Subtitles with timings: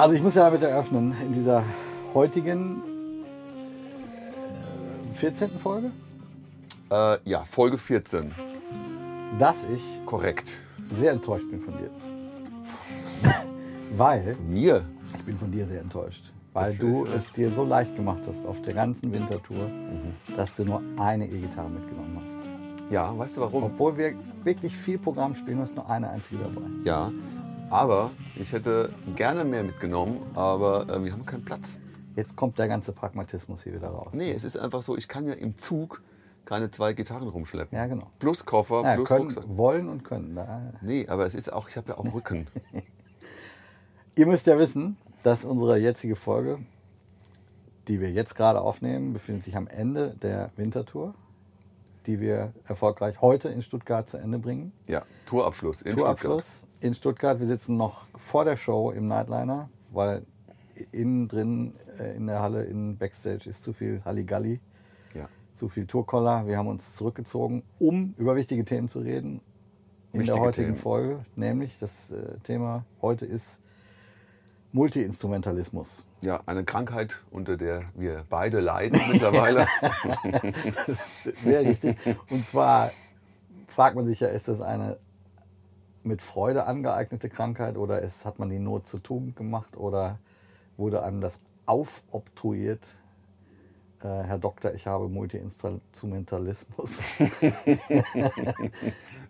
[0.00, 1.62] Also ich muss ja damit eröffnen, in dieser
[2.14, 2.80] heutigen
[5.12, 5.58] äh, 14.
[5.58, 5.90] Folge,
[6.90, 8.32] Äh, ja, Folge 14.
[9.38, 10.56] dass ich Korrekt.
[10.90, 11.90] sehr enttäuscht bin von dir.
[13.96, 14.86] Weil, Mir?
[15.18, 18.46] ich bin von dir sehr enttäuscht, weil Das du es dir so leicht gemacht hast
[18.46, 20.34] auf der ganzen Wintertour, Mhm.
[20.34, 22.48] dass du nur eine E-Gitarre mitgenommen hast.
[22.90, 23.64] Ja, weißt du warum?
[23.64, 24.14] Obwohl wir
[24.44, 26.62] wirklich viel Programm spielen, ist nur eine einzige dabei.
[26.84, 27.10] Ja,
[27.70, 31.78] aber ich hätte gerne mehr mitgenommen, aber äh, wir haben keinen Platz.
[32.16, 34.08] Jetzt kommt der ganze Pragmatismus hier wieder raus.
[34.12, 36.02] Nee, es ist einfach so, ich kann ja im Zug
[36.44, 37.76] keine zwei Gitarren rumschleppen.
[37.78, 38.10] Ja, genau.
[38.18, 39.44] Plus Koffer, Ja, plus können, Rucksack.
[39.48, 40.34] wollen und können.
[40.34, 40.72] Da.
[40.82, 42.48] Nee, aber es ist auch, ich habe ja auch Rücken.
[44.16, 46.58] Ihr müsst ja wissen, dass unsere jetzige Folge,
[47.86, 51.14] die wir jetzt gerade aufnehmen, befindet sich am Ende der Wintertour,
[52.06, 54.72] die wir erfolgreich heute in Stuttgart zu Ende bringen.
[54.88, 56.64] Ja, Tourabschluss in Stuttgart.
[56.80, 57.38] In Stuttgart.
[57.40, 60.22] Wir sitzen noch vor der Show im Nightliner, weil
[60.92, 64.60] innen drin äh, in der Halle, in Backstage ist zu viel Halligalli,
[65.14, 65.28] Ja.
[65.52, 66.46] zu viel Tourkoller.
[66.46, 69.40] Wir haben uns zurückgezogen, um über wichtige Themen zu reden.
[70.12, 70.76] In Wichtige der heutigen Themen.
[70.78, 73.60] Folge, nämlich das äh, Thema heute ist
[74.72, 76.04] Multi-Instrumentalismus.
[76.22, 79.66] ja, eine Krankheit, unter der wir beide leiden mittlerweile.
[81.44, 81.96] Sehr richtig.
[82.30, 82.90] Und zwar
[83.68, 84.96] fragt man sich ja, ist das eine
[86.02, 90.18] mit Freude angeeignete Krankheit oder ist, hat man die Not zur Tugend gemacht oder
[90.76, 92.86] wurde einem das aufobtruiert?
[94.02, 97.02] Äh, Herr Doktor, ich habe Multi-Instrumentalismus.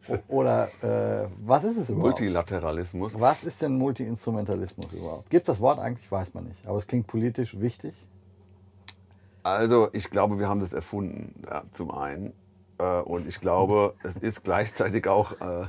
[0.28, 2.20] oder äh, was ist es überhaupt?
[2.20, 3.20] Multilateralismus.
[3.20, 5.28] Was ist denn Multi-Instrumentalismus überhaupt?
[5.28, 6.10] Gibt es das Wort eigentlich?
[6.10, 6.66] Weiß man nicht.
[6.66, 7.94] Aber es klingt politisch wichtig.
[9.42, 12.32] Also ich glaube, wir haben das erfunden, ja, zum einen.
[12.78, 15.66] Äh, Und ich glaube, es ist gleichzeitig auch, äh,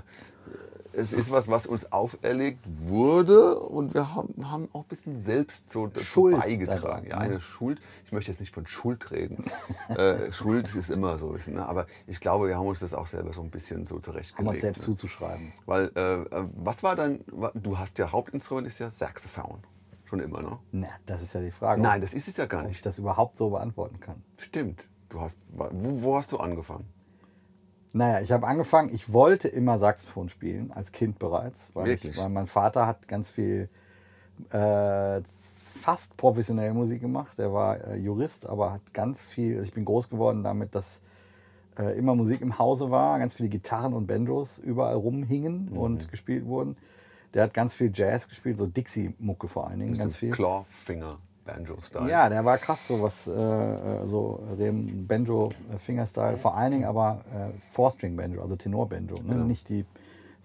[0.94, 5.70] es ist was, was uns auferlegt wurde und wir haben, haben auch ein bisschen selbst
[5.70, 6.82] so dazu Schuld beigetragen.
[6.82, 7.22] daran, ja, ne?
[7.22, 9.44] eine Schuld, ich möchte jetzt nicht von Schuld reden.
[9.90, 11.66] äh, Schuld ist immer so, ist, ne?
[11.66, 14.46] aber ich glaube, wir haben uns das auch selber so ein bisschen so Haben zurechtgelegt.
[14.46, 14.86] wir uns selbst ne?
[14.86, 15.54] zuzuschreiben.
[15.66, 17.24] Weil, äh, äh, was war dein,
[17.54, 19.60] du hast ja Hauptinstrument ist ja Saxophon.
[20.06, 20.60] Schon immer, ne?
[20.74, 21.82] Na, das ist ja die Frage.
[21.82, 22.86] Nein, das ist es ja gar ob ich nicht.
[22.86, 24.22] das überhaupt so beantworten kann.
[24.38, 24.90] Stimmt.
[25.08, 25.70] Du hast, wo,
[26.04, 26.86] wo hast du angefangen?
[27.94, 32.30] Naja, ich habe angefangen, ich wollte immer Saxophon spielen, als Kind bereits, weil, ich, weil
[32.30, 33.68] mein Vater hat ganz viel
[34.52, 37.38] äh, fast professionelle Musik gemacht.
[37.40, 41.02] Er war äh, Jurist, aber hat ganz viel, also ich bin groß geworden damit, dass
[41.78, 45.78] äh, immer Musik im Hause war, ganz viele Gitarren und Banjos überall rumhingen Mhm.
[45.78, 46.78] und gespielt wurden.
[47.34, 50.32] Der hat ganz viel Jazz gespielt, so Dixie-Mucke vor allen Dingen, ganz viel.
[50.32, 52.10] Clawfinger Banjo-Style.
[52.10, 56.86] Ja, der war krass, so was, äh, äh, so Rem- Banjo, äh, vor allen Dingen
[56.86, 59.16] aber äh, Four-String-Banjo, also Tenor-Banjo.
[59.24, 59.36] Ne?
[59.36, 59.86] Nicht die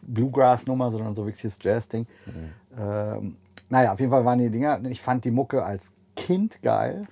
[0.02, 2.06] Bluegrass-Nummer, sondern so wirklich das Jazz-Ding.
[2.78, 3.36] Ähm,
[3.68, 7.02] naja, auf jeden Fall waren die Dinger, ich fand die Mucke als Kind geil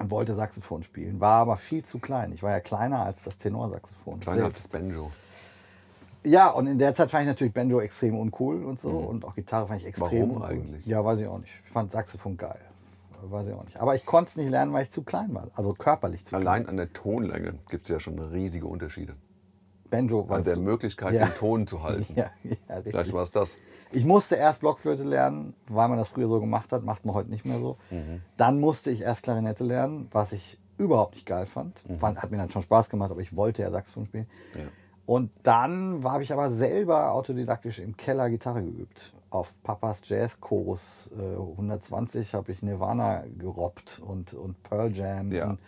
[0.00, 2.32] und wollte Saxophon spielen, war aber viel zu klein.
[2.32, 4.20] Ich war ja kleiner als das Tenorsaxophon.
[4.20, 4.74] Kleiner als selbst.
[4.74, 5.10] das Banjo.
[6.26, 8.90] Ja, und in der Zeit fand ich natürlich Banjo extrem uncool und so.
[8.92, 10.48] Und auch Gitarre fand ich extrem Warum uncool.
[10.48, 10.86] eigentlich?
[10.86, 11.52] Ja, weiß ich auch nicht.
[11.64, 12.60] Ich fand Saxophon geil.
[13.30, 13.80] Weiß ich auch nicht.
[13.80, 15.48] Aber ich konnte es nicht lernen, weil ich zu klein war.
[15.54, 16.42] Also körperlich zu klein.
[16.46, 19.14] Allein an der Tonlänge gibt es ja schon riesige Unterschiede.
[19.90, 21.26] Banjo war An der Möglichkeit, Ja.
[21.26, 22.06] den Ton zu halten.
[22.16, 23.56] Ja, ja, Vielleicht war es das.
[23.92, 26.82] Ich musste erst Blockflöte lernen, weil man das früher so gemacht hat.
[26.84, 27.76] Macht man heute nicht mehr so.
[27.90, 28.20] Mhm.
[28.36, 31.82] Dann musste ich erst Klarinette lernen, was ich überhaupt nicht geil fand.
[31.98, 34.26] fand hat mir dann schon Spaß gemacht, aber ich wollte ja Saxophon spielen.
[34.54, 34.68] Mhm.
[35.06, 39.12] Und dann habe ich aber selber autodidaktisch im Keller Gitarre geübt.
[39.34, 45.32] Auf Papas Jazz Chorus äh, 120 habe ich Nirvana gerobbt und, und Pearl Jam.
[45.32, 45.50] Ja.
[45.50, 45.58] Und,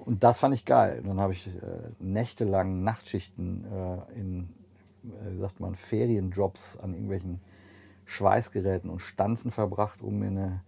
[0.00, 1.04] und das fand ich geil.
[1.06, 1.50] Dann habe ich äh,
[2.00, 4.48] nächtelang Nachtschichten äh, in,
[5.04, 7.40] äh, wie sagt man, Ferienjobs an irgendwelchen
[8.06, 10.60] Schweißgeräten und Stanzen verbracht, um mir eine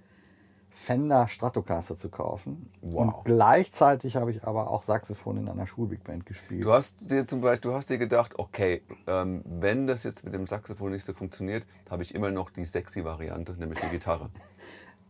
[0.81, 2.71] Fender Stratocaster zu kaufen.
[2.83, 2.95] Wow.
[3.01, 6.65] Und gleichzeitig habe ich aber auch Saxophon in einer Schulbigband gespielt.
[6.65, 10.35] Du hast dir zum Beispiel, du hast dir gedacht, okay, ähm, wenn das jetzt mit
[10.35, 14.31] dem Saxophon nicht so funktioniert, habe ich immer noch die sexy Variante, nämlich die Gitarre.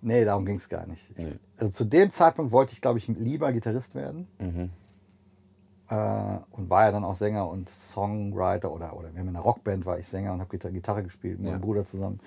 [0.01, 1.19] Nee, darum ging es gar nicht.
[1.19, 1.33] Nee.
[1.57, 4.29] Also zu dem Zeitpunkt wollte ich, glaube ich, lieber Gitarrist werden.
[4.39, 4.71] Mhm.
[5.89, 9.41] Äh, und war ja dann auch Sänger und Songwriter oder, oder wenn man in einer
[9.41, 11.53] Rockband war, ich Sänger und habe Gitarre, Gitarre gespielt mit Ja.
[11.55, 12.21] meinem Bruder zusammen.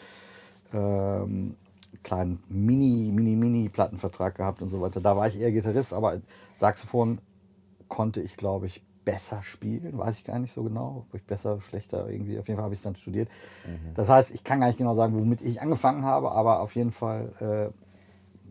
[0.74, 1.56] Ähm,
[2.04, 5.02] kleinen Mini, Mini, Mini-Plattenvertrag gehabt und so weiter.
[5.02, 6.22] Da war ich eher Gitarrist, aber
[6.58, 7.20] Saxophon
[7.88, 9.98] konnte ich, glaube ich, besser spielen.
[9.98, 11.06] Weiß ich gar nicht so genau.
[11.10, 12.40] Ob ich besser, schlechter irgendwie.
[12.40, 13.30] Auf jeden Fall habe ich es dann studiert.
[13.96, 16.92] Das heißt, ich kann gar nicht genau sagen, womit ich angefangen habe, aber auf jeden
[16.92, 17.74] Fall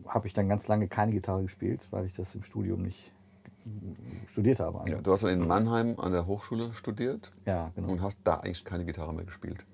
[0.05, 3.11] äh, habe ich dann ganz lange keine Gitarre gespielt, weil ich das im Studium nicht
[4.27, 4.89] studiert habe.
[4.89, 7.89] Ja, du hast dann in Mannheim an der Hochschule studiert Ja, genau.
[7.89, 9.65] und hast da eigentlich keine Gitarre mehr gespielt.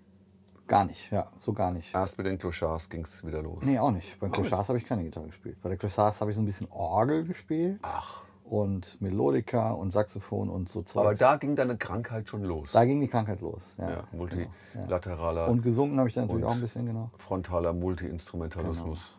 [0.68, 1.96] Gar nicht, ja, so gar nicht.
[1.96, 3.64] Erst mit den Clochards ging es wieder los.
[3.64, 4.19] Nee, auch nicht.
[4.19, 5.58] Bei Clochards habe ich keine Gitarre gespielt.
[5.62, 7.80] Bei der Clochards habe ich so ein bisschen Orgel gespielt.
[7.84, 8.24] Ach.
[8.44, 11.06] Und Melodika und Saxophon und so Zeug.
[11.06, 12.72] Aber da ging deine Krankheit schon los.
[12.72, 13.62] da ging die Krankheit los.
[13.78, 17.12] Ja, ja, genau, multilateraler, Und gesungen habe ich dann natürlich auch ein bisschen, genau.
[17.18, 19.16] frontaler Multi-Instrumentalismus.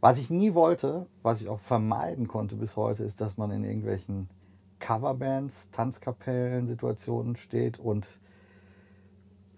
[0.00, 3.64] Was ich nie wollte, was ich auch vermeiden konnte bis heute, ist, dass man in
[3.64, 4.28] irgendwelchen
[4.78, 8.20] Coverbands, Tanzkapellen, Situationen steht und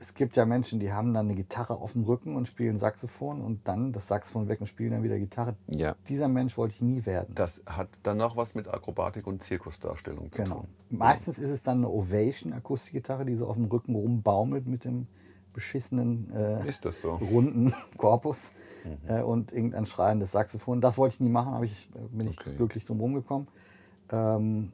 [0.01, 3.43] es gibt ja Menschen, die haben dann eine Gitarre auf dem Rücken und spielen Saxophon
[3.43, 5.57] und dann das Saxophon weg und spielen dann wieder Gitarre.
[5.69, 5.95] Ja.
[6.09, 7.35] Dieser Mensch wollte ich nie werden.
[7.35, 10.55] Das hat dann noch was mit Akrobatik und Zirkusdarstellung zu Genau.
[10.61, 10.69] tun.
[10.89, 15.07] Meistens ist es dann eine Ovation Akustikgitarre, die so auf dem Rücken rumbaumelt mit dem
[15.53, 17.15] beschissenen äh, so?
[17.17, 18.53] runden Korpus
[18.85, 19.11] Mhm.
[19.11, 20.81] äh, und irgendein schreiendes Saxophon.
[20.81, 22.55] Das wollte ich nie machen, aber ich, äh, bin ich Okay.
[22.57, 23.49] glücklich drum rumgekommen.
[24.11, 24.73] Ähm,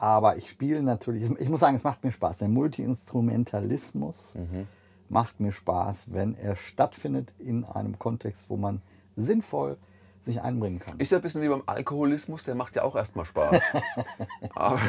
[0.00, 2.38] aber ich spiele natürlich, ich muss sagen, es macht mir Spaß.
[2.38, 4.66] Der Multi-Instrumentalismus Mhm.
[5.08, 8.82] macht mir Spaß, wenn er stattfindet in einem Kontext, wo man
[9.16, 9.76] sinnvoll
[10.20, 10.98] sich einbringen kann.
[10.98, 13.74] Ist ja ein bisschen wie beim Alkoholismus, der macht ja auch erstmal Spaß.
[14.54, 14.80] Aber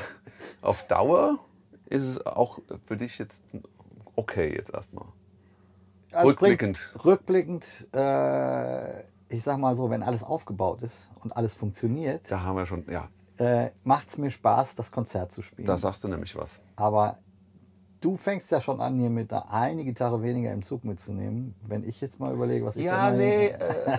[0.62, 1.40] auf Dauer
[1.86, 3.56] ist es auch für dich jetzt
[4.16, 5.06] okay jetzt erstmal.
[6.12, 6.94] Also Rückblickend.
[7.06, 12.58] Rückblickend, äh, ich sag mal so, wenn alles aufgebaut ist und alles funktioniert, Da haben
[12.58, 13.08] wir schon, ja,
[13.40, 15.66] äh, macht es mir Spaß, das Konzert zu spielen.
[15.66, 16.62] da sagst du nämlich was.
[16.76, 17.18] Aber
[18.02, 21.56] du fängst ja schon an, hier mit der eine Gitarre weniger im Zug mitzunehmen.
[21.66, 23.98] Wenn ich jetzt mal überlege, was ich Ja, da nee, äh,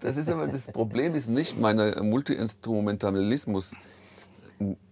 [0.00, 3.76] das ist aber das Problem ist nicht meine Multi-Instrumentalismus,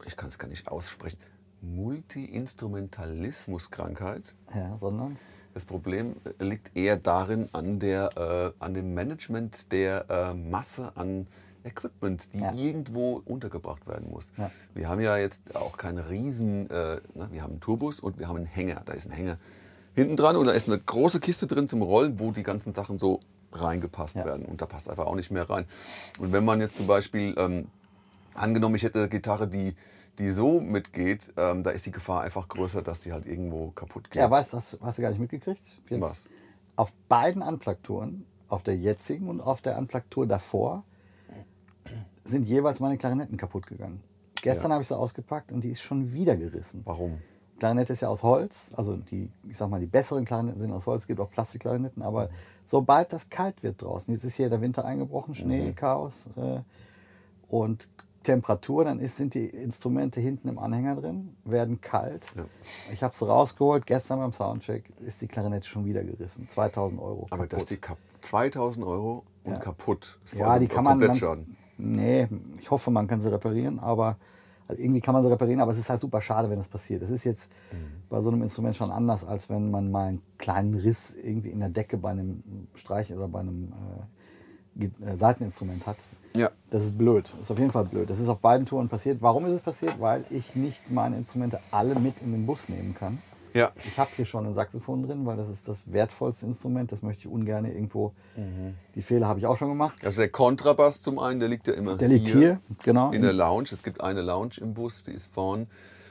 [0.06, 1.18] ich kann es gar nicht aussprechen,
[1.60, 4.34] Multi-Instrumentalismus-Krankheit.
[4.54, 5.16] Ja, sondern
[5.54, 11.26] Das Problem liegt eher darin an, der, äh, an dem Management der äh, Masse an
[11.64, 12.52] Equipment, die Ja.
[12.54, 14.32] irgendwo untergebracht werden muss.
[14.36, 14.50] Ja.
[14.74, 18.28] Wir haben ja jetzt auch keine riesen, äh, ne, wir haben einen Turbus und wir
[18.28, 18.82] haben einen Hänger.
[18.84, 19.38] Da ist ein Hänger
[19.94, 22.98] hinten dran und da ist eine große Kiste drin zum Rollen, wo die ganzen Sachen
[22.98, 23.20] so
[23.52, 24.24] reingepasst Ja.
[24.24, 24.44] werden.
[24.46, 25.66] Und da passt einfach auch nicht mehr rein.
[26.18, 27.66] Und wenn man jetzt zum Beispiel, ähm,
[28.34, 29.72] angenommen, ich hätte eine Gitarre, die,
[30.18, 34.04] die so mitgeht, ähm, da ist die Gefahr einfach größer, dass die halt irgendwo kaputt
[34.10, 34.16] geht.
[34.20, 35.60] Ja, weißt du, hast, hast du gar nicht mitgekriegt?
[35.88, 36.26] Jetzt Was?
[36.76, 40.84] Auf beiden Unplugged-Touren, auf der jetzigen und auf der Unplugged-Tour davor,
[42.24, 44.02] sind jeweils meine Klarinetten kaputt gegangen.
[44.42, 44.74] Gestern Ja.
[44.74, 46.82] habe ich sie ausgepackt und die ist schon wieder gerissen.
[46.84, 47.18] Warum?
[47.58, 50.86] Klarinette ist ja aus Holz, also die, ich sag mal, die besseren Klarinetten sind aus
[50.86, 52.30] Holz, es gibt auch Plastikklarinetten, aber
[52.64, 55.74] sobald das kalt wird draußen, jetzt ist hier der Winter eingebrochen, Schnee, Mhm.
[55.74, 56.60] Chaos äh,
[57.48, 57.88] und
[58.22, 62.26] Temperatur, dann ist, sind die Instrumente hinten im Anhänger drin, werden kalt.
[62.36, 62.44] Ja.
[62.92, 67.26] Ich habe sie rausgeholt, gestern beim Soundcheck ist die Klarinette schon wieder gerissen, 2000 Euro.
[67.30, 67.52] Aber kaputt.
[67.54, 69.58] dass die kap 2000 Euro und Ja.
[69.58, 70.18] kaputt.
[70.22, 70.98] Das Ja, die ein kann man.
[70.98, 71.16] Man,
[71.80, 72.28] nee,
[72.60, 74.16] ich hoffe, man kann sie reparieren, aber
[74.68, 77.02] also irgendwie kann man sie reparieren, aber es ist halt super schade, wenn das passiert.
[77.02, 77.76] Es ist jetzt Mhm.
[78.08, 81.58] bei so einem Instrument schon anders, als wenn man mal einen kleinen Riss irgendwie in
[81.60, 82.42] der Decke bei einem
[82.74, 83.72] Streich oder bei einem
[84.78, 85.96] äh, äh, Saiteninstrument hat.
[86.36, 86.50] Ja.
[86.70, 87.28] Das ist blöd.
[87.32, 88.08] Das ist auf jeden Fall blöd.
[88.08, 89.20] Das ist auf beiden Touren passiert.
[89.20, 90.00] Warum ist es passiert?
[90.00, 93.18] Weil ich nicht meine Instrumente alle mit in den Bus nehmen kann.
[93.54, 93.70] Ja.
[93.84, 96.92] Ich habe hier schon ein Saxophon drin, weil das ist das wertvollste Instrument.
[96.92, 98.12] Das möchte ich ungern irgendwo.
[98.94, 100.04] Die Fehler habe ich auch schon gemacht.
[100.04, 103.10] Also der Kontrabass zum einen, der liegt ja immer Der liegt hier, genau.
[103.10, 103.68] in der Lounge.
[103.72, 105.66] Es gibt eine Lounge im Bus, die ist vorn.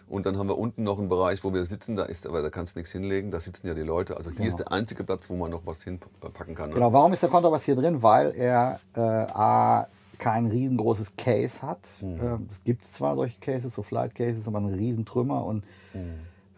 [0.07, 2.49] Und dann haben wir unten noch einen Bereich, wo wir sitzen, da ist, aber da
[2.49, 4.17] kannst du nichts hinlegen, da sitzen ja die Leute.
[4.17, 4.49] Also hier Genau.
[4.49, 6.69] ist der einzige Platz, wo man noch was hinpacken kann.
[6.69, 6.75] Ne?
[6.75, 8.01] Genau, warum ist der Kontrabass hier drin?
[8.01, 9.87] Weil er äh, A,
[10.17, 11.79] kein riesengroßes Case hat.
[12.01, 15.99] Ähm, es gibt zwar solche Cases, so Flight Cases, aber ein Riesentrümmer und äh,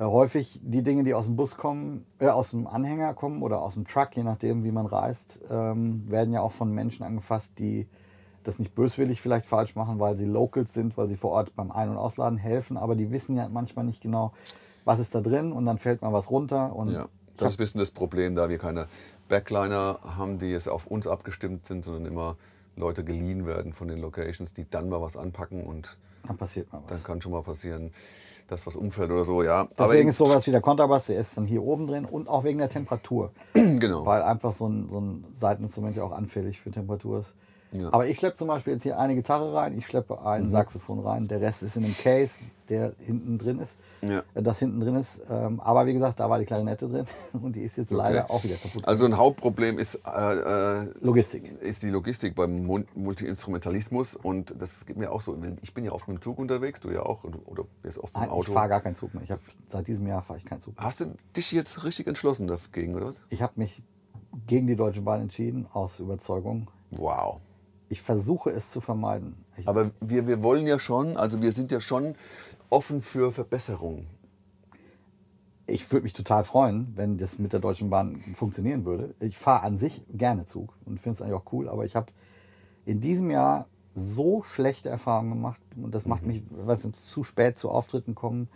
[0.06, 3.76] häufig die Dinge, die aus dem Bus kommen, äh, aus dem Anhänger kommen oder aus
[3.76, 7.88] dem Truck, je nachdem, wie man reist, ähm, werden ja auch von Menschen angefasst, die
[8.44, 11.72] das nicht böswillig vielleicht falsch machen, weil sie Locals sind, weil sie vor Ort beim
[11.72, 14.34] Ein- und Ausladen helfen, aber die wissen ja manchmal nicht genau,
[14.86, 17.58] was ist da drin und dann fällt mal was runter und Ja, das ist ein
[17.58, 18.88] bisschen das Problem, da wir keine
[19.28, 22.38] Backliner haben, die jetzt auf uns abgestimmt sind, sondern immer
[22.76, 26.82] Leute geliehen werden von den Locations, die dann mal was anpacken und dann passiert mal
[26.84, 26.90] was.
[26.92, 27.92] dann kann schon mal passieren,
[28.52, 29.68] dass was umfällt oder so, ja.
[29.80, 32.44] Deswegen eben- ist sowas wie der Kontrabass, der ist dann hier oben drin und auch
[32.44, 33.32] wegen der Temperatur.
[33.54, 34.06] genau.
[34.06, 37.34] Weil einfach so ein, so ein Seiteninstrument ja auch anfällig für Temperatur ist.
[37.74, 37.94] Ja.
[37.94, 40.52] Aber ich schleppe zum Beispiel jetzt hier eine Gitarre rein, ich schleppe ein Mhm.
[40.52, 43.78] Saxophon rein, der Rest ist in einem Case, der hinten drin ist.
[44.02, 44.24] Ja.
[44.34, 45.22] äh, Das hinten drin ist.
[45.30, 47.06] Ähm, Aber wie gesagt, da war die Klarinette drin
[47.42, 48.86] und die ist jetzt leider auch wieder kaputt.
[48.88, 51.50] Also ein Hauptproblem ist, äh, äh, Logistik.
[51.62, 55.38] ist die Logistik beim Multi-Instrumentalismus und das geht mir auch so.
[55.62, 58.26] Ich bin ja oft mit dem Zug unterwegs, du ja auch, oder- bist oft Nein,
[58.26, 58.52] ich Auto.
[58.52, 59.24] fahre gar keinen Zug mehr.
[59.24, 60.86] Ich hab, seit diesem Jahr fahre ich keinen Zug mehr.
[60.86, 63.14] Hast du dich jetzt richtig entschlossen dagegen, oder?
[63.30, 63.84] Ich habe mich
[64.48, 66.70] gegen die Deutsche Bahn entschieden, aus Überzeugung.
[66.92, 67.40] Wow.
[67.92, 69.36] Ich versuche es zu vermeiden.
[69.58, 72.16] Ich, Aber wir, wir wollen ja schon, also wir sind ja schon
[72.70, 74.08] offen für Verbesserungen.
[75.68, 79.14] ich würde mich total freuen, wenn das mit der Deutschen Bahn funktionieren würde.
[79.20, 82.14] Ich fahre an sich gerne Zug und finde es eigentlich auch cool, aber ich habe
[82.86, 85.62] in diesem Jahr so schlechte Erfahrungen gemacht.
[85.76, 88.48] Und das macht mich, weil es zu spät zu Auftritten kommen,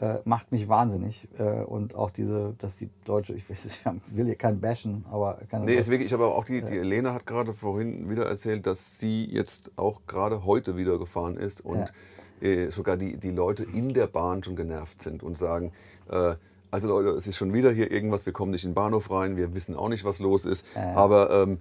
[0.00, 1.28] äh, macht mich wahnsinnig.
[1.38, 5.38] Äh, und auch diese, dass die Deutsche, ich, weiß, ich will hier kein bashen, aber
[5.48, 8.26] keine Nee, ist wirklich, ich habe aber auch die, die Elena hat gerade vorhin wieder
[8.26, 11.92] erzählt, dass sie jetzt auch gerade heute wieder gefahren ist und
[12.40, 15.72] äh, sogar die, die Leute in der Bahn schon genervt sind und sagen,
[16.10, 16.34] äh,
[16.72, 19.36] also Leute, es ist schon wieder hier irgendwas, wir kommen nicht in den Bahnhof rein,
[19.36, 21.58] wir wissen auch nicht, was los ist, aber ähm,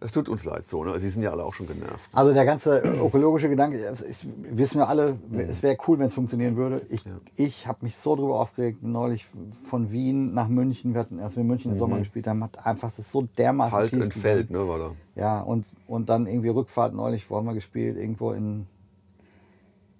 [0.00, 0.98] es tut uns leid so, ne?
[1.00, 2.10] Sie sind ja alle auch schon genervt.
[2.12, 6.14] Also der ganze ökologische Gedanke, es ist, wissen wir alle, es wäre cool, wenn es
[6.14, 6.82] funktionieren würde.
[6.88, 9.26] Ich, ich habe mich so drüber aufgeregt, neulich
[9.64, 12.64] von Wien nach München, wir hatten, als wir in München im Sommer gespielt haben, hat
[12.64, 14.90] einfach das so dermaßen Halt entfällt, ne, war da.
[15.16, 18.66] Ja, und, und dann irgendwie Rückfahrt neulich, wo haben wir gespielt, irgendwo in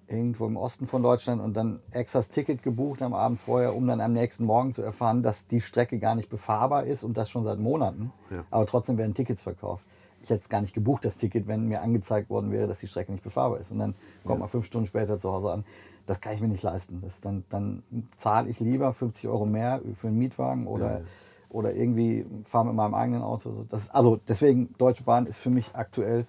[0.08, 3.86] irgendwo im Osten von Deutschland und dann extra das Ticket gebucht am Abend vorher, um
[3.86, 7.30] dann am nächsten Morgen zu erfahren, dass die Strecke gar nicht befahrbar ist und das
[7.30, 8.12] schon seit Monaten.
[8.30, 8.44] Ja.
[8.50, 9.84] Aber trotzdem werden Tickets verkauft.
[10.22, 12.88] Ich hätte es gar nicht gebucht, das Ticket, wenn mir angezeigt worden wäre, dass die
[12.88, 13.70] Strecke nicht befahrbar ist.
[13.70, 15.64] Und dann kommt man fünf Stunden später zu Hause an.
[16.06, 17.00] Das kann ich mir nicht leisten.
[17.02, 17.82] Das dann, dann
[18.16, 21.02] zahle ich lieber 50 Euro mehr für einen Mietwagen oder,
[21.50, 23.66] oder irgendwie fahre mit meinem eigenen Auto.
[23.68, 26.26] Das, also deswegen, Deutsche Bahn ist für mich aktuell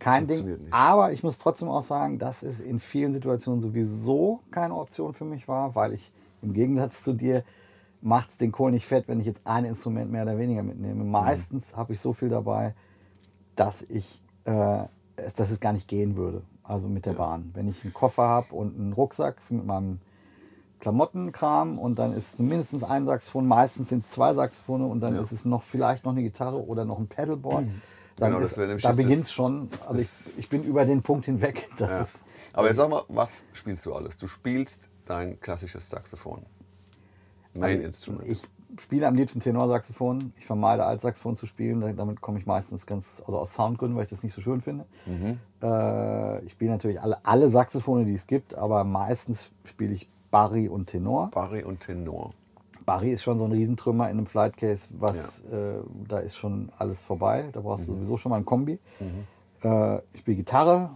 [0.00, 0.44] kein Ding.
[0.44, 0.72] Nicht.
[0.72, 5.24] Aber ich muss trotzdem auch sagen, dass es in vielen Situationen sowieso keine Option für
[5.24, 6.10] mich war, weil ich
[6.42, 7.44] im Gegensatz zu dir
[8.02, 11.04] macht es den Kohl nicht fett, wenn ich jetzt ein Instrument mehr oder weniger mitnehme.
[11.04, 12.74] Meistens habe ich so viel dabei,
[13.56, 14.84] dass ich äh,
[15.16, 16.42] es, dass es gar nicht gehen würde.
[16.62, 17.50] Also mit der Bahn.
[17.52, 19.98] Wenn ich einen Koffer habe und einen Rucksack mit meinem
[20.78, 25.20] Klamottenkram und dann ist mindestens ein Saxophon, meistens sind es zwei Saxophone und dann Ja.
[25.20, 27.66] ist es noch vielleicht noch eine Gitarre oder noch ein Pedalboard.
[28.20, 29.68] Dann Genau, das ist, wäre nämlich da das- beginnt es das- schon.
[29.82, 31.66] Also das- ich, ich bin über den Punkt hinweg.
[31.78, 32.00] Das Ja.
[32.02, 32.12] ist,
[32.52, 34.16] Aber jetzt sag mal, was spielst du alles?
[34.16, 36.44] Du spielst dein klassisches Saxophon.
[37.54, 38.28] Main Instrument.
[38.28, 38.42] Ich
[38.80, 40.32] spiele am liebsten Tenorsaxophon.
[40.38, 41.80] Ich vermeide Altsaxophon zu spielen.
[41.80, 44.60] Da- Damit komme ich meistens ganz, also aus Soundgründen, weil ich das nicht so schön
[44.60, 44.84] finde.
[45.06, 45.38] Mhm.
[45.62, 50.68] Äh, ich spiele natürlich alle, alle Saxophone, die es gibt, aber meistens spiele ich Barry
[50.68, 51.30] und Tenor.
[51.30, 52.32] Barry und Tenor.
[52.90, 55.74] Barry ist schon so ein Riesentrümmer in einem Flightcase, was äh,
[56.08, 57.48] da ist schon alles vorbei.
[57.52, 57.92] Da brauchst Mhm.
[57.92, 58.78] du sowieso schon mal ein Kombi.
[59.62, 60.90] Äh, ich spiele Gitarre.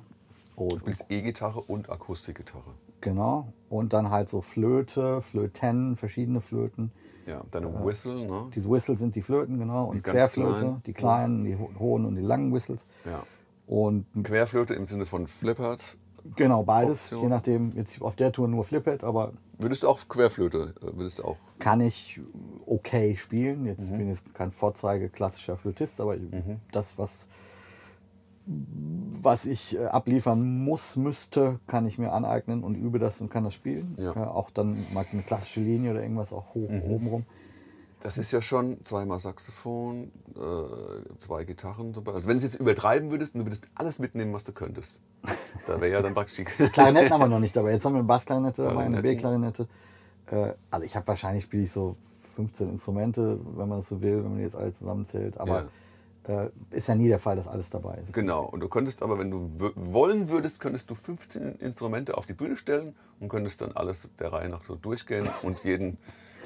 [0.56, 2.70] Oh, Du spielst E-Gitarre und Akustikgitarre.
[3.00, 3.52] genau.
[3.68, 6.90] Und dann halt so Flöte, Flöten, verschiedene Flöten.
[7.26, 8.46] Ja, deine Whistle, ne?
[8.54, 9.86] Diese Whistles sind die Flöten, genau.
[9.86, 10.82] Und ganz Querflöte, kleinen.
[10.86, 12.86] die kleinen, die ho- hohen und die langen Whistles.
[13.04, 13.22] Ja.
[13.66, 15.96] Und Querflöte im Sinne von Flippert.
[16.36, 17.22] Genau, beides, Option.
[17.22, 21.20] je nachdem, jetzt auf der Tour nur Flippet, aber Würdest du auch Querflöte, äh, würdest
[21.20, 21.36] du auch.
[21.60, 22.20] kann ich
[22.66, 23.66] okay spielen.
[23.66, 23.98] Jetzt Mhm.
[23.98, 26.16] bin ich kein Vorzeige klassischer Flötist, aber
[26.72, 27.26] das, was,
[28.46, 33.44] was ich äh, abliefern muss, müsste, kann ich mir aneignen und übe das und kann
[33.44, 33.96] das spielen.
[33.98, 34.10] Ja.
[34.14, 34.22] Mhm.
[34.22, 37.26] Äh, auch dann mal eine klassische Linie oder irgendwas auch hoch oben rum.
[38.04, 41.94] Das ist ja schon zweimal Saxophon, äh, zwei Gitarren.
[41.96, 45.00] Also wenn du es jetzt übertreiben würdest du würdest alles mitnehmen, was du könntest,
[45.66, 46.44] da wäre ja dann praktisch.
[46.74, 47.72] Klarinetten haben wir noch nicht dabei.
[47.72, 49.00] Jetzt haben wir eine Bassklarinette dabei, eine.
[49.00, 49.66] B-Klarinette.
[50.30, 51.96] Äh, also ich habe wahrscheinlich spiele ich so
[52.34, 55.38] 15 Instrumente, wenn man das so will, wenn man jetzt alle zusammenzählt.
[55.38, 55.68] Aber
[56.28, 58.12] äh, ist ja nie der Fall, dass alles dabei ist.
[58.12, 58.44] Genau.
[58.44, 62.56] Und du könntest aber, wenn du wollen würdest, könntest du 15 Instrumente auf die Bühne
[62.56, 65.96] stellen und könntest dann alles der Reihe nach so durchgehen und jeden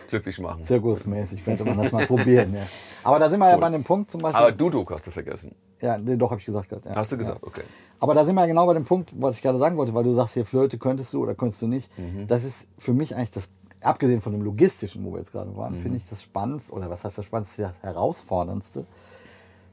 [0.09, 0.65] glücklich machen.
[0.65, 2.55] Zirkusmäßig könnte man das mal probieren.
[2.55, 2.63] Ja.
[3.05, 3.61] Aber da sind wir ja Cool.
[3.61, 4.43] bei dem Punkt zum Beispiel.
[4.43, 5.55] Aber Duduk hast du vergessen.
[5.81, 6.69] ja, nee, doch, habe ich gesagt.
[6.69, 6.97] gerade, Ja.
[6.97, 7.43] Hast du gesagt?
[7.43, 7.63] Okay.
[8.01, 10.05] Aber da sind wir ja genau bei dem Punkt, was ich gerade sagen wollte, weil
[10.05, 11.91] du sagst hier, Flöte könntest du oder könntest du nicht.
[11.99, 12.27] Mhm.
[12.27, 13.51] Das ist für mich eigentlich das,
[13.81, 15.83] abgesehen von dem Logistischen, wo wir jetzt gerade waren, Mhm.
[15.83, 18.85] finde ich das Spannendste, oder was heißt das Spannendste, das Herausforderndste,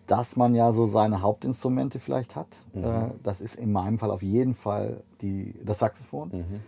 [0.07, 2.47] dass man ja so seine Hauptinstrumente vielleicht hat.
[2.73, 2.83] Mhm.
[2.83, 6.29] Äh, Das ist in meinem Fall auf jeden Fall die, das Saxophon.
[6.29, 6.61] Mhm.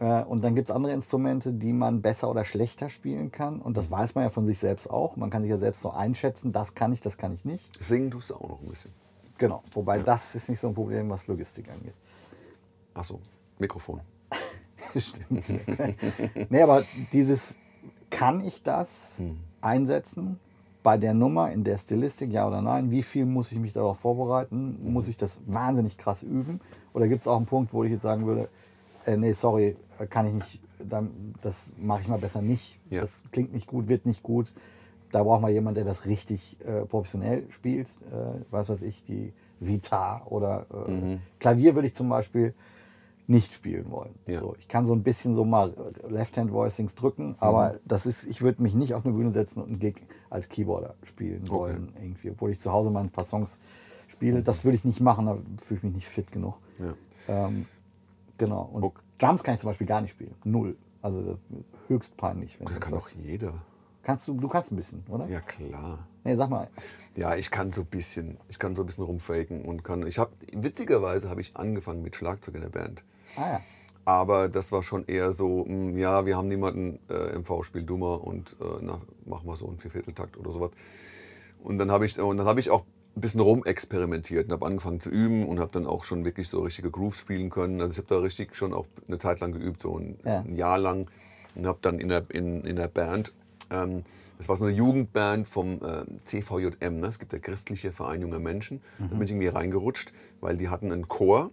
[0.00, 3.60] Äh, Und dann gibt es andere Instrumente, die man besser oder schlechter spielen kann.
[3.60, 3.74] Und Mhm.
[3.74, 5.16] das weiß man ja von sich selbst auch.
[5.16, 7.68] Man kann sich ja selbst so einschätzen, das kann ich, das kann ich nicht.
[7.82, 8.92] Singen tust du auch noch ein bisschen.
[9.38, 9.62] Genau.
[9.72, 11.94] Wobei das ist nicht so ein Problem, was Logistik angeht.
[12.94, 13.18] Achso,
[13.58, 14.00] Mikrofon.
[14.96, 15.44] Stimmt.
[16.50, 17.54] nee, aber dieses,
[18.10, 19.20] kann ich das
[19.60, 20.38] einsetzen
[20.84, 22.90] bei der Nummer, in der Stilistik, ja oder nein?
[22.90, 24.78] Wie viel muss ich mich darauf vorbereiten?
[24.92, 26.60] Muss ich das wahnsinnig krass üben?
[26.92, 28.48] Oder gibt es auch einen Punkt, wo ich jetzt sagen würde,
[29.06, 29.76] äh, nee, sorry,
[30.10, 32.78] kann ich nicht, dann, das mache ich mal besser nicht.
[32.90, 33.00] Ja.
[33.00, 34.52] Das klingt nicht gut, wird nicht gut.
[35.12, 37.88] Da braucht man jemanden, der das richtig äh, professionell spielt.
[38.10, 41.20] Äh, was weiß ich, die Sitar oder äh, Mhm.
[41.38, 42.54] Klavier würde ich zum Beispiel
[43.26, 44.14] nicht spielen wollen.
[44.28, 44.40] Ja.
[44.40, 45.72] So, ich kann so ein bisschen so mal
[46.08, 47.78] Left-Hand-Voicings drücken, aber Mhm.
[47.86, 49.96] das ist, ich würde mich nicht auf eine Bühne setzen und einen Gig
[50.28, 53.58] als Keyboarder spielen wollen, irgendwie, obwohl ich zu Hause mal ein paar Songs
[54.08, 54.40] spiele.
[54.40, 54.44] Mhm.
[54.44, 56.54] Das würde ich nicht machen, da fühle ich mich nicht fit genug.
[56.78, 57.46] Ja.
[57.46, 57.66] Ähm,
[58.38, 58.62] genau.
[58.72, 59.00] Und Okay.
[59.18, 60.34] Drums kann ich zum Beispiel gar nicht spielen.
[60.44, 60.76] Null.
[61.00, 61.38] Also
[61.88, 62.58] höchst peinlich.
[62.58, 63.52] Wenn kann doch jeder.
[64.02, 65.26] Kannst du, du kannst ein bisschen, oder?
[65.26, 66.06] Ja, klar.
[66.24, 66.68] Nee, sag mal.
[67.16, 70.06] Ja, ich kann so ein bisschen, ich kann so ein bisschen rumfaken und kann.
[70.06, 73.02] Ich habe witzigerweise habe ich angefangen mit Schlagzeug in der Band.
[73.36, 73.60] Ah ja.
[74.04, 78.22] Aber das war schon eher so, mh, ja, wir haben niemanden äh, im V-Spiel dummer
[78.22, 80.70] und äh, na, mach mal so einen Viervierteltakt oder sowas.
[81.62, 82.84] Und dann habe ich, und dann habe ich auch
[83.16, 86.60] ein bisschen rumexperimentiert und habe angefangen zu üben und habe dann auch schon wirklich so
[86.62, 87.80] richtige Grooves spielen können.
[87.80, 90.40] Also ich habe da richtig schon auch eine Zeit lang geübt, so ein, Ja.
[90.40, 91.08] ein Jahr lang
[91.54, 93.32] und habe dann in der, in, in der Band,
[93.70, 94.02] ähm,
[94.36, 97.06] das war so eine Jugendband vom ähm, CVJM, ne?
[97.06, 100.90] es gibt ja Christliche Verein junger Menschen, da bin ich irgendwie reingerutscht, weil die hatten
[100.90, 101.50] einen Chor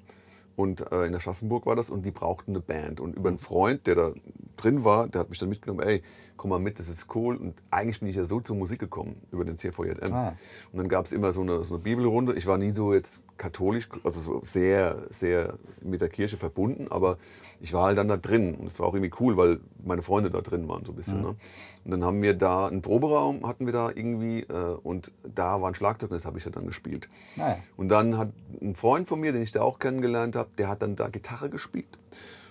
[0.62, 3.00] und äh, in Aschaffenburg war das und die brauchten eine Band.
[3.00, 4.12] Und über einen Freund, der da
[4.58, 6.02] drin war, der hat mich dann mitgenommen, ey,
[6.38, 7.36] komm mal mit, das ist cool.
[7.36, 10.14] Und eigentlich bin ich ja so zur Musik gekommen, über den CVJM.
[10.14, 10.36] Ah.
[10.72, 12.34] Und dann gab es immer so eine, so eine Bibelrunde.
[12.36, 17.18] Ich war nie so jetzt katholisch, also so sehr, sehr mit der Kirche verbunden, aber
[17.60, 18.54] ich war halt dann da drin.
[18.54, 21.22] Und es war auch irgendwie cool, weil meine Freunde da drin waren so ein bisschen.
[21.24, 21.36] Ne?
[21.84, 25.70] Und dann haben wir da einen Proberaum, hatten wir da irgendwie, äh, und da war
[25.70, 27.10] ein Schlagzeug das habe ich ja dann gespielt.
[27.36, 27.58] Naja.
[27.78, 28.30] Und dann hat
[28.62, 31.50] ein Freund von mir, den ich da auch kennengelernt habe, der hat dann da Gitarre
[31.50, 31.98] gespielt.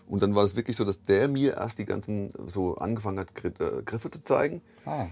[0.09, 3.29] Und dann war es wirklich so, dass der mir erst die ganzen so angefangen hat,
[3.45, 4.61] äh, Griffe zu zeigen.
[4.85, 5.09] Ah ja.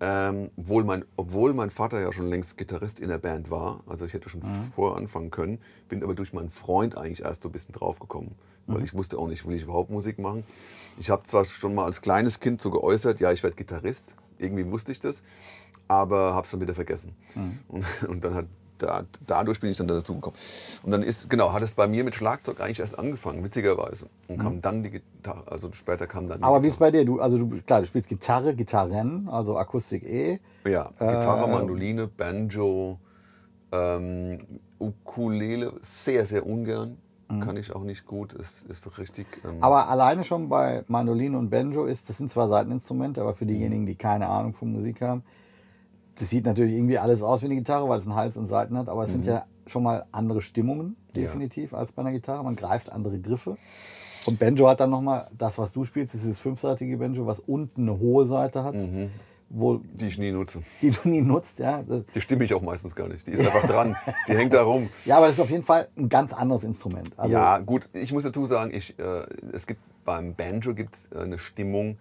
[0.00, 4.04] Ähm, obwohl, mein, obwohl mein Vater ja schon längst Gitarrist in der Band war, also
[4.04, 7.52] ich hätte schon vorher anfangen können, bin aber durch meinen Freund eigentlich erst so ein
[7.52, 8.36] bisschen draufgekommen.
[8.68, 10.44] Weil ich wusste auch nicht, will ich überhaupt Musik machen.
[11.00, 14.70] Ich habe zwar schon mal als kleines Kind so geäußert, ja, ich werde Gitarrist, irgendwie
[14.70, 15.22] wusste ich das,
[15.88, 17.14] aber habe es dann wieder vergessen.
[17.68, 18.46] Und, und dann hat
[18.78, 20.36] da, dadurch bin ich dann dazu gekommen.
[20.82, 24.06] Und dann ist, genau, hat es bei mir mit Schlagzeug eigentlich erst angefangen, witzigerweise.
[24.28, 27.04] Und kam dann die Gitarre, also später kam dann die Aber wie ist bei dir?
[27.04, 30.40] Du, also du, klar, du spielst Gitarre, Gitarren, also Akustik E.
[30.66, 32.98] Ja, Gitarre, Äh, Mandoline, Banjo,
[33.72, 34.38] ähm,
[34.78, 36.98] Ukulele, sehr, sehr ungern.
[37.40, 38.32] Kann ich auch nicht gut.
[38.32, 39.26] Es ist doch richtig.
[39.44, 39.62] Ähm, Mhm.
[39.62, 43.48] Aber alleine schon bei Mandoline und Banjo ist, das sind zwar Seiteninstrumente, aber für Mhm.
[43.48, 45.22] diejenigen, die keine Ahnung von Musik haben,
[46.18, 48.76] das sieht natürlich irgendwie alles aus wie eine Gitarre, weil es einen Hals und Seiten
[48.78, 49.30] hat, aber es sind Mhm.
[49.30, 52.42] ja schon mal andere Stimmungen, definitiv, als bei einer Gitarre.
[52.42, 53.56] Man greift andere Griffe.
[54.26, 57.38] Und Banjo hat dann nochmal das, was du spielst, das ist dieses fünfseitige Banjo, was
[57.40, 59.10] unten eine hohe Seite hat, Mhm.
[59.50, 60.62] wo, die ich nie nutze.
[60.82, 61.58] die du nie nutzt.
[61.58, 63.26] Ja, Die stimme ich auch meistens gar nicht.
[63.26, 63.94] Die ist einfach dran.
[64.26, 64.88] Die hängt da rum.
[65.04, 67.10] ja aber das ist auf jeden Fall ein ganz anderes Instrument.
[67.16, 69.02] Also, ja, gut, ich muss dazu sagen, ich, äh,
[69.52, 71.98] es gibt beim Banjo gibt's äh, eine Stimmung,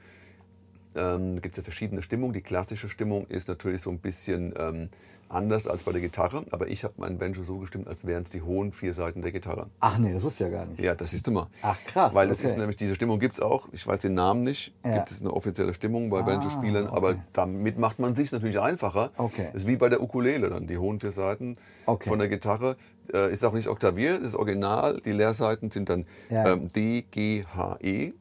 [0.97, 2.33] ähm, gibt es ja verschiedene Stimmungen.
[2.33, 4.89] Die klassische Stimmung ist natürlich so ein bisschen ähm,
[5.29, 8.29] anders als bei der Gitarre, aber ich habe meinen Banjo so gestimmt, als wären es
[8.29, 9.67] die hohen vier Seiten der Gitarre.
[9.81, 10.79] Ach nee, das wusste ich ja gar nicht.
[10.81, 11.49] Ja, das ist immer.
[11.61, 12.47] Ach, krass, Weil das okay.
[12.47, 13.67] ist nämlich, diese Stimmung gibt es auch.
[13.73, 14.73] Ich weiß den Namen nicht.
[14.85, 14.95] Ja.
[14.95, 17.21] Gibt es eine offizielle Stimmung bei Ah, Banjo-Spielern, aber okay.
[17.33, 19.11] damit macht man sich natürlich einfacher.
[19.17, 19.49] Okay.
[19.51, 20.65] Das ist wie bei der Ukulele dann.
[20.65, 22.07] Die hohen vier Seiten Okay.
[22.09, 22.77] von der Gitarre
[23.13, 25.01] äh, ist auch nicht oktaviert, ist original.
[25.03, 26.53] Die Leerseiten sind dann Ja.
[26.53, 28.13] ähm, D, G, H, E.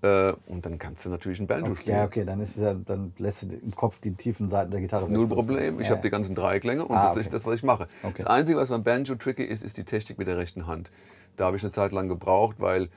[0.00, 1.96] Äh, und dann kannst du natürlich ein Banjo Okay, spielen.
[1.96, 4.80] ja, okay, dann ist es ja, dann lässt du im Kopf die tiefen Seiten der
[4.80, 5.10] Gitarre.
[5.10, 5.26] Null.
[5.26, 5.80] Problem.
[5.80, 7.20] Ich Ja, habe die ganzen Dreiklänge und Ah, das okay.
[7.22, 7.88] ist das, was ich mache.
[8.04, 8.14] Okay.
[8.18, 10.90] Das Einzige, was beim Banjo tricky ist, ist die Technik mit der rechten Hand.
[11.36, 12.90] Da habe ich eine Zeit lang gebraucht, weil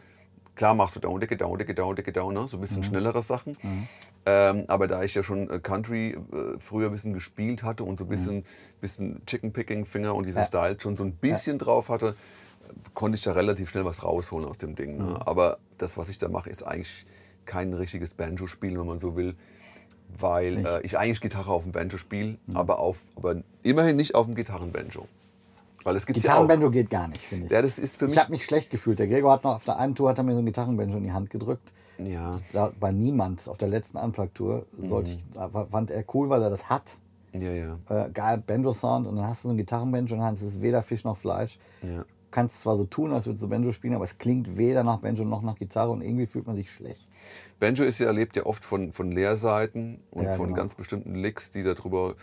[0.56, 2.48] klar machst du down, dicke, down, dicke, down, dicke, down, ne?
[2.48, 2.62] so ein Mhm.
[2.62, 3.58] bisschen schnellere Sachen.
[4.28, 7.98] Ähm, aber da ich ja schon äh, Country äh, früher ein bisschen gespielt hatte und
[7.98, 8.44] so ein bisschen,
[8.80, 10.42] bisschen Chicken Picking Finger und diese Mhm.
[10.44, 10.48] Ja.
[10.48, 12.16] Style schon so ein bisschen drauf hatte,
[12.94, 14.98] konnte ich da relativ schnell was rausholen aus dem Ding.
[14.98, 15.04] Ne?
[15.04, 15.16] Mhm.
[15.26, 17.06] Aber das, was ich da mache, ist eigentlich
[17.46, 19.36] kein richtiges Banjo-Spielen, wenn man so will
[20.20, 22.58] weil äh, ich eigentlich Gitarre auf dem Banjo spiele, Mhm.
[22.58, 25.08] aber, auf, aber immerhin nicht auf dem Gitarrenbanjo.
[25.86, 26.42] Weil es gibt ja auch.
[26.42, 27.52] Gitarrenbanjo geht gar nicht, finde ich.
[27.54, 28.20] Ja, das ist für ich mich.
[28.20, 29.00] habe mich schlecht gefühlt.
[29.00, 31.04] Der Gregor hat noch auf der einen Tour hat er mir so ein Gitarrenbanjo in
[31.06, 31.72] die Hand gedrückt.
[31.98, 35.04] Ja, Da, bei niemand auf der letzten Unplugged-Tour Mhm.
[35.06, 35.18] ich,
[35.72, 36.98] fand er cool, weil er das hat.
[37.32, 37.78] ja, ja.
[37.90, 40.84] Äh, geil, Banjo-Sound und dann hast du so ein Gitarrenbanjo und dann ist es weder
[40.84, 41.58] Fisch noch Fleisch.
[41.84, 42.04] ja.
[42.32, 45.24] Kannst zwar so tun, als würdest du Banjo spielen, aber es klingt weder nach Banjo
[45.26, 47.08] noch nach Gitarre und irgendwie fühlt man sich schlecht.
[47.60, 50.58] Banjo ist ja, lebt ja oft von, von Leerseiten und Ja, von genau.
[50.58, 52.16] ganz bestimmten Licks, die da drüber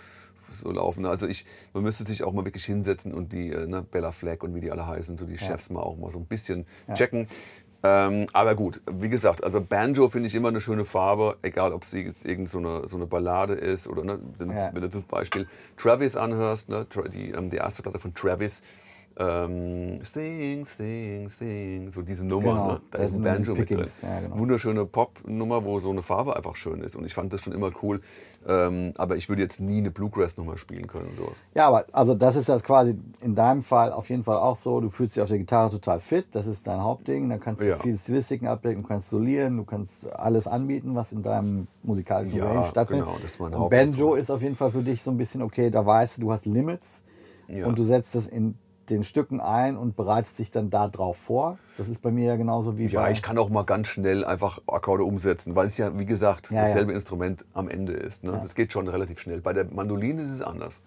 [0.50, 1.04] so laufen.
[1.04, 1.44] Also ich,
[1.74, 4.60] man müsste sich auch mal wirklich hinsetzen und die äh, ne, Bella Fleck und wie
[4.60, 7.26] die alle heißen, so die Chefs mal auch mal so ein bisschen checken.
[7.84, 11.84] Ähm, aber gut, wie gesagt, also Banjo finde ich immer eine schöne Farbe, egal ob
[11.84, 14.70] sie jetzt irgend so eine, so eine Ballade ist oder ne, wenn, Ja.
[14.74, 18.62] wenn du zum Beispiel Travis anhörst, ne, die, ähm, die erste Platte von Travis,
[19.20, 23.86] ähm, Sing, Sing, Sing, so diese Nummer, Genau, ne, da ist ein Banjo mit drin.
[24.02, 24.38] Ja, genau.
[24.38, 27.70] Wunderschöne Pop-Nummer, wo so eine Farbe einfach schön ist und ich fand das schon immer
[27.82, 27.98] cool,
[28.46, 31.36] ähm, aber ich würde jetzt nie eine Bluegrass-Nummer spielen können sowas.
[31.54, 34.80] Ja, aber also das ist jetzt quasi in deinem Fall auf jeden Fall auch so.
[34.80, 37.28] Du fühlst dich auf der Gitarre total fit, das ist dein Hauptding.
[37.28, 37.78] Da kannst du Ja.
[37.78, 42.46] viele Stilistiken abdecken, du kannst solieren, du kannst alles anbieten, was in deinem musikalischen Ja,
[42.46, 43.06] Range stattfindet.
[43.06, 43.50] genau, das ist mein.
[43.68, 46.32] Banjo ist auf jeden Fall für dich so ein bisschen okay, da weißt du, du
[46.32, 47.02] hast Limits
[47.48, 47.66] Ja.
[47.66, 48.54] und du setzt das in
[48.90, 51.58] den Stücken ein und bereitest dich dann da drauf vor.
[51.76, 54.24] Das ist bei mir ja genauso wie Ja, bei, ich kann auch mal ganz schnell
[54.24, 56.96] einfach Akkorde umsetzen, weil es ja, wie gesagt, Ja, dasselbe ja.
[56.96, 58.24] Instrument am Ende ist.
[58.24, 58.32] Ne?
[58.32, 58.38] Ja.
[58.38, 59.40] Das geht schon relativ schnell.
[59.40, 60.80] Bei der Mandoline ist es anders.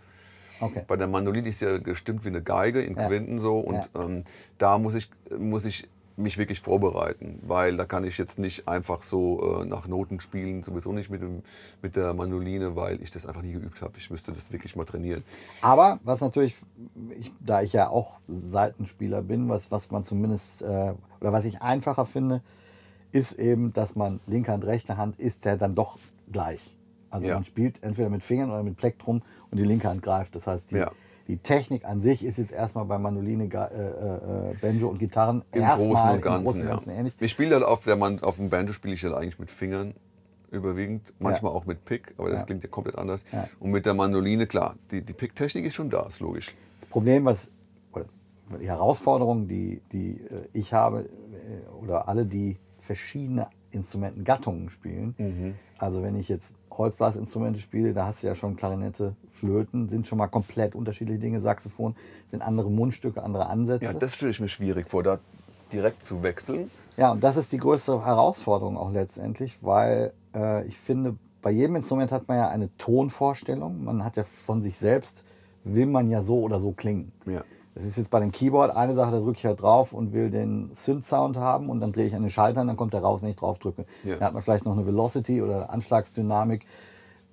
[0.60, 0.84] Okay.
[0.88, 3.08] Bei der Mandoline ist ja gestimmt wie eine Geige in Ja.
[3.08, 4.24] Quinten so und ähm,
[4.58, 9.04] da muss ich, muss ich mich wirklich vorbereiten, weil da kann ich jetzt nicht einfach
[9.04, 11.42] so äh, nach Noten spielen, sowieso nicht mit, dem,
[11.82, 13.94] mit der Mandoline, weil ich das einfach nie geübt habe.
[13.98, 15.24] Ich müsste das wirklich mal trainieren.
[15.62, 16.56] Aber was natürlich,
[17.20, 21.62] ich, da ich ja auch Seitenspieler bin, was, was man zumindest, äh, oder was ich
[21.62, 22.42] einfacher finde,
[23.12, 25.98] ist eben, dass man linke Hand, rechte Hand ist ja dann doch
[26.32, 26.60] gleich.
[27.10, 27.36] Also Ja.
[27.36, 30.36] man spielt entweder mit Fingern oder mit Plektrum und die linke Hand greift.
[30.36, 30.92] Das heißt, die, Ja.
[31.32, 35.64] Die Technik an sich ist jetzt erstmal bei Mandoline, äh, äh, Banjo und Gitarren Im
[35.64, 36.74] Großen und im Ganzen, Großen und ja.
[36.74, 37.14] Ganzen ähnlich.
[37.22, 39.94] Ich spiele dann auf, der Man auf dem Banjo spiele ich dann eigentlich mit Fingern
[40.52, 42.48] überwiegend, manchmal auch mit Pick, aber das Ja.
[42.48, 43.24] klingt ja komplett anders.
[43.32, 43.48] Ja.
[43.62, 46.54] Und mit der Mandoline, klar, die, die Pick-Technik ist schon da, ist logisch.
[46.82, 47.50] Das Problem, was,
[47.94, 48.06] oder
[48.60, 55.56] die Herausforderung, die, die äh, ich habe, äh, oder alle, die verschiedene Instrumentengattungen spielen, Mhm.
[55.78, 60.18] also wenn ich jetzt Holzblasinstrumente spiele, da hast du ja schon Klarinette, Flöten, sind schon
[60.18, 61.96] mal komplett unterschiedliche Dinge, Saxophon
[62.32, 63.86] sind andere Mundstücke, andere Ansätze.
[63.86, 65.20] Ja, das stelle ich mir schwierig vor, da
[65.72, 66.72] direkt zu wechseln.
[66.98, 71.76] Ja, und das ist die größte Herausforderung auch letztendlich, weil äh, ich finde, bei jedem
[71.76, 73.84] Instrument hat man ja eine Tonvorstellung.
[73.84, 75.26] Man hat ja von sich selbst,
[75.64, 77.12] will man ja so oder so klingen.
[77.26, 77.44] Ja.
[77.74, 80.30] Das ist jetzt bei dem Keyboard eine Sache, da drücke ich halt drauf und will
[80.30, 83.22] den Synth-Sound haben und dann drehe ich an den Schalter und dann kommt der raus,
[83.22, 83.86] wenn ich drauf drücke.
[84.04, 84.18] Ja.
[84.18, 86.66] Da hat man vielleicht noch eine Velocity oder Anschlagsdynamik.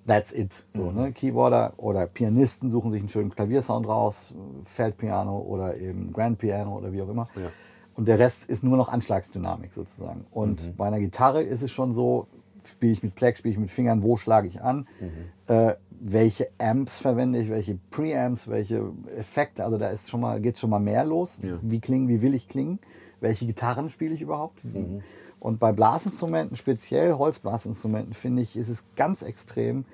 [0.07, 0.65] That's it.
[0.73, 0.95] So, Mhm.
[0.95, 1.11] ne?
[1.11, 6.93] Keyboarder oder Pianisten suchen sich einen schönen Klaviersound raus, Feldpiano oder eben Grand Piano oder
[6.93, 7.27] wie auch immer.
[7.35, 7.49] Ja.
[7.95, 10.25] Und der Rest ist nur noch Anschlagsdynamik sozusagen.
[10.31, 10.75] Und Mhm.
[10.77, 12.27] bei einer Gitarre ist es schon so,
[12.67, 15.53] spiele ich mit Pleck, spiele ich mit Fingern, wo schlage ich an, Mhm.
[15.53, 20.57] äh, welche Amps verwende ich, welche Preamps, welche Effekte, also da ist schon mal, geht
[20.57, 21.39] schon mal mehr los.
[21.41, 21.57] Ja.
[21.61, 22.79] Wie klingen, wie will ich klingen,
[23.19, 24.63] welche Gitarren spiele ich überhaupt.
[24.63, 25.01] Mhm.
[25.39, 29.85] Und bei Blasinstrumenten, speziell Holzblasinstrumenten, finde ich, ist es ganz extrem,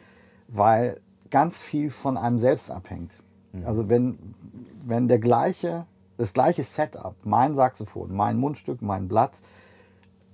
[0.48, 1.00] weil
[1.32, 3.22] ganz viel von einem selbst abhängt.
[3.54, 3.66] Mhm.
[3.66, 4.18] Also wenn,
[4.84, 5.86] wenn der gleiche,
[6.18, 9.38] das gleiche Setup, mein Saxophon, mein Mundstück, mein Blatt,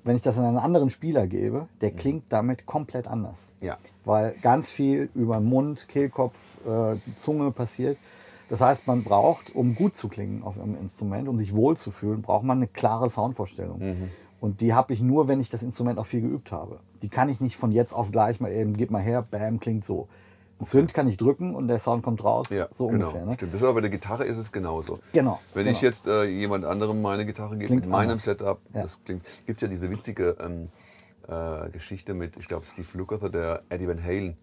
[0.04, 3.52] wenn ich das an einen anderen Spieler gebe, der klingt damit komplett anders.
[3.62, 3.78] Ja.
[4.04, 7.98] Weil ganz viel über Mund, Kehlkopf, äh, Zunge passiert.
[8.50, 12.44] Das heißt, man braucht, um gut zu klingen auf einem Instrument, um sich wohlzufühlen, braucht
[12.44, 13.80] man eine klare Soundvorstellung.
[14.42, 16.80] Und die habe ich nur, wenn ich das Instrument auch viel geübt habe.
[17.02, 19.86] Die kann ich nicht von jetzt auf gleich mal eben, gib mal her, bam, klingt
[19.86, 20.10] so.
[20.64, 22.48] Synth kann ich drücken und der Sound kommt raus.
[22.50, 23.08] Ja, so genau.
[23.08, 23.26] ungefähr.
[23.26, 23.34] Ne?
[23.34, 23.54] Stimmt.
[23.54, 25.00] Das ist aber bei der Gitarre ist es genauso.
[25.14, 25.76] Genau, Wenn genau.
[25.76, 28.24] ich jetzt äh, jemand anderem meine Gitarre gebe, mit meinem anders.
[28.24, 28.82] Setup, Ja.
[28.84, 29.24] das klingt.
[29.46, 30.70] Gibt es ja diese witzige ähm,
[31.28, 34.38] äh, Geschichte mit, ich glaube, Steve Lukather, der Eddie Van Halen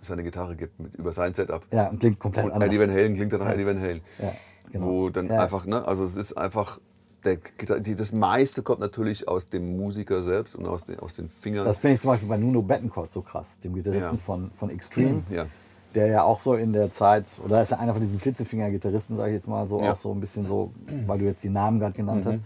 [0.00, 1.62] seine Gitarre gibt mit, über sein Setup.
[1.72, 2.68] Ja, und klingt komplett Und anders.
[2.68, 4.00] Eddie Van Halen klingt dann nach Eddie Van Halen.
[4.20, 4.32] Ja,
[4.72, 4.86] genau.
[4.86, 5.40] Wo dann Ja.
[5.40, 6.80] einfach, ne, also es ist einfach,
[7.24, 11.14] der, Gitar- die, das meiste kommt natürlich aus dem Musiker selbst und aus den, aus
[11.14, 11.64] den Fingern.
[11.64, 14.18] Das finde ich zum Beispiel bei Nuno Bettencourt so krass, dem Gitarristen Ja.
[14.20, 15.22] von, von Extreme.
[15.30, 15.46] ja.
[15.94, 19.30] Der ja auch so in der Zeit, oder ist ja einer von diesen Flitzefinger-Gitarristen, sage
[19.30, 19.84] ich jetzt mal, so Ja.
[19.84, 19.90] Mhm.
[19.90, 20.72] auch so ein bisschen so,
[21.06, 22.42] weil du jetzt die Namen gerade genannt hast,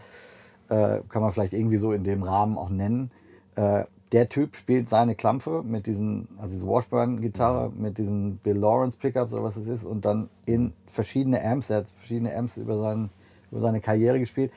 [0.71, 3.11] äh, kann man vielleicht irgendwie so in dem Rahmen auch nennen.
[3.57, 7.83] Äh, der Typ spielt seine Klampfe mit diesen, also diese Washburn-Gitarre, Mhm.
[7.83, 11.79] mit diesen Bill Lawrence Pickups oder was es ist und dann in verschiedene Amps, er
[11.79, 13.11] hat verschiedene Amps über, seinen,
[13.51, 14.51] über seine Karriere gespielt,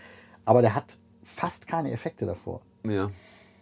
[0.45, 2.61] aber der hat fast keine Effekte davor.
[2.85, 3.09] ja.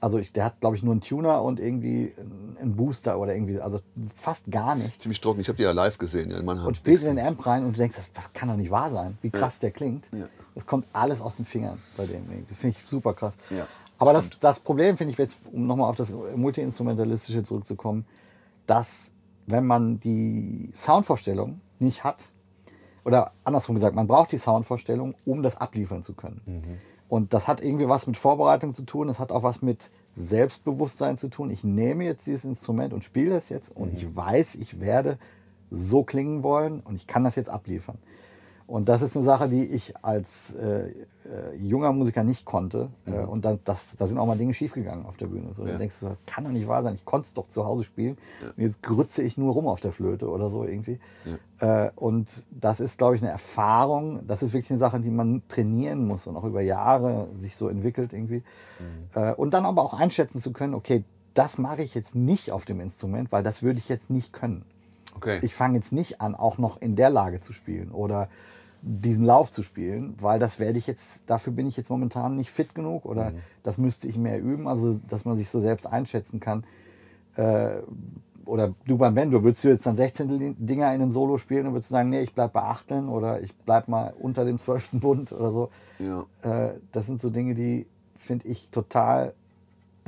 [0.02, 2.14] Also ich, der hat, glaube ich, nur einen Tuner und irgendwie
[2.60, 3.80] einen Booster oder irgendwie, also
[4.16, 5.00] fast gar nichts.
[5.00, 5.42] Ziemlich trocken.
[5.42, 6.68] Ich habe die ja live gesehen, ja, in Mannheim.
[6.68, 8.92] Und spielst in den Amp rein und du denkst, das, das kann doch nicht wahr
[8.92, 10.06] sein, wie krass der klingt.
[10.12, 10.28] Ja.
[10.56, 12.24] Das kommt alles aus den Fingern bei dem.
[12.48, 13.36] Das finde ich super krass.
[13.50, 18.06] Ja, Aber das, das Problem finde ich jetzt, um nochmal auf das Multiinstrumentalistische zurückzukommen,
[18.66, 19.12] dass
[19.48, 22.30] wenn man die Soundvorstellung nicht hat,
[23.04, 26.80] oder andersrum gesagt, man braucht die Soundvorstellung, um das abliefern zu können.
[27.10, 31.18] Und das hat irgendwie was mit Vorbereitung zu tun, das hat auch was mit Selbstbewusstsein
[31.18, 31.50] zu tun.
[31.50, 35.18] Ich nehme jetzt dieses Instrument und spiele das jetzt und ich weiß, ich werde
[35.72, 37.98] so klingen wollen und ich kann das jetzt abliefern.
[38.70, 42.90] Und das ist eine Sache, die ich als äh, äh, junger Musiker nicht konnte.
[43.08, 45.56] Äh, und da, das, da sind auch mal Dinge schiefgegangen auf der Bühne.
[45.56, 45.70] So, Ja.
[45.70, 46.94] Dann denkst du, das kann doch nicht wahr sein.
[46.94, 48.16] Ich konnte es doch zu Hause spielen.
[48.56, 51.00] Und jetzt grütze ich nur rum auf der Flöte oder so irgendwie.
[51.60, 54.20] Äh, und das ist, glaube ich, eine Erfahrung.
[54.28, 57.70] Das ist wirklich eine Sache, die man trainieren muss und auch über Jahre sich so
[57.70, 58.44] entwickelt irgendwie.
[59.16, 61.04] Äh, und dann aber auch einschätzen zu können, okay,
[61.34, 64.64] das mache ich jetzt nicht auf dem Instrument, weil das würde ich jetzt nicht können
[65.16, 65.40] Okay.
[65.42, 68.30] ich fange jetzt nicht an, auch noch in der Lage zu spielen oder
[68.82, 72.52] diesen Lauf zu spielen, weil das werde ich jetzt, dafür bin ich jetzt momentan nicht
[72.52, 76.40] fit genug oder das müsste ich mehr üben, also dass man sich so selbst einschätzen
[76.40, 76.64] kann.
[77.36, 77.82] Äh,
[78.46, 81.74] oder du beim Bando, würdest du jetzt dann 16 Dinger in einem Solo spielen und
[81.74, 85.00] würdest du sagen, nee, ich bleib bei Achteln oder ich bleib mal unter dem zwölften
[85.00, 85.70] Bund oder so.
[86.00, 86.26] Ja.
[86.42, 89.34] Äh, das sind so Dinge, die finde ich total,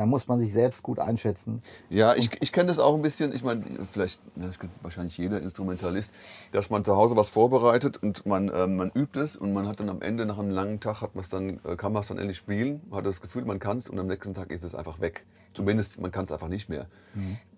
[0.01, 1.61] da muss man sich selbst gut einschätzen.
[1.89, 3.35] Ja, ich, ich kenne das auch ein bisschen.
[3.35, 6.11] Ich meine, vielleicht, das kennt wahrscheinlich jeder Instrumentalist,
[6.51, 9.79] dass man zu Hause was vorbereitet und man, ähm, man übt es und man hat
[9.79, 12.17] dann am Ende nach einem langen Tag hat man's dann, äh, kann man es dann
[12.17, 14.99] endlich spielen, hat das Gefühl, man kann es und am nächsten Tag ist es einfach
[15.01, 15.27] weg.
[15.53, 16.87] Zumindest man kann es einfach nicht mehr.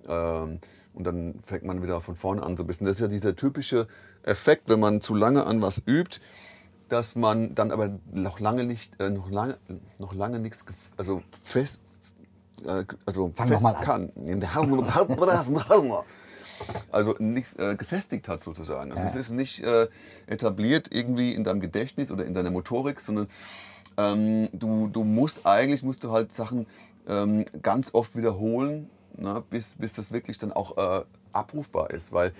[0.09, 0.59] Ähm,
[0.93, 2.87] und dann fängt man wieder von vorne an so ein bisschen.
[2.87, 3.87] Das ist ja dieser typische
[4.23, 6.19] Effekt, wenn man zu lange an was übt,
[6.89, 9.57] dass man dann aber noch lange nicht, äh, noch lange,
[9.97, 10.65] noch lange nichts,
[10.97, 11.81] also fest,
[12.65, 14.11] äh, also Fang fest kann.
[16.91, 18.91] Also nichts äh, gefestigt hat sozusagen.
[18.91, 19.09] Also Ja.
[19.09, 19.87] es ist nicht äh,
[20.27, 23.27] etabliert irgendwie in deinem Gedächtnis oder in deiner Motorik, sondern
[23.97, 26.65] ähm, du, du musst eigentlich musst du halt Sachen
[27.07, 32.31] ähm, ganz oft wiederholen, ne, bis, bis das wirklich dann auch äh, abrufbar ist, weil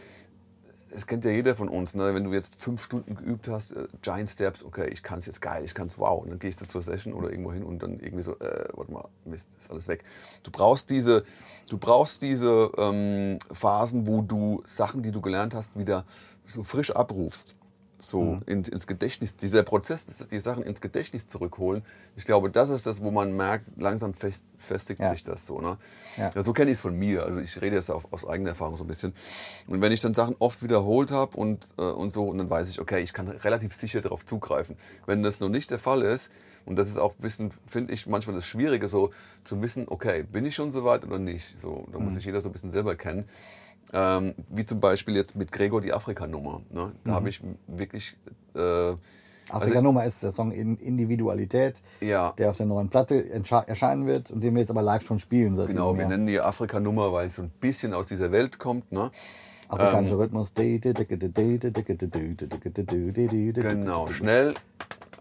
[0.95, 2.13] es kennt ja jeder von uns, ne?
[2.13, 5.41] wenn du jetzt fünf Stunden geübt hast, äh, Giant Steps, okay, ich kann es jetzt
[5.41, 6.21] geil, ich kann es wow.
[6.21, 8.91] Und dann gehst du zur Session oder irgendwo hin und dann irgendwie so, äh, warte
[8.91, 10.03] mal, Mist, ist alles weg.
[10.43, 11.23] Du brauchst diese,
[11.69, 16.06] du brauchst diese ähm, Phasen, wo du Sachen, die du gelernt hast, wieder
[16.45, 17.56] so frisch abrufst.
[18.03, 21.83] So in, ins Gedächtnis, dieser Prozess, die Sachen ins Gedächtnis zurückholen.
[22.17, 25.11] Ich glaube, das ist das, wo man merkt, langsam fest, festigt Ja.
[25.11, 25.61] sich das so.
[25.61, 25.77] Ne?
[26.17, 26.29] Ja.
[26.35, 27.23] Ja, so kenne ich es von mir.
[27.23, 29.13] Also ich rede jetzt auf, aus eigener Erfahrung so ein bisschen.
[29.67, 32.69] Und wenn ich dann Sachen oft wiederholt habe und, äh, und so, und dann weiß
[32.69, 34.75] ich, okay, ich kann relativ sicher darauf zugreifen.
[35.05, 36.29] Wenn das noch nicht der Fall ist,
[36.65, 39.11] und das ist auch ein bisschen, finde ich, manchmal das Schwierige, so
[39.43, 41.59] zu wissen, okay, bin ich schon so weit oder nicht?
[41.59, 43.27] So, da muss sich jeder so ein bisschen selber kennen.
[43.93, 46.61] Ähm, wie zum Beispiel jetzt mit Gregor die Afrika-Nummer.
[46.71, 46.91] Ne?
[47.03, 48.15] Da habe ich wirklich.
[48.55, 48.95] Äh,
[49.49, 54.41] Afrika-Nummer ist der Song in Individualität, ja, der auf der neuen Platte erscheinen wird und
[54.41, 55.55] den wir jetzt aber live schon spielen.
[55.55, 58.91] Seit genau, wir nennen die Afrika-Nummer, weil es so ein bisschen aus dieser Welt kommt.
[58.91, 59.11] Ne?
[59.67, 60.53] Afrikanischer Rhythmus.
[63.61, 63.79] Genau.
[63.79, 64.53] Genau, schnell,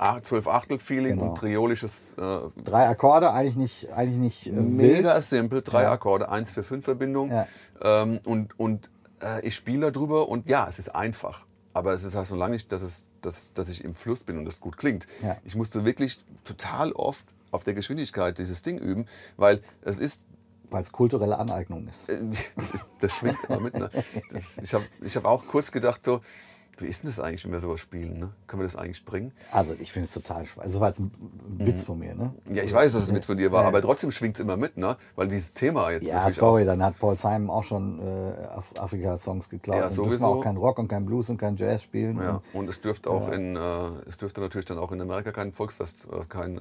[0.03, 1.31] ah, zwölf Achtel-Feeling Genau.
[1.31, 5.23] und triolisches, äh, Drei Akkorde, eigentlich nicht, eigentlich nicht äh, mega wild.
[5.25, 5.93] simpel, drei Ja.
[5.93, 7.31] Akkorde, 1 für 5 Verbindung.
[7.31, 7.47] Ja.
[7.83, 8.91] Ähm, und und
[9.23, 11.45] äh, ich spiele darüber und ja, es ist einfach.
[11.75, 14.37] Aber es ist halt so lange nicht, dass, es, dass, dass ich im Fluss bin
[14.37, 15.07] und das gut klingt.
[15.23, 15.37] Ja.
[15.45, 19.07] Ich musste wirklich total oft auf der Geschwindigkeit dieses Ding üben,
[19.39, 20.25] weil es ist
[20.71, 22.11] Weil es kulturelle Aneignung ist.
[22.11, 22.21] äh,
[22.57, 23.75] das, ist, das schwingt immer mit.
[23.75, 23.89] Ne?
[24.31, 26.21] Das, ich habe ich hab auch kurz gedacht, so,
[26.79, 28.19] wie ist denn das eigentlich, wenn wir sowas spielen?
[28.19, 28.31] Ne?
[28.47, 29.33] Können wir das eigentlich bringen?
[29.51, 30.65] Also ich finde es total schwer.
[30.65, 31.13] Also das war jetzt ein
[31.59, 32.33] Witz von mir, ne?
[32.53, 33.69] Ja, ich weiß, dass es mit von dir war, Ja.
[33.69, 34.97] aber trotzdem schwingt es immer mit, ne?
[35.17, 39.49] weil dieses Thema jetzt Ja, sorry, dann hat Paul Simon auch schon äh, Af Afrika-Songs
[39.49, 39.77] geklaut.
[39.77, 40.27] Ja, sowieso.
[40.27, 42.19] auch kein Rock und kein Blues und kein Jazz spielen.
[42.19, 42.43] Ja.
[42.53, 43.61] Und, Und es dürfte auch in, äh,
[44.09, 46.61] es dürfte natürlich dann auch in Amerika kein Volksfest, äh, kein äh,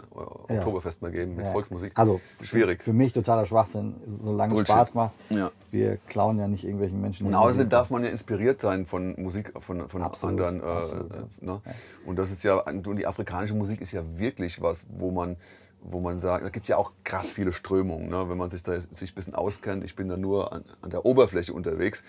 [0.50, 0.60] Ja.
[0.60, 1.52] Oktoberfest mehr geben mit ja.
[1.52, 1.94] Volksmusik.
[1.96, 2.82] Also schwierig.
[2.84, 4.76] Für, mich totaler Schwachsinn, solange es Bullshit.
[4.76, 5.14] Spaß macht.
[5.30, 5.52] Ja.
[5.72, 7.28] Wir klauen ja nicht irgendwelchen Menschen.
[7.28, 10.60] Und außerdem darf man ja inspiriert sein von Musik von, von Absolut, anderen.
[10.60, 11.62] Äh, absolut, äh, ne?
[12.06, 15.38] Und das ist ja, und die afrikanische Musik ist ja wirklich was, wo man,
[15.82, 18.30] wo man sagt, da gibt es ja auch krass viele Strömungen, ne?
[18.30, 19.84] wenn man sich da sich ein bisschen auskennt.
[19.84, 22.04] Ich bin da nur an, an der Oberfläche unterwegs.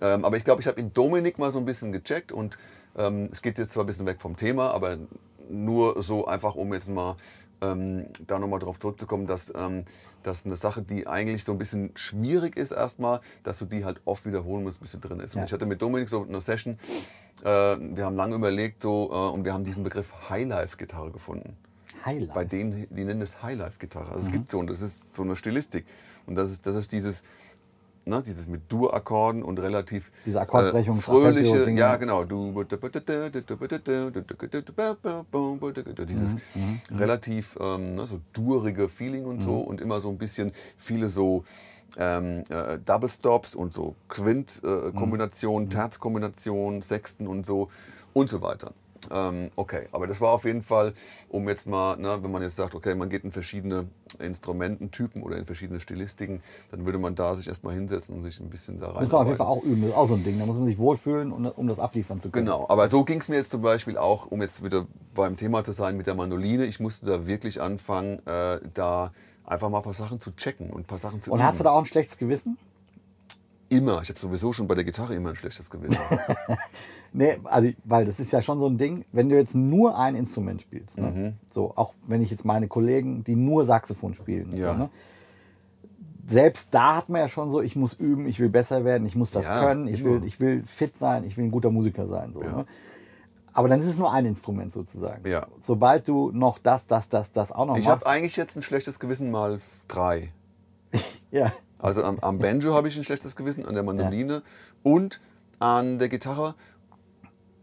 [0.00, 2.58] Ähm, aber ich glaube, ich habe in Dominik mal so ein bisschen gecheckt und
[2.96, 4.96] ähm, es geht jetzt zwar ein bisschen weg vom Thema, aber
[5.48, 7.16] nur so einfach, um jetzt mal
[7.60, 9.84] ähm, da nochmal drauf zurückzukommen, dass, ähm,
[10.22, 14.00] dass eine Sache, die eigentlich so ein bisschen schwierig ist erstmal, dass du die halt
[14.04, 15.34] oft wiederholen musst, bis sie drin ist.
[15.34, 15.40] Ja.
[15.40, 16.78] Und ich hatte mit Dominik so eine Session,
[17.42, 21.56] äh, wir haben lange überlegt so, äh, und wir haben diesen Begriff Highlife-Gitarre gefunden.
[22.04, 22.34] Highlight.
[22.34, 24.12] Bei denen, die nennen das Highlife-Gitarre.
[24.12, 25.86] Also es gibt so, und das ist so eine Stilistik.
[26.26, 27.22] Und das ist, das ist dieses,
[28.06, 32.54] ne, dieses mit Dur-Akkorden und relativ Diese Akkordbrechung, äh, fröhliche, ja genau, du
[36.04, 36.36] dieses
[36.90, 41.44] relativ ähm, ne, so durige Feeling und so und immer so ein bisschen viele so
[41.96, 47.68] ähm, äh, Double Stops und so Quint-Kombinationen, Terz-Kombinationen, Sechsten und so
[48.12, 48.72] und so weiter.
[49.12, 50.94] Ähm, okay, aber das war auf jeden Fall,
[51.28, 53.86] um jetzt mal, ne, wenn man jetzt sagt, okay, man geht in verschiedene
[54.18, 56.40] Instrumententypen oder in verschiedene Stilistiken,
[56.70, 59.04] dann würde man da sich erstmal hinsetzen und sich ein bisschen da rein.
[59.04, 59.82] muss man auf jeden Fall auch üben.
[59.82, 60.38] Das ist auch so ein Ding.
[60.38, 62.46] Da muss man sich wohlfühlen, um, um das abliefern zu können.
[62.46, 65.64] Genau, aber so ging es mir jetzt zum Beispiel auch, um jetzt wieder beim Thema
[65.64, 66.64] zu sein mit der Mandoline.
[66.64, 69.12] Ich musste da wirklich anfangen, äh, da
[69.44, 71.46] einfach mal ein paar Sachen zu checken und ein paar Sachen zu Und üben.
[71.46, 72.56] hast du da auch ein schlechtes Gewissen?
[73.76, 74.00] Immer.
[74.02, 75.98] Ich habe sowieso schon bei der Gitarre immer ein schlechtes Gewissen.
[77.16, 80.16] Nee, also, weil das ist ja schon so ein Ding, wenn du jetzt nur ein
[80.16, 81.10] Instrument spielst, ne?
[81.12, 81.32] Mhm.
[81.48, 84.72] so auch wenn ich jetzt meine Kollegen, die nur Saxophon spielen, Ja.
[84.72, 84.90] so, ne?
[86.26, 89.14] selbst da hat man ja schon so, ich muss üben, ich will besser werden, ich
[89.14, 92.08] muss das Ja, können, ich will, ich will fit sein, ich will ein guter Musiker
[92.08, 92.32] sein.
[92.32, 92.56] So, Ja.
[92.56, 92.66] ne?
[93.52, 95.28] Aber dann ist es nur ein Instrument sozusagen.
[95.30, 95.46] Ja.
[95.60, 98.62] Sobald du noch das, das, das, das auch noch ich habe machst, eigentlich jetzt ein
[98.62, 100.32] schlechtes Gewissen mal drei.
[101.30, 101.52] ja,
[101.84, 104.40] Also am, am Banjo habe ich ein schlechtes Gewissen, an der Mandoline
[104.82, 105.20] und
[105.58, 106.54] an der Gitarre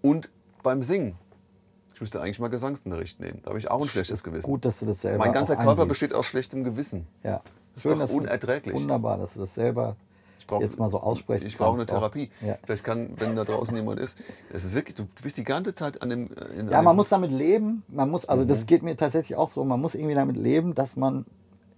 [0.03, 0.29] und
[0.61, 1.15] beim Singen.
[1.95, 3.39] Ich müsste eigentlich mal Gesangsunterricht nehmen.
[3.41, 4.45] Da habe ich auch ein schlechtes Gewissen.
[4.51, 7.07] Gut, dass du das selber mein ganzer Körper besteht aus schlechtem Gewissen.
[7.23, 7.41] Ja.
[7.73, 8.75] Das ist doch dass du- unerträglich.
[8.75, 9.95] Wunderbar, dass du das selber
[10.45, 11.87] brauch- jetzt mal so aussprechen Ich brauche eine.
[11.87, 12.29] Therapie.
[12.45, 12.59] Ja.
[12.63, 14.19] Vielleicht kann, wenn da draußen jemand ist,
[14.53, 16.29] es ist wirklich, du bist die ganze Zeit an dem.
[16.31, 17.81] äh, Ja, an man muss damit leben.
[17.87, 18.49] Man muss, also Mhm.
[18.49, 19.63] das geht mir tatsächlich auch so.
[19.63, 21.25] Man muss irgendwie damit leben, dass man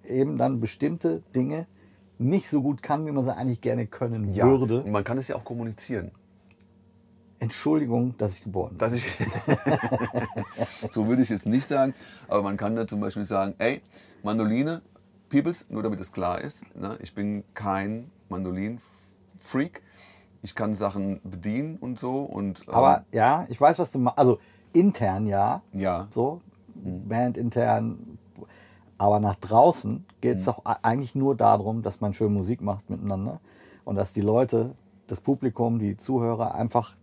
[0.06, 1.68] eben dann bestimmte Dinge
[2.18, 4.84] nicht so gut kann, wie man sie eigentlich gerne können ja, würde.
[4.84, 6.12] Und man kann es ja auch kommunizieren.
[7.40, 8.78] Entschuldigung, dass ich geboren bin.
[8.78, 9.06] Dass ich
[10.90, 11.94] so würde ich jetzt nicht sagen,
[12.28, 13.82] aber man kann da zum Beispiel sagen, ey,
[14.24, 14.82] Mandoline,
[15.30, 19.82] Peoples, nur damit es klar ist, ne, ich bin kein Mandolin-Freak.
[20.42, 22.24] Ich kann Sachen bedienen und so.
[22.24, 24.18] Und, ähm, Aber ja, ich weiß, was du meinst.
[24.18, 24.40] Also
[24.74, 26.42] intern ja, ja, so,
[26.76, 27.08] Mhm.
[27.08, 28.13] Band intern.
[29.04, 30.40] Aber nach draußen geht Mhm.
[30.40, 33.42] es doch a- eigentlich nur darum, dass man schön Musik macht miteinander
[33.84, 34.76] und dass die Leute,
[35.08, 36.96] das Publikum, die Zuhörer einfach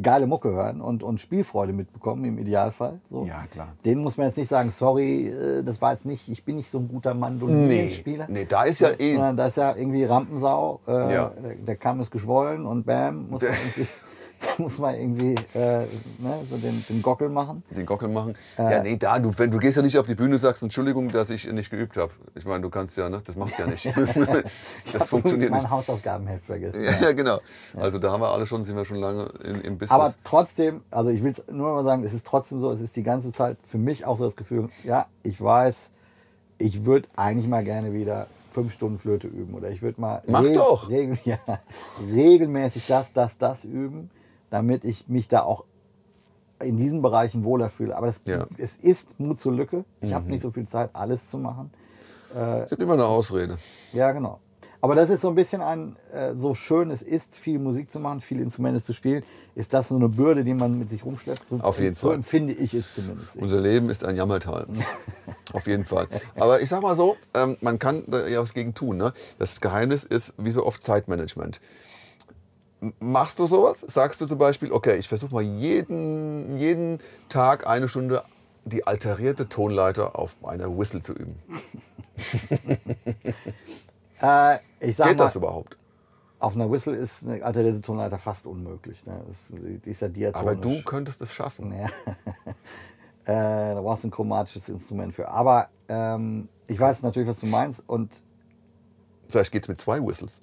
[0.00, 3.00] geile Mucke hören und, und Spielfreude mitbekommen im Idealfall.
[3.10, 3.24] So.
[3.24, 3.70] ja, klar.
[3.84, 6.70] Denen muss man jetzt nicht sagen, sorry, äh, das war jetzt nicht, ich bin nicht
[6.70, 8.26] so ein guter Nee, Mandolinenspieler.
[8.28, 9.14] nee, da ist ja eh.
[9.14, 11.30] Sondern da ist ja irgendwie Rampensau, äh, Ja.
[11.30, 13.88] der, der Kamm ist geschwollen und bam, muss man irgendwie,
[14.60, 15.86] muss man irgendwie äh,
[16.18, 17.62] ne, so den, den Gockel machen.
[17.70, 18.34] Den Gockel machen.
[18.58, 18.62] Äh.
[18.62, 21.10] ja, nee, da, du, wenn, du gehst ja nicht auf die Bühne und sagst, Entschuldigung,
[21.10, 22.12] dass ich nicht geübt habe.
[22.34, 23.22] Ich meine, du kannst ja, ne?
[23.24, 23.86] Das machst du ja nicht.
[24.92, 25.70] das funktioniert mein nicht.
[25.70, 26.82] Hausaufgabenheft vergessen.
[26.82, 27.38] Ja, ja, genau.
[27.76, 29.90] Also da haben wir alle schon, sind wir schon lange in, im Business.
[29.90, 32.94] Aber trotzdem, also ich will es nur mal sagen, es ist trotzdem so, es ist
[32.96, 35.90] die ganze Zeit für mich auch so das Gefühl, ja, ich weiß,
[36.58, 40.42] ich würde eigentlich mal gerne wieder fünf Stunden Flöte üben oder ich würde mal Mach
[40.42, 40.88] doch.
[40.88, 41.38] Regel, ja,
[42.12, 44.10] regelmäßig das, das, das üben,
[44.50, 45.64] damit ich mich da auch
[46.62, 47.96] in diesen Bereichen wohler fühle.
[47.96, 48.38] Aber es, Ja.
[48.40, 48.46] Mhm.
[48.58, 49.84] es ist Mut zur Lücke.
[50.00, 51.70] Ich habe nicht so viel Zeit, alles zu machen.
[52.32, 53.56] ich habe immer eine Ausrede.
[53.92, 54.38] Ja, genau.
[54.82, 58.00] Aber das ist so ein bisschen ein, äh, so schön es ist, viel Musik zu
[58.00, 59.22] machen, viele Instrumente zu spielen,
[59.54, 61.46] ist das so eine Bürde, die man mit sich rumschleppt.
[61.48, 62.16] So, Auf jeden so Fall.
[62.16, 63.36] empfinde ich es zumindest.
[63.36, 64.66] Unser Leben ist ein Jammertal.
[65.52, 66.06] Auf jeden Fall.
[66.36, 68.96] Aber ich sag mal so, ähm, man kann ja was gegen tun.
[68.96, 69.12] Ne?
[69.38, 71.60] Das Geheimnis ist, wie so oft, Zeitmanagement.
[72.98, 73.84] Machst du sowas?
[73.86, 78.22] Sagst du zum Beispiel, okay, ich versuche mal jeden, jeden Tag eine Stunde
[78.64, 81.38] die alterierte Tonleiter auf einer Whistle zu üben.
[84.22, 85.78] Äh, Geht mal, das überhaupt?
[86.40, 89.04] auf einer Whistle ist eine alterierte Tonleiter fast unmöglich.
[89.06, 89.22] Ne?
[89.28, 90.48] Das, die ist ja diatonisch.
[90.48, 91.72] Aber du könntest es schaffen.
[91.72, 91.86] Ja.
[93.24, 95.28] äh, da brauchst du ein chromatisches Instrument für.
[95.28, 97.82] Aber ähm, ich weiß natürlich, was du meinst.
[97.86, 98.22] Und
[99.28, 100.40] Vielleicht geht es mit zwei Whistles.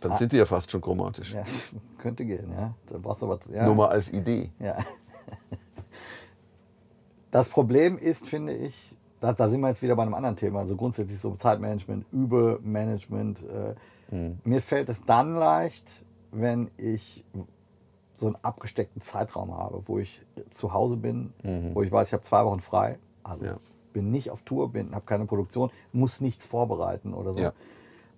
[0.00, 1.34] Dann sind die ja fast schon chromatisch.
[1.34, 1.38] Ah.
[1.38, 1.44] ja,
[1.98, 2.74] könnte gehen, ja.
[2.86, 3.38] Da brauchst du.
[3.52, 3.66] Ja.
[3.66, 4.50] Nur mal als Idee.
[4.58, 4.76] Ja.
[7.30, 10.60] Das Problem ist, finde ich, da, da sind wir jetzt wieder bei einem anderen Thema,
[10.60, 13.44] also grundsätzlich so Zeitmanagement, Übermanagement.
[14.10, 17.24] Äh, Mir fällt es dann leicht, wenn ich
[18.14, 21.32] so einen abgesteckten Zeitraum habe, wo ich zu Hause bin,
[21.72, 23.56] wo ich weiß, ich habe zwei Wochen frei, also Ja.
[23.92, 27.40] bin nicht auf Tour, bin, habe keine Produktion, muss nichts vorbereiten oder so.
[27.40, 27.52] Ja.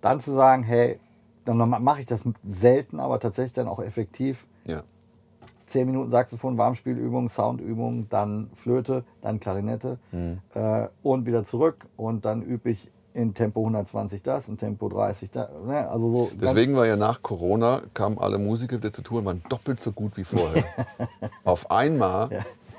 [0.01, 0.99] Dann zu sagen, hey,
[1.45, 4.45] dann mache ich das selten, aber tatsächlich dann auch effektiv.
[4.65, 4.83] Ja.
[5.67, 10.39] 10 Minuten Saxophon, Warmspielübung, Soundübung, dann Flöte, dann Klarinette Mhm.
[10.53, 11.85] äh, und wieder zurück.
[11.97, 15.49] Und dann übe ich in Tempo 120 das, in Tempo 30 das.
[15.65, 15.87] Ne?
[15.89, 19.43] Also so Deswegen war ja nach Corona, kamen alle Musiker wieder zur Tour und waren
[19.49, 20.63] doppelt so gut wie vorher.
[21.43, 22.29] Auf einmal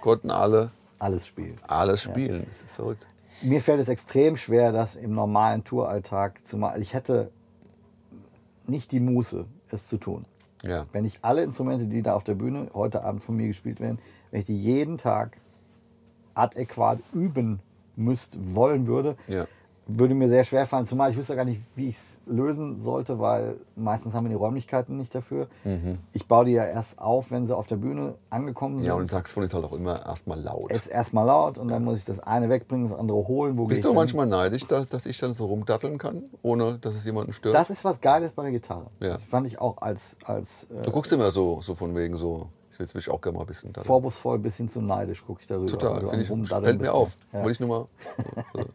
[0.00, 1.56] konnten alle alles spielen.
[1.66, 2.46] alles spielen.
[2.48, 3.06] Das ist verrückt.
[3.42, 6.80] Mir fällt es extrem schwer, das im normalen Touralltag zu machen.
[6.80, 7.30] Ich hätte
[8.68, 10.24] nicht die Muße, es zu tun.
[10.62, 10.86] Ja.
[10.92, 13.98] Wenn ich alle Instrumente, die da auf der Bühne heute Abend von mir gespielt werden,
[14.30, 15.36] wenn ich die jeden Tag
[16.34, 17.60] adäquat üben
[17.96, 19.46] müsst, wollen würde, Ja.
[19.86, 20.86] Würde mir sehr schwer fallen.
[20.86, 24.36] Zumal ich wüsste gar nicht, wie ich es lösen sollte, weil meistens haben wir die
[24.36, 25.48] Räumlichkeiten nicht dafür.
[26.12, 28.84] Ich baue die ja erst auf, wenn sie auf der Bühne angekommen sind.
[28.84, 28.88] Mhm.
[28.88, 30.70] Ja, und Saxophon ist halt auch immer erstmal laut.
[30.70, 33.58] es ist erstmal laut und dann muss ich das eine wegbringen, das andere holen.
[33.58, 37.04] Wo Bist du manchmal neidisch, dass, dass ich dann so rumdatteln kann, ohne dass es
[37.04, 37.54] jemanden stört?
[37.54, 38.86] Das ist was Geiles bei der Gitarre.
[39.00, 39.10] Ja.
[39.10, 42.48] Das fand ich auch als, als äh, du guckst immer so, so von wegen so,
[42.78, 43.86] jetzt will ich auch gerne mal ein bisschen daddeln.
[43.86, 45.66] vorwurfsvoll bis hin zu neidisch gucke ich darüber.
[45.66, 46.90] Total, finde ich, fällt mir bist.
[46.90, 47.16] auf.
[47.32, 47.38] Ja.
[47.40, 47.86] Wollte ich nur mal.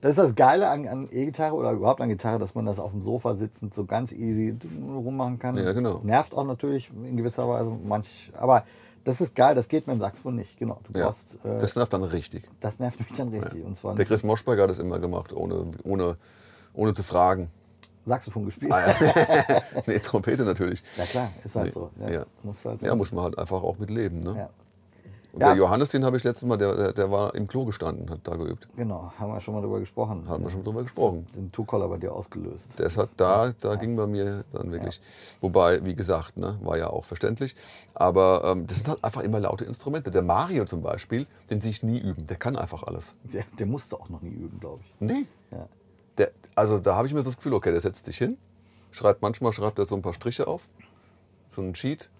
[0.00, 2.90] Das ist das Geile an, an E-Gitarre oder überhaupt an Gitarre, dass man das auf
[2.90, 5.56] dem Sofa sitzend so ganz easy rummachen kann.
[5.56, 6.00] Ja, genau.
[6.02, 8.64] Nervt auch natürlich in gewisser Weise manch, aber
[9.04, 10.58] das ist geil, das geht mit dem Saxophon nicht.
[10.58, 12.48] Genau, du Ja, brauchst, äh, das, das nervt dann richtig.
[12.80, 13.64] nervt mich dann richtig.
[13.64, 16.14] Und zwar Der Chris Moschberger hat das immer gemacht, ohne, ohne,
[16.74, 17.50] ohne zu fragen.
[18.04, 18.72] Saxophon gespielt.
[18.72, 19.62] Ah, ja.
[19.86, 20.82] nee, Trompete natürlich.
[20.96, 21.90] Ja klar, ist halt Nee, so.
[22.00, 22.26] Ja, ja.
[22.42, 24.20] Muss halt Ja, muss man halt einfach auch mit leben.
[24.20, 24.34] Ne?
[24.36, 24.50] Ja.
[25.32, 28.20] Und der Johannes, den habe ich letztes Mal, der, der, war im Klo gestanden, hat
[28.24, 28.68] da geübt.
[28.76, 30.28] Genau, haben wir schon mal drüber gesprochen.
[30.28, 31.26] Haben wir schon drüber gesprochen.
[31.34, 32.72] Den Two-Collar bei dir ausgelöst.
[32.76, 35.00] Das hat da, da ging bei mir dann wirklich.
[35.40, 37.56] Wobei, wie gesagt, ne, war ja auch verständlich.
[37.94, 40.10] Aber ähm, das sind halt einfach immer laute Instrumente.
[40.10, 42.26] Der Mario zum Beispiel, den sehe ich nie üben.
[42.26, 43.14] Der kann einfach alles.
[43.32, 44.94] Der, der musste auch noch nie üben, glaube ich.
[45.00, 45.26] Nee.
[46.18, 46.26] Ja.
[46.26, 48.36] Der, also da habe ich mir so das Gefühl, okay, der setzt sich hin,
[48.90, 50.68] schreibt manchmal schreibt er so ein paar Striche auf,
[51.48, 52.10] so einen Cheat,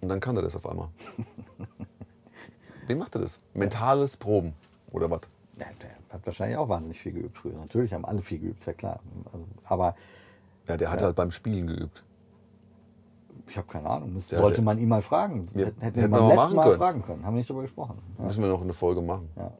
[0.00, 0.88] und dann kann er das auf einmal.
[2.86, 3.38] Wie macht er das?
[3.54, 4.54] Mentales Proben
[4.92, 5.20] oder was?
[5.58, 7.52] Ja, der hat wahrscheinlich auch wahnsinnig viel geübt früher.
[7.54, 9.00] Natürlich haben alle viel geübt, ist ja klar.
[9.32, 9.94] Also, aber
[10.66, 12.02] Ja, der hat halt beim Spielen geübt.
[13.48, 14.14] ich habe keine Ahnung.
[14.14, 15.46] Das Ja, sollte der- man ihn mal fragen.
[15.54, 16.78] Ja, Hätten hätten wir wir mal Mal können.
[16.78, 17.26] fragen können.
[17.26, 17.98] Haben wir nicht darüber gesprochen.
[18.18, 18.24] Ja.
[18.24, 19.28] Müssen wir noch eine Folge machen.
[19.36, 19.52] Ja.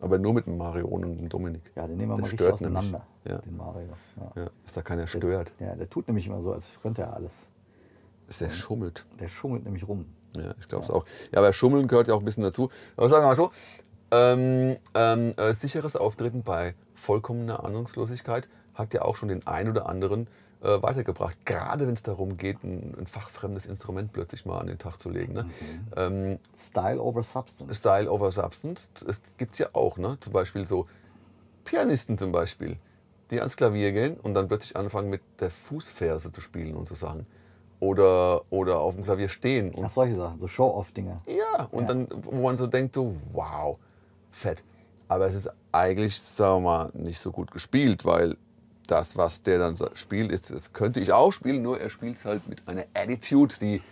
[0.00, 1.72] Aber nur mit dem Mario ohne den Dominik.
[1.74, 3.44] Ja, den nehmen wir Der mal richtig stört auseinander, nämlich.
[3.44, 3.88] den Mario.
[4.16, 4.42] Ja.
[4.42, 5.52] Ja, dass da keiner stört.
[5.58, 7.48] Ja, der tut nämlich immer so, als könnte er alles.
[8.26, 9.06] Dass der schummelt.
[9.20, 10.06] Der schummelt nämlich rum.
[10.36, 11.04] Ja, ich glaube es auch.
[11.32, 12.68] Ja, aber Schummeln gehört ja auch ein bisschen dazu.
[12.96, 13.50] Aber sagen wir mal so,
[14.10, 19.88] ähm, ähm, äh, sicheres Auftreten bei vollkommener Ahnungslosigkeit hat ja auch schon den ein oder
[19.88, 20.28] anderen
[20.62, 21.36] äh, weitergebracht.
[21.44, 25.10] Gerade wenn es darum geht, ein, ein fachfremdes Instrument plötzlich mal an den Tag zu
[25.10, 25.34] legen.
[25.34, 25.46] Ne?
[25.96, 27.74] Ähm, Style over Substance.
[27.76, 29.98] Style over Substance, das gibt es ja auch.
[29.98, 30.16] Ne?
[30.20, 30.86] Zum Beispiel so
[31.64, 32.78] Pianisten zum Beispiel,
[33.30, 36.94] die ans Klavier gehen und dann plötzlich anfangen mit der Fußferse zu spielen und so
[36.94, 37.26] Sachen.
[37.78, 41.18] Oder, oder auf dem Klavier stehen und Ach, solche Sachen, so Show-Off-Dinger.
[41.26, 41.88] ja, und Ja.
[41.88, 43.78] dann, wo man so denkt, so, wow,
[44.30, 44.64] fett.
[45.08, 48.36] Aber es ist eigentlich, sagen wir mal, nicht so gut gespielt, weil
[48.86, 52.24] das, was der dann spielt, ist, das könnte ich auch spielen, nur er spielt es
[52.24, 53.82] halt mit einer Attitude, die,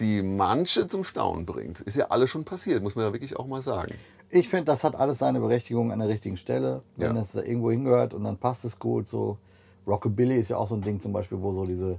[0.00, 1.80] die manche zum Staunen bringt.
[1.80, 3.94] Ist ja alles schon passiert, muss man ja wirklich auch mal sagen.
[4.30, 6.82] Ich finde, das hat alles seine Berechtigung an der richtigen Stelle.
[6.96, 7.22] Wenn Ja.
[7.22, 9.08] es da irgendwo hingehört und dann passt es gut.
[9.08, 9.38] So
[9.86, 11.98] Rockabilly ist ja auch so ein Ding zum Beispiel, wo so diese,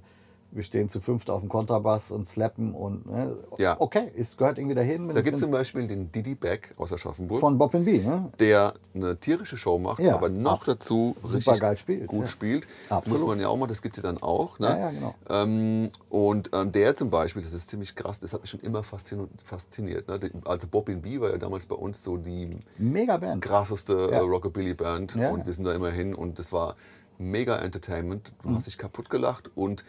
[0.52, 3.76] wir stehen zu fünft auf dem Kontrabass und slappen und ne, Ja.
[3.80, 5.08] okay, es gehört irgendwie dahin.
[5.10, 8.32] Da gibt es zum Beispiel den Didi Beck aus Aschaffenburg, von Bob B, ne?
[8.39, 12.28] der eine tierische Show macht, Ja, aber noch ab- dazu richtig geil spielt, gut ja.
[12.28, 12.68] spielt.
[12.89, 13.20] Absolut.
[13.20, 14.58] Muss man ja auch mal, das gibt es ja dann auch.
[14.60, 14.68] Ne?
[14.70, 15.16] Ja, ja, genau.
[15.30, 18.82] Ähm, und ähm, der zum Beispiel, das ist ziemlich krass, das hat mich schon immer
[18.82, 19.30] fasziniert.
[19.43, 20.20] fasziniert ne?
[20.45, 23.43] Also Bob B war ja damals bei uns so die Mega Band.
[23.43, 26.76] krasseste äh, Rockabilly-Band und wir sind da immer hin und das war
[27.20, 28.32] mega Entertainment.
[28.43, 28.50] Mhm.
[28.50, 29.84] Du hast dich kaputt gelacht und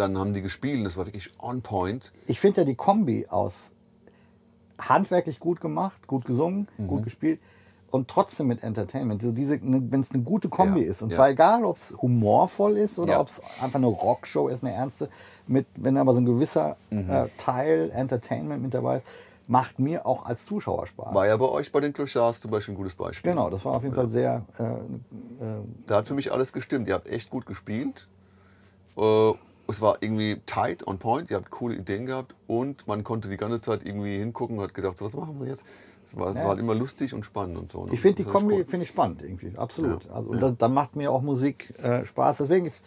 [0.00, 2.12] dann haben die gespielt das war wirklich on point.
[2.26, 3.70] Ich finde ja die Kombi aus
[4.80, 6.86] handwerklich gut gemacht, gut gesungen, Mhm.
[6.88, 7.40] gut gespielt
[7.90, 9.20] und trotzdem mit Entertainment.
[9.20, 11.16] Also diese, wenn es eine gute Kombi Ja, ist, und ja.
[11.16, 13.20] zwar egal, ob es humorvoll ist oder Ja.
[13.20, 15.10] ob es einfach eine Rockshow ist, eine ernste,
[15.46, 17.10] mit, wenn aber so ein gewisser Mhm.
[17.10, 19.06] äh, Teil Entertainment mit dabei ist,
[19.48, 21.12] macht mir auch als Zuschauer Spaß.
[21.12, 23.32] War ja bei euch bei den Clochards zum Beispiel ein gutes Beispiel.
[23.32, 24.44] Genau, das war auf jeden Fall sehr.
[24.58, 24.76] Äh, äh,
[25.86, 26.86] Da hat für mich alles gestimmt.
[26.88, 28.08] Ihr habt echt gut gespielt.
[29.70, 31.30] Es war irgendwie tight, on point.
[31.30, 34.74] Ihr habt coole Ideen gehabt und man konnte die ganze Zeit irgendwie hingucken und hat
[34.74, 35.64] gedacht, so, was machen sie jetzt?
[36.04, 36.40] Es war, Ja.
[36.42, 37.84] war halt immer lustig und spannend und so.
[37.86, 37.92] ne?
[37.94, 38.64] Ich finde die Kombi cool.
[38.64, 40.04] finde ich spannend irgendwie, absolut.
[40.04, 40.50] Ja, Also, und ja.
[40.50, 42.38] dann, macht mir auch Musik äh, Spaß.
[42.38, 42.82] Deswegen, f-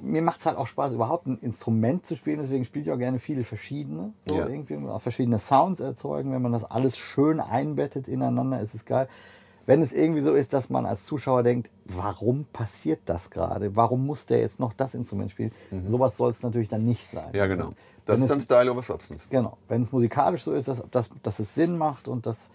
[0.00, 2.38] mir macht es halt auch Spaß, überhaupt ein Instrument zu spielen.
[2.38, 4.12] Deswegen spiele ich auch gerne viele verschiedene.
[4.28, 4.46] So Ja.
[4.46, 6.32] irgendwie, auch verschiedene Sounds erzeugen.
[6.32, 9.08] Wenn man das alles schön einbettet ineinander, ist es geil.
[9.66, 13.74] Wenn es irgendwie so ist, dass man als Zuschauer denkt, warum passiert das gerade?
[13.76, 15.52] Warum muss der jetzt noch das Instrument spielen?
[15.86, 17.30] Sowas soll es natürlich dann nicht sein.
[17.30, 17.36] Mhm.
[17.36, 17.64] Ja, genau.
[17.64, 19.28] Also, Das wenn ist dann es- Style over Substance.
[19.30, 22.50] Genau, wenn es musikalisch so ist, dass, dass, dass es Sinn macht und das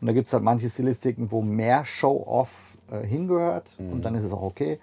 [0.00, 4.24] und da gibt es halt manche Stilistiken, wo mehr Show-off äh, hingehört und dann ist
[4.24, 4.80] es auch okay.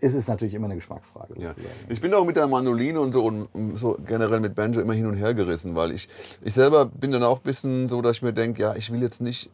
[0.00, 1.34] Ist es natürlich immer eine Geschmacksfrage.
[1.40, 1.52] Ja.
[1.88, 5.06] Ich bin auch mit der Mandoline und so und so generell mit Banjo immer hin
[5.06, 6.08] und her gerissen, weil ich,
[6.44, 9.02] ich selber bin dann auch ein bisschen so, dass ich mir denke, ja, ich will
[9.02, 9.50] jetzt nicht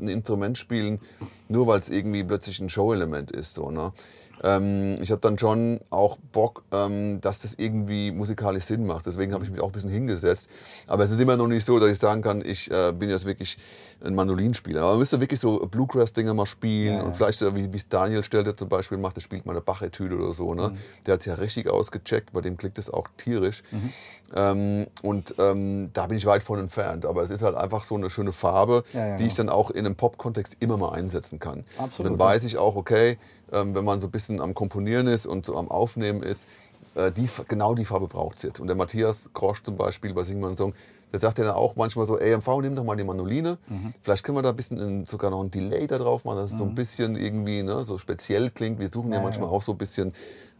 [0.00, 1.00] ein Instrument spielen,
[1.48, 3.54] nur weil es irgendwie plötzlich ein Show-Element ist.
[3.54, 3.92] So, ne?
[4.42, 9.06] Ähm, ich habe dann schon auch Bock, ähm, dass das irgendwie musikalisch Sinn macht.
[9.06, 10.48] Deswegen habe ich mich auch ein bisschen hingesetzt.
[10.86, 13.24] Aber es ist immer noch nicht so, dass ich sagen kann, ich äh, bin jetzt
[13.24, 13.58] wirklich
[14.04, 14.80] ein Mandolinspieler.
[14.80, 18.22] Aber man müsste wirklich so Bluegrass-Dinger mal spielen Ja, und vielleicht, äh, wie es Daniel
[18.22, 20.52] Stelter zum Beispiel macht, der spielt mal eine Bach-Etüde oder so.
[20.52, 20.60] Mhm.
[20.60, 20.72] Ne?
[21.06, 23.62] Der hat es ja richtig ausgecheckt, bei dem klingt es auch tierisch.
[23.70, 23.92] Mhm.
[24.36, 27.06] Ähm, und ähm, da bin ich weit von entfernt.
[27.06, 29.70] Aber es ist halt einfach so eine schöne Farbe, Ja, ja, die ich dann auch
[29.70, 31.64] in einem Pop-Kontext immer mal einsetzen kann.
[31.78, 33.18] Absolut, und dann weiß ich auch, okay,
[33.52, 36.46] ähm, wenn man so ein bisschen am Komponieren ist und so am Aufnehmen ist,
[36.94, 38.60] äh, die, genau die Farbe braucht es jetzt.
[38.60, 40.72] Und der Matthias Grosch zum Beispiel bei Sing mal einen Song,
[41.10, 43.56] der sagt ja dann auch manchmal so, ey, MV, nimm doch mal die Mandoline.
[43.68, 43.94] Mhm.
[44.02, 46.52] Vielleicht können wir da ein bisschen in, sogar noch ein Delay da drauf machen, dass
[46.52, 48.78] es so ein bisschen irgendwie ne, so speziell klingt.
[48.78, 49.54] Wir suchen ja, Ja, manchmal ja.
[49.54, 50.12] auch so ein bisschen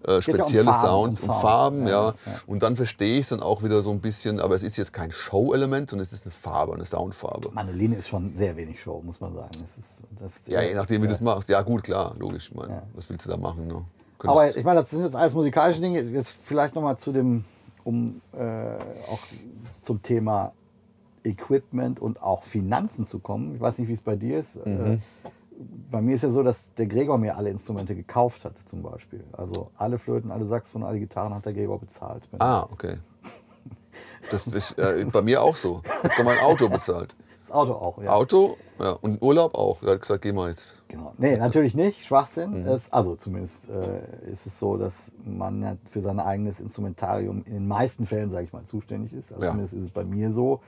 [0.05, 1.34] äh, geht ja um spezielle Sounds und.
[1.34, 2.14] Farben, Ja, ja.
[2.46, 4.92] Und dann verstehe ich es dann auch wieder so ein bisschen, aber es ist jetzt
[4.92, 7.51] kein Show-Element, sondern es ist eine Farbe, eine Soundfarbe.
[7.53, 9.51] Mandoline ist schon sehr wenig Show, muss man sagen.
[9.61, 11.49] Das ist, das Ja, je nachdem, wie du es machst.
[11.49, 12.51] Ja, gut, klar, logisch.
[12.51, 13.66] Ich meine, was willst du da machen?
[13.66, 13.84] Ne?
[14.18, 16.01] Aber ich meine, das sind jetzt alles musikalische Dinge.
[16.01, 17.44] Jetzt vielleicht nochmal zu dem,
[17.84, 18.74] um äh,
[19.11, 19.20] auch
[19.82, 20.53] zum Thema
[21.24, 23.55] Equipment und auch Finanzen zu kommen.
[23.55, 24.57] Ich weiß nicht, wie es bei dir ist.
[24.57, 24.99] Äh,
[25.90, 29.24] bei mir ist ja so, dass der Gregor mir alle Instrumente gekauft hat, zum Beispiel.
[29.32, 32.28] Also alle Flöten, alle Saxophone, alle Gitarren hat der Gregor bezahlt.
[32.38, 32.96] Ah, okay.
[34.30, 35.82] Das ist äh, bei mir auch so.
[36.02, 37.14] Jetzt kann mein Auto bezahlt.
[37.46, 38.11] Das Auto auch, ja.
[38.11, 39.82] Auto ja, und Urlaub auch.
[39.82, 40.76] Er hat gesagt, geh mal jetzt.
[40.88, 41.14] Genau.
[41.16, 42.04] Nee, natürlich nicht.
[42.04, 42.54] Schwachsinn.
[42.66, 47.54] Es, also zumindest äh, ist es so, dass man ja für sein eigenes Instrumentarium in
[47.54, 49.32] den meisten Fällen, sage ich mal, zuständig ist.
[49.32, 49.50] Also Ja.
[49.50, 50.61] zumindest ist es bei mir so,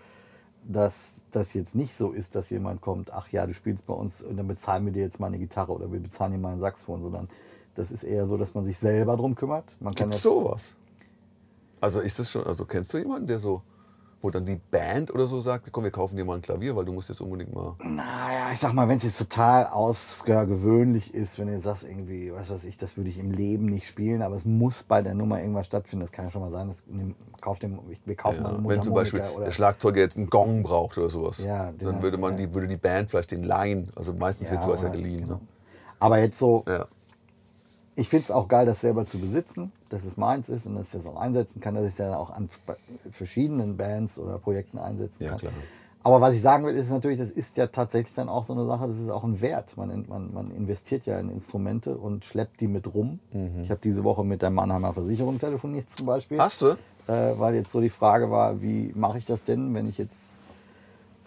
[0.64, 4.22] dass das jetzt nicht so ist, dass jemand kommt, ach ja, du spielst bei uns
[4.22, 6.60] und dann bezahlen wir dir jetzt mal eine Gitarre oder wir bezahlen dir mal ein
[6.60, 7.28] Saxophon, sondern
[7.74, 9.76] das ist eher so, dass man sich selber drum kümmert.
[9.80, 10.76] Man kann Gibt's sowas?
[11.80, 13.62] Also ist das schon, also kennst du jemanden, der so,
[14.22, 16.84] wo dann die Band oder so sagt, komm, wir kaufen dir mal ein Klavier, weil
[16.84, 17.74] du musst jetzt unbedingt mal.
[17.82, 22.32] Naja, ich sag mal, wenn es jetzt total außergewöhnlich ist, wenn du jetzt sagst, irgendwie,
[22.32, 25.14] was weiß ich, das würde ich im Leben nicht spielen, aber es muss bei der
[25.14, 26.04] Nummer irgendwas stattfinden.
[26.04, 28.82] Das kann ja schon mal sein, dass nimm- kauft dem, wir kaufen mal Ja, wenn
[28.82, 32.32] zum Beispiel der Schlagzeuger jetzt einen Gong braucht oder sowas, Ja, dann hat- würde man
[32.32, 32.46] ja.
[32.46, 33.88] die, würde die Band vielleicht den leihen.
[33.96, 35.22] Also meistens wird sowas ja geliehen.
[35.22, 35.34] genau.
[35.36, 35.40] Ne?
[35.98, 36.86] Aber jetzt so, Ja.
[37.94, 40.86] ich finde es auch geil, das selber zu besitzen, dass es meins ist und dass
[40.86, 42.48] ich das auch einsetzen kann, dass ich es ja auch an
[43.10, 45.38] verschiedenen Bands oder Projekten einsetzen Ja, kann.
[45.38, 45.52] klar.
[46.02, 48.64] Aber was ich sagen will, ist natürlich, das ist ja tatsächlich dann auch so eine
[48.64, 49.76] Sache, das ist auch ein Wert.
[49.76, 53.18] Man, man, man investiert ja in Instrumente und schleppt die mit rum.
[53.32, 53.62] Mhm.
[53.62, 56.38] Ich habe diese Woche mit der Mannheimer Versicherung telefoniert zum Beispiel.
[56.38, 56.68] Hast du?
[57.06, 60.38] Äh, weil jetzt so die Frage war, wie mache ich das denn, wenn ich jetzt,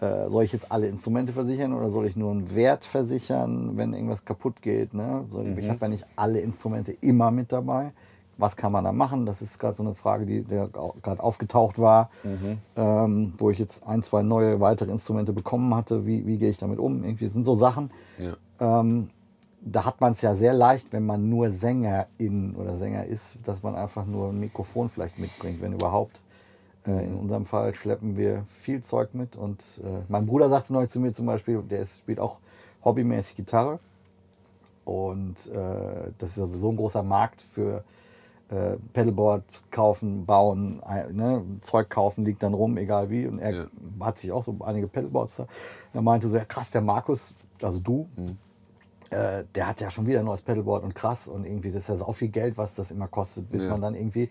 [0.00, 3.92] äh, soll ich jetzt alle Instrumente versichern oder soll ich nur einen Wert versichern, wenn
[3.92, 4.92] irgendwas kaputt geht?
[4.92, 5.24] Ne?
[5.56, 7.92] Ich habe ja nicht alle Instrumente immer mit dabei.
[8.36, 9.26] Was kann man da machen?
[9.26, 12.10] Das ist gerade so eine Frage, die gerade aufgetaucht war,
[12.76, 16.04] ähm, wo ich jetzt ein, zwei neue weitere Instrumente bekommen hatte.
[16.06, 17.04] Wie, wie gehe ich damit um?
[17.04, 18.80] Irgendwie das sind so Sachen, Ja.
[18.80, 19.10] ähm,
[19.66, 23.62] da hat man es ja sehr leicht, wenn man nur Sängerin oder Sänger ist, dass
[23.62, 26.20] man einfach nur ein Mikrofon vielleicht mitbringt, wenn überhaupt.
[26.86, 30.90] Äh, in unserem Fall schleppen wir viel Zeug mit und äh, mein Bruder sagte neulich
[30.90, 32.36] zu mir zum Beispiel, der ist, spielt auch
[32.84, 33.78] hobbymäßig Gitarre
[34.84, 37.84] und äh, das ist sowieso ein großer Markt für
[38.50, 43.26] äh, Pedalboard kaufen, bauen, äh, ne, Zeug kaufen, liegt dann rum, egal wie.
[43.26, 43.64] Und er Ja.
[44.00, 45.46] hat sich auch so einige Pedalboards da.
[45.92, 48.08] Er meinte so, ja krass, der Markus, also du,
[49.10, 51.88] äh, der hat ja schon wieder ein neues Pedalboard und krass und irgendwie, das ist
[51.88, 53.70] ja so viel Geld, was das immer kostet, bis Ja.
[53.70, 54.30] man dann irgendwie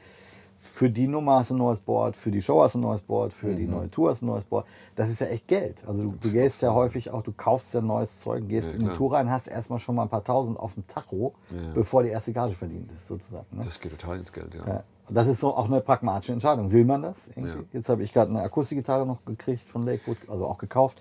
[0.65, 3.01] für die Nummer hast du ein neues Board, für die Show hast du ein neues
[3.01, 3.57] Board, für Mhm.
[3.57, 4.65] die neue Tour hast du ein neues Board.
[4.95, 5.83] Das ist ja echt Geld.
[5.87, 8.89] Also du, du gehst ja häufig auch, du kaufst ja neues Zeug, gehst Ja, in
[8.89, 8.95] die.
[8.95, 11.73] Tour rein, hast erstmal schon mal ein paar Tausend auf dem Tacho, Ja.
[11.73, 13.45] bevor die erste Gage verdient ist, sozusagen.
[13.51, 13.61] Ne?
[13.63, 14.65] Das geht total ins Geld, ja.
[14.65, 14.83] Ja.
[15.09, 16.71] Das ist so auch eine pragmatische Entscheidung.
[16.71, 17.27] Will man das?
[17.35, 17.65] Irgendwie?
[17.73, 20.97] Jetzt habe ich gerade eine Akustikgitarre noch gekriegt von Lakewood, also auch gekauft.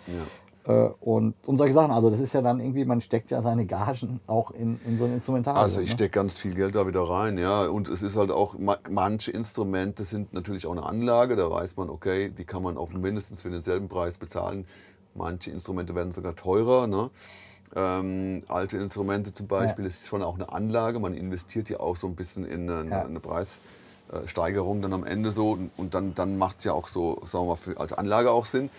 [0.66, 0.86] Ja.
[0.86, 1.90] Äh, und, und solche Sachen.
[1.90, 5.04] Also das ist ja dann irgendwie, man steckt ja seine Gagen auch in, in so
[5.04, 5.62] ein Instrumentarium.
[5.62, 5.92] Also ich ne?
[5.94, 7.62] stecke ganz viel Geld da wieder rein, ja.
[7.66, 11.76] Und es ist halt auch, ma- manche Instrumente sind natürlich auch eine Anlage, da weiß
[11.76, 14.66] man, okay, die kann man auch mindestens für denselben Preis bezahlen.
[15.14, 16.86] Manche Instrumente werden sogar teurer.
[16.86, 17.10] Ne?
[17.74, 21.00] Ähm, alte Instrumente zum Beispiel, das ist schon auch eine Anlage.
[21.00, 23.02] Man investiert ja auch so ein bisschen in eine, Ja.
[23.04, 25.50] eine Preissteigerung dann am Ende so.
[25.52, 28.30] Und, und dann, dann macht es ja auch so, sagen wir mal, für, als Anlage
[28.30, 28.70] auch Sinn.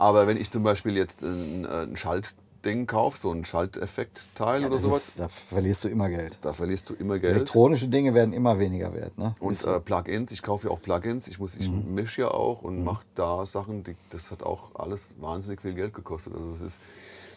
[0.00, 4.66] Aber wenn ich zum Beispiel jetzt ein, äh, ein Schaltding kaufe, so ein Schalteffektteil Ja,
[4.68, 6.38] oder sowas, ist, da verlierst du immer Geld.
[6.40, 7.34] da verlierst du immer Geld.
[7.36, 9.18] Elektronische Dinge werden immer weniger wert.
[9.18, 9.34] Ne?
[9.40, 11.94] Und äh, Plugins, ich kaufe ja auch Plugins, ich, muss- ich Mhm.
[11.94, 15.92] mische ja auch und mache da Sachen, die, das hat auch alles wahnsinnig viel Geld
[15.92, 16.34] gekostet.
[16.34, 16.80] Also es ist,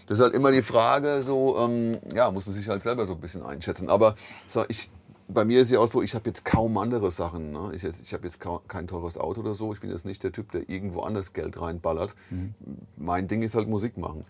[0.07, 3.13] das ist halt immer die Frage, so, ähm, ja, muss man sich halt selber so
[3.13, 3.89] ein bisschen einschätzen.
[3.89, 4.15] Aber
[4.47, 4.89] so, ich,
[5.27, 7.51] bei mir ist ja auch so, ich habe jetzt kaum andere Sachen.
[7.51, 7.71] Ne?
[7.75, 9.73] Ich, ich habe jetzt kein teures Auto oder so.
[9.73, 12.15] Ich bin jetzt nicht der Typ, der irgendwo anders Geld reinballert.
[12.29, 12.53] Mhm.
[12.97, 14.23] Mein Ding ist halt Musik machen.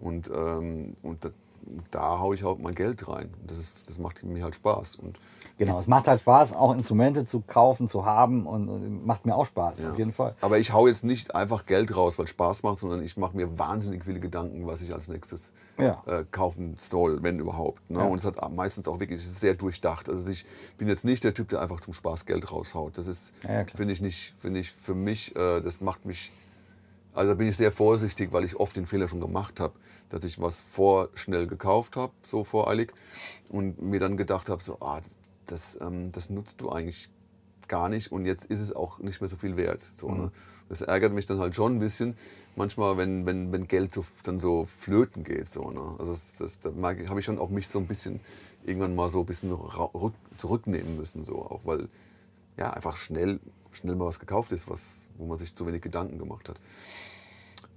[0.00, 1.30] Und, ähm, und
[1.90, 3.32] da, haue ich halt mein Geld rein.
[3.46, 4.96] Das, ist, das macht mir halt Spaß.
[4.96, 5.18] Und
[5.58, 9.34] Genau, es macht halt Spaß, auch Instrumente zu kaufen, zu haben und, und macht mir
[9.36, 9.90] auch Spaß, Ja.
[9.92, 10.34] auf jeden Fall.
[10.40, 13.36] Aber ich hau jetzt nicht einfach Geld raus, weil es Spaß macht, sondern ich mache
[13.36, 16.02] mir wahnsinnig viele Gedanken, was ich als nächstes Ja.
[16.06, 17.90] äh, kaufen soll, wenn überhaupt.
[17.90, 17.98] Ne?
[18.00, 18.06] Ja.
[18.06, 20.08] Und es hat meistens auch wirklich sehr durchdacht.
[20.08, 20.44] Also ich
[20.78, 22.98] bin jetzt nicht der Typ, der einfach zum Spaß Geld raushaut.
[22.98, 23.32] Das ist,
[23.74, 26.32] finde ich nicht, finde ich für mich, äh, das macht mich,
[27.14, 29.74] also da bin ich sehr vorsichtig, weil ich oft den Fehler schon gemacht habe,
[30.08, 32.92] dass ich was vorschnell gekauft habe, so voreilig,
[33.48, 35.00] und mir dann gedacht habe, so, ah,
[35.46, 37.08] das, ähm, das nutzt du eigentlich
[37.68, 39.82] gar nicht und jetzt ist es auch nicht mehr so viel wert.
[39.82, 40.20] So, Mhm.
[40.20, 40.32] ne?
[40.68, 42.16] Das ärgert mich dann halt schon ein bisschen,
[42.56, 45.48] manchmal, wenn, wenn, wenn Geld so, dann so flöten geht.
[45.48, 45.96] So, ne?
[45.98, 48.20] Also das, das, da habe ich schon auch mich so ein bisschen
[48.64, 49.54] irgendwann mal so ein bisschen
[50.36, 51.88] zurücknehmen müssen, so auch weil
[52.56, 53.40] ja einfach schnell,
[53.72, 56.58] schnell mal was gekauft ist, was, wo man sich zu wenig Gedanken gemacht hat.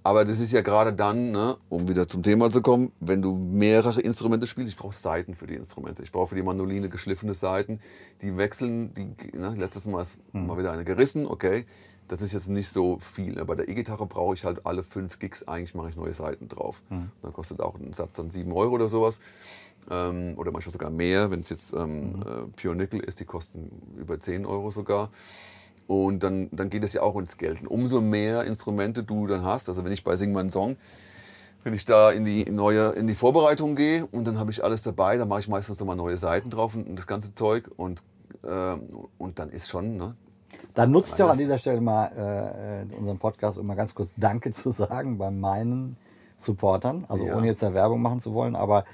[0.03, 3.35] Aber das ist ja gerade dann, ne, um wieder zum Thema zu kommen, wenn du
[3.35, 6.03] mehrere Instrumente spielst, ich brauche Saiten für die Instrumente.
[6.03, 7.79] Ich brauche für die Mandoline geschliffene Saiten.
[8.21, 11.65] Die wechseln, die, ne, letztes Mal ist mal wieder eine gerissen, okay.
[12.07, 13.43] Das ist jetzt nicht so viel.
[13.45, 16.83] Bei der E-Gitarre brauche ich halt alle fünf Gigs, eigentlich mache ich neue Seiten drauf.
[16.91, 17.09] Mhm.
[17.23, 19.19] Dann kostet auch ein Satz dann 7 Euro oder sowas.
[19.89, 22.21] Ähm, oder manchmal sogar mehr, wenn es jetzt ähm, Mhm.
[22.21, 25.09] äh, Pure Nickel ist, die kosten über 10 Euro sogar.
[25.87, 27.61] Und dann, dann geht es ja auch ins Geld.
[27.61, 30.77] Und umso mehr Instrumente du dann hast, also wenn ich bei Sing meinen Song,
[31.63, 34.81] wenn ich da in die neue, in die Vorbereitung gehe und dann habe ich alles
[34.83, 38.03] dabei, dann mache ich meistens nochmal neue Seiten drauf und, und das ganze Zeug und,
[38.47, 38.81] ähm,
[39.17, 40.15] und dann ist schon, ne?
[40.73, 43.95] Dann nutze ich doch an dieser Stelle mal äh, äh, unseren Podcast, um mal ganz
[43.95, 45.97] kurz Danke zu sagen bei meinen
[46.37, 47.05] Supportern.
[47.07, 47.35] Also Ja.
[47.35, 48.85] ohne jetzt da Werbung machen zu wollen, aber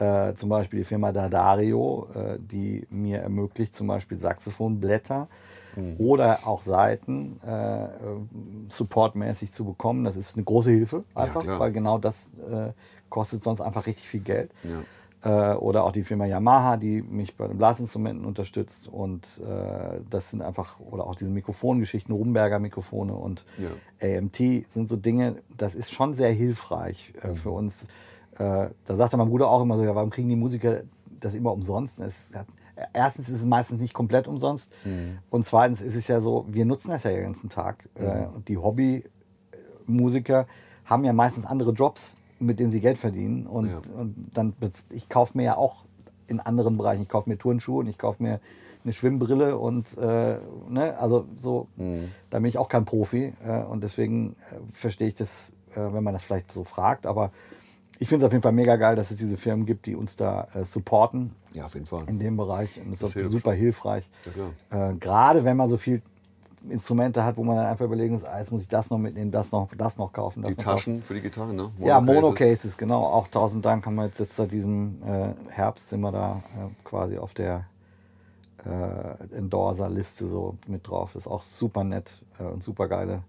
[0.00, 5.28] äh, zum Beispiel die Firma Dadario, äh, die mir ermöglicht, zum Beispiel Saxophonblätter
[5.76, 5.94] Mhm.
[5.98, 7.88] oder auch Seiten äh, äh,
[8.68, 10.04] supportmäßig zu bekommen.
[10.04, 11.60] Das ist eine große Hilfe einfach, klar.
[11.60, 12.72] weil genau das äh,
[13.08, 14.50] kostet sonst einfach richtig viel Geld.
[14.64, 15.52] Ja.
[15.52, 18.88] Äh, oder auch die Firma Yamaha, die mich bei den Blasinstrumenten unterstützt.
[18.88, 19.40] Und
[20.10, 23.68] das sind einfach, oder auch diese Mikrofongeschichten, Rumberger Mikrofone und Ja.
[24.02, 24.36] AMT
[24.68, 27.36] sind so Dinge, das ist schon sehr hilfreich Mhm.
[27.36, 27.86] für uns.
[28.40, 30.80] Äh, da sagte mein Bruder auch immer so, ja, warum kriegen die Musiker
[31.20, 32.00] das immer umsonst?
[32.00, 32.46] Es hat,
[32.94, 34.72] erstens ist es meistens nicht komplett umsonst.
[34.84, 35.18] Mhm.
[35.28, 37.88] Und zweitens ist es ja so, wir nutzen das ja den ganzen Tag.
[37.96, 40.46] Äh, und die Hobby-Musiker
[40.86, 43.46] haben ja meistens andere Jobs, mit denen sie Geld verdienen.
[43.46, 43.80] Und, Ja.
[43.98, 44.54] und dann,
[44.90, 45.84] ich kaufe mir ja auch
[46.26, 48.40] in anderen Bereichen, ich kaufe mir Turnschuhe und ich kaufe mir
[48.82, 50.38] eine Schwimmbrille und äh,
[50.70, 51.66] ne, also so,
[52.30, 56.02] da bin ich auch kein Profi äh, und deswegen äh, verstehe ich das, äh, wenn
[56.02, 57.30] man das vielleicht so fragt, aber
[58.00, 60.16] ich finde es auf jeden Fall mega geil, dass es diese Firmen gibt, die uns
[60.16, 62.04] da äh, supporten ja, auf jeden Fall.
[62.08, 63.30] in dem Bereich und das, Das ist hilft.
[63.30, 64.08] super hilfreich.
[64.70, 64.90] Ja.
[64.90, 66.00] Äh, Gerade wenn man so viel
[66.68, 69.30] Instrumente hat, wo man dann einfach überlegen muss, ah, jetzt muss ich das noch mitnehmen,
[69.30, 70.76] das noch, das noch kaufen, das Die noch kaufen.
[70.76, 71.70] Taschen für die Gitarre, ne?
[71.78, 72.76] Ja, Monocases.
[72.78, 73.02] Genau.
[73.02, 76.68] Auch tausend Dank haben wir jetzt, jetzt seit diesem äh, Herbst sind wir da äh,
[76.84, 77.66] quasi auf der
[78.64, 81.12] äh, Endorser-Liste so mit drauf.
[81.12, 83.22] Das ist auch super nett äh, und super geile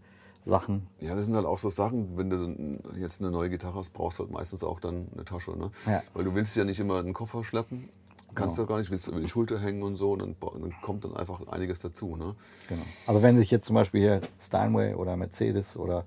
[0.45, 0.87] Sachen.
[0.99, 4.19] Ja, das sind halt auch so Sachen, wenn du jetzt eine neue Gitarre hast, brauchst
[4.19, 5.69] du halt meistens auch dann eine Tasche, ne?
[5.85, 6.01] Ja.
[6.13, 7.89] Weil du willst ja nicht immer einen Koffer schleppen,
[8.33, 8.65] kannst Genau.
[8.67, 11.03] du gar nicht, willst du über die Schulter hängen und so, und dann, dann kommt
[11.03, 12.35] dann einfach einiges dazu, ne?
[12.69, 12.81] Genau.
[13.05, 16.05] Also wenn sich jetzt zum Beispiel hier Steinway oder Mercedes oder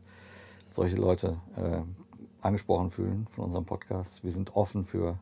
[0.68, 1.82] solche Leute äh,
[2.40, 5.18] angesprochen fühlen von unserem Podcast, wir sind offen für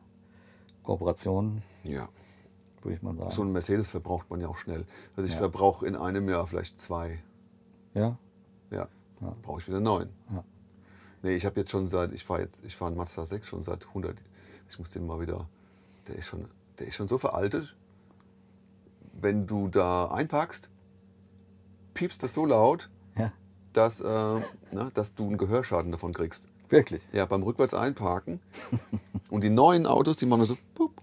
[0.81, 2.09] Kooperationen, Ja.
[2.81, 3.29] würde ich mal sagen.
[3.29, 4.85] So einen Mercedes verbraucht man ja auch schnell.
[5.15, 5.37] Also ich Ja.
[5.37, 7.19] verbrauche in einem Jahr vielleicht zwei.
[7.93, 8.17] ja?
[8.71, 8.87] Ja.
[9.23, 9.35] Ja.
[9.41, 10.09] Brauche ich wieder neun.
[10.31, 10.43] Ja.
[11.21, 13.63] Nee, ich habe jetzt schon seit, ich fahre jetzt, ich fahre einen Mazda 6 schon
[13.63, 14.21] seit 100.
[14.69, 15.47] Ich muss den mal wieder,
[16.07, 16.47] der ist schon,
[16.79, 17.75] der ist schon so veraltet.
[19.13, 20.69] Wenn du da einpackst,
[21.93, 23.31] piepst das so laut, ja,
[23.71, 26.47] dass, äh, na, dass du einen Gehörschaden davon kriegst.
[26.69, 27.01] wirklich.
[27.13, 28.41] Ja, beim rückwärts einparken.
[29.29, 31.01] Und die neuen Autos, die machen so, pup,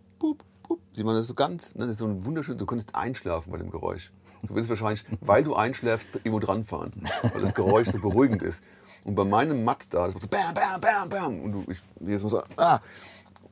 [0.96, 3.58] Die machen das so ganz, ne, das ist so ein wunderschön, du könntest einschlafen bei
[3.58, 4.12] dem Geräusch.
[4.42, 8.62] Du willst wahrscheinlich, weil du einschläfst, irgendwo dran fahren, weil das Geräusch so beruhigend ist.
[9.04, 11.40] Und bei meinem Mazda, das macht so bam, bam, bam, bam.
[11.40, 12.80] Und du, ich, jedes Mal so, ah.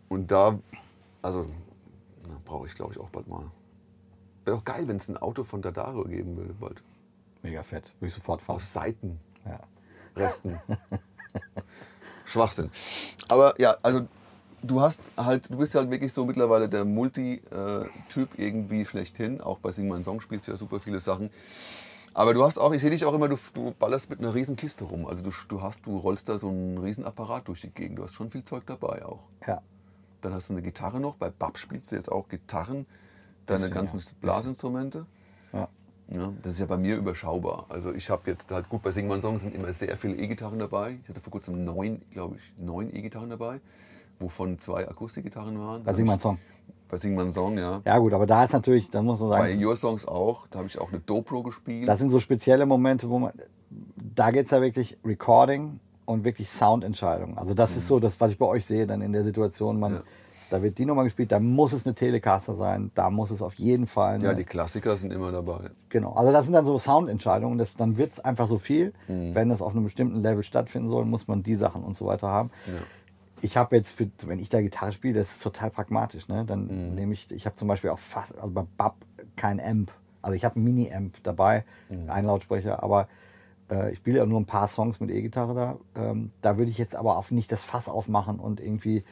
[0.08, 0.58] Und da,
[1.22, 1.46] also,
[2.44, 3.50] brauche ich glaube ich auch bald mal.
[4.44, 6.82] Wäre doch geil, wenn es ein Auto von Dadaro geben würde bald.
[7.42, 7.92] Mega fett.
[8.00, 8.56] Würde ich sofort fahren.
[8.56, 9.20] Aus Seiten.
[9.44, 9.60] Ja.
[10.16, 10.58] Resten.
[12.24, 12.70] Schwachsinn.
[13.28, 14.08] Aber ja, also
[14.62, 19.40] du hast halt, du bist halt wirklich so mittlerweile der Multi-Typ irgendwie schlechthin.
[19.40, 21.30] Auch bei Sing My Song spielst du ja super viele Sachen.
[22.14, 24.56] Aber du hast auch, ich sehe dich auch immer, du, du ballerst mit einer riesen
[24.56, 25.06] Kiste rum.
[25.06, 27.98] Also du, du hast, du rollst da so einen riesen Apparat durch die Gegend.
[27.98, 29.28] Du hast schon viel Zeug dabei auch.
[29.46, 29.60] ja.
[30.20, 31.14] Dann hast du eine Gitarre noch.
[31.14, 32.86] Bei Bab spielst du jetzt auch Gitarren,
[33.46, 34.04] deine Bisschen, ganzen ja.
[34.20, 35.06] Blasinstrumente.
[35.52, 35.68] ja.
[36.10, 37.66] Ja, das ist ja bei mir überschaubar.
[37.68, 40.58] Also ich habe jetzt halt, gut, bei Sing My Song sind immer sehr viele E-Gitarren
[40.58, 40.98] dabei.
[41.02, 43.60] Ich hatte vor kurzem neun, glaube ich, neun E-Gitarren dabei,
[44.18, 45.82] wovon zwei Akustikgitarren waren.
[45.82, 46.38] Bei Sing Song.
[46.88, 47.82] Bei Sing Song, ja.
[47.84, 50.46] Ja gut, aber da ist natürlich, da muss man Bei sagen, Your Songs auch.
[50.50, 51.86] Da habe ich auch eine Dobro gespielt.
[51.86, 53.32] das sind so spezielle Momente, wo man,
[54.14, 57.36] da geht es ja wirklich Recording und wirklich Soundentscheidungen.
[57.36, 59.94] Also das ist so das, was ich bei euch sehe dann in der Situation, man,
[59.96, 60.02] Ja.
[60.48, 63.54] da wird die Nummer gespielt, da muss es eine Telecaster sein, da muss es auf
[63.56, 65.68] jeden Fall eine, ja, die Klassiker sind immer dabei.
[65.90, 68.94] Genau, also das sind dann so Soundentscheidungen, das, dann wird es einfach so viel.
[69.08, 69.34] Mhm.
[69.34, 72.28] Wenn das auf einem bestimmten Level stattfinden soll, muss man die Sachen und so weiter
[72.28, 72.50] haben.
[72.66, 72.72] Ja.
[73.42, 76.28] Ich habe jetzt, für, wenn ich da Gitarre spiele, das ist total pragmatisch.
[76.28, 76.44] Ne?
[76.44, 76.94] Dann Mhm.
[76.94, 78.96] nehme ich, ich habe zum Beispiel auch fast, also bei Bab
[79.36, 79.92] kein Amp.
[80.22, 82.10] Also ich habe einen Mini-Amp dabei, Mhm.
[82.10, 83.08] einen Lautsprecher, aber
[83.70, 85.78] äh, ich spiele ja nur ein paar Songs mit E-Gitarre da.
[86.02, 89.04] Ähm, da würde ich jetzt aber auch nicht das Fass aufmachen und irgendwie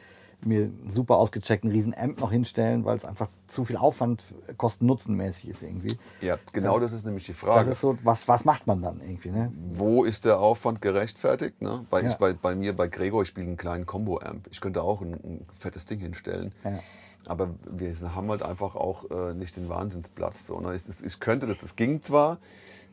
[0.45, 4.21] mir einen super ausgecheckten riesen Amp noch hinstellen, weil es einfach zu viel Aufwand
[4.57, 5.97] kosten-nutzen-mäßig ist irgendwie.
[6.21, 7.71] Ja, genau das ist nämlich die Das Frage.
[7.71, 9.31] ist so, was, was macht man dann irgendwie?
[9.31, 9.51] Ne?
[9.71, 11.61] Wo ist der Aufwand gerechtfertigt?
[11.61, 11.85] Ne?
[11.89, 12.09] Bei, Ja.
[12.09, 14.47] ich, bei, bei mir, bei Gregor, ich spiele einen kleinen Combo-Amp.
[14.51, 16.53] Ich könnte auch ein, ein fettes Ding hinstellen.
[16.63, 16.79] Ja.
[17.25, 20.45] Aber wir haben halt einfach auch äh, nicht den Wahnsinnsplatz.
[20.45, 20.75] So, ne?
[20.75, 22.37] ich, ich könnte das, das ging zwar,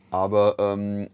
[0.09, 1.09] aber ähm,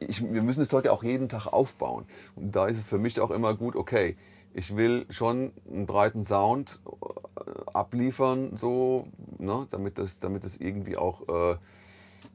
[0.00, 2.04] ich, wir müssen das Zeug ja auch jeden Tag aufbauen.
[2.36, 4.16] Und da ist es für mich auch immer gut, okay,
[4.54, 10.96] ich will schon einen breiten Sound äh, abliefern, so, ne, damit, das, damit das irgendwie
[10.96, 11.56] auch, äh,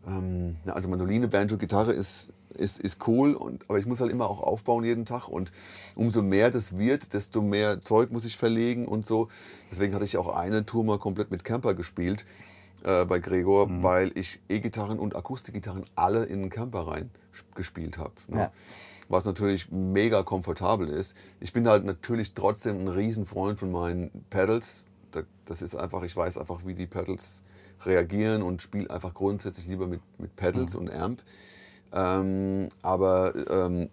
[0.07, 4.29] ähm, also Mandoline, Banjo, Gitarre ist, ist, ist cool, und, aber ich muss halt immer
[4.29, 5.51] auch aufbauen jeden Tag und
[5.95, 9.29] umso mehr das wird, desto mehr Zeug muss ich verlegen und so.
[9.71, 12.25] Deswegen hatte ich auch eine Tour mal komplett mit Camper gespielt
[12.83, 13.83] äh, bei Gregor, mhm.
[13.83, 17.11] weil ich E-Gitarren und Akustikgitarren alle in den Camper rein
[17.55, 18.13] gespielt habe.
[18.27, 18.39] Ne?
[18.39, 18.51] Ja.
[19.09, 21.17] Was natürlich mega komfortabel ist.
[21.39, 24.85] Ich bin halt natürlich trotzdem ein Riesenfreund von meinen Pedals.
[25.45, 27.41] Das ist einfach, ich weiß einfach, wie die Pedals
[27.85, 30.79] reagieren und spiele einfach grundsätzlich lieber mit, mit Pedals mhm.
[30.79, 31.23] und Amp.
[31.91, 33.89] Ähm, aber ähm,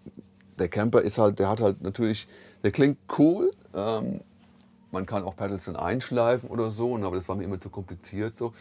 [0.59, 2.27] der Camper ist halt, der hat halt natürlich,
[2.63, 3.51] der klingt cool.
[3.73, 4.21] Ähm,
[4.91, 8.35] man kann auch Pedals dann einschleifen oder so, aber das war mir immer zu kompliziert
[8.35, 8.53] so,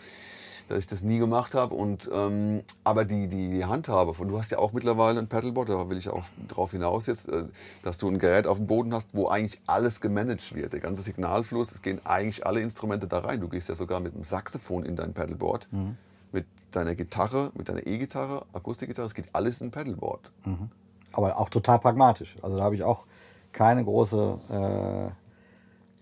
[0.69, 1.75] dass ich das nie gemacht habe.
[1.75, 5.69] Und, ähm, aber die, die, die Handhabe, von, du hast ja auch mittlerweile ein Pedalboard,
[5.69, 7.45] da will ich auch drauf hinaus jetzt, äh,
[7.83, 10.73] dass du ein Gerät auf dem Boden hast, wo eigentlich alles gemanagt wird.
[10.73, 13.41] Der ganze Signalfluss, es gehen eigentlich alle Instrumente da rein.
[13.41, 15.69] Du gehst ja sogar mit einem Saxophon in dein Pedalboard.
[15.73, 15.97] Mhm
[16.33, 20.31] mit deiner Gitarre, mit deiner E-Gitarre, Akustikgitarre, es geht alles in Pedalboard.
[20.45, 20.71] Mhm.
[21.13, 22.37] Aber auch total pragmatisch.
[22.43, 23.07] Also da habe ich auch
[23.53, 25.11] keine große äh,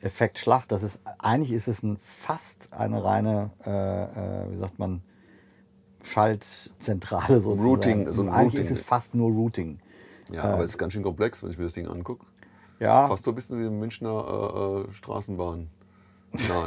[0.05, 0.71] Effektschlacht.
[0.71, 5.03] Das ist, eigentlich ist es ein, fast eine reine, äh, äh, wie sagt man,
[6.03, 7.69] Schaltzentrale sozusagen.
[7.69, 8.61] Routing, so ein eigentlich Routing.
[8.61, 9.81] ist es fast nur Routing.
[10.31, 12.27] Ja, aber äh, es ist ganz schön komplex, wenn ich mir das Ding angucke.
[12.81, 13.07] Ja.
[13.09, 15.71] fast so ein bisschen wie eine Münchner äh, äh, Straßenbahn.
[16.49, 16.67] Ja,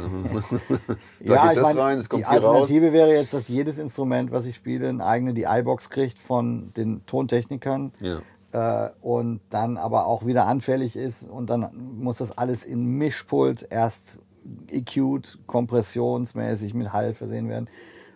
[1.20, 2.92] da ja, geht das mein, rein, es kommt die hier Alternative raus.
[2.94, 7.92] wäre jetzt, dass jedes Instrument, was ich spiele, eine eigene DI-Box kriegt von den Tontechnikern.
[8.00, 8.20] Ja.
[8.52, 11.22] Äh, und dann aber auch wieder anfällig ist.
[11.22, 14.18] Und dann muss das alles in Mischpult erst
[14.70, 17.68] EQ'd, kompressionsmäßig mit Hall versehen werden.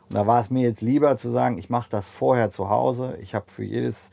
[0.08, 3.16] Und da war es mir jetzt lieber zu sagen, ich mache das vorher zu Hause.
[3.20, 4.10] Ich habe für jedes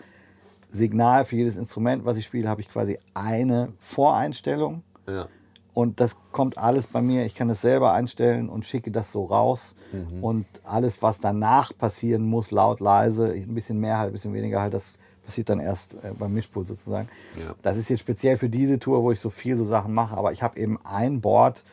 [0.69, 4.83] Signal, für jedes Instrument, was ich spiele, habe ich quasi eine Voreinstellung.
[5.07, 5.27] Ja.
[5.73, 7.25] Und das kommt alles bei mir.
[7.25, 9.75] Ich kann es selber einstellen und schicke das so raus.
[9.93, 10.23] Mhm.
[10.23, 14.61] Und alles, was danach passieren muss, laut, leise, ein bisschen mehr halt, ein bisschen weniger
[14.61, 14.95] halt, das
[15.29, 17.07] passiert dann erst äh, beim Mischpult sozusagen.
[17.35, 17.53] Ja.
[17.61, 20.17] Das ist jetzt speziell für diese Tour, wo ich so viel so Sachen mache.
[20.17, 21.63] Aber ich habe eben ein Board,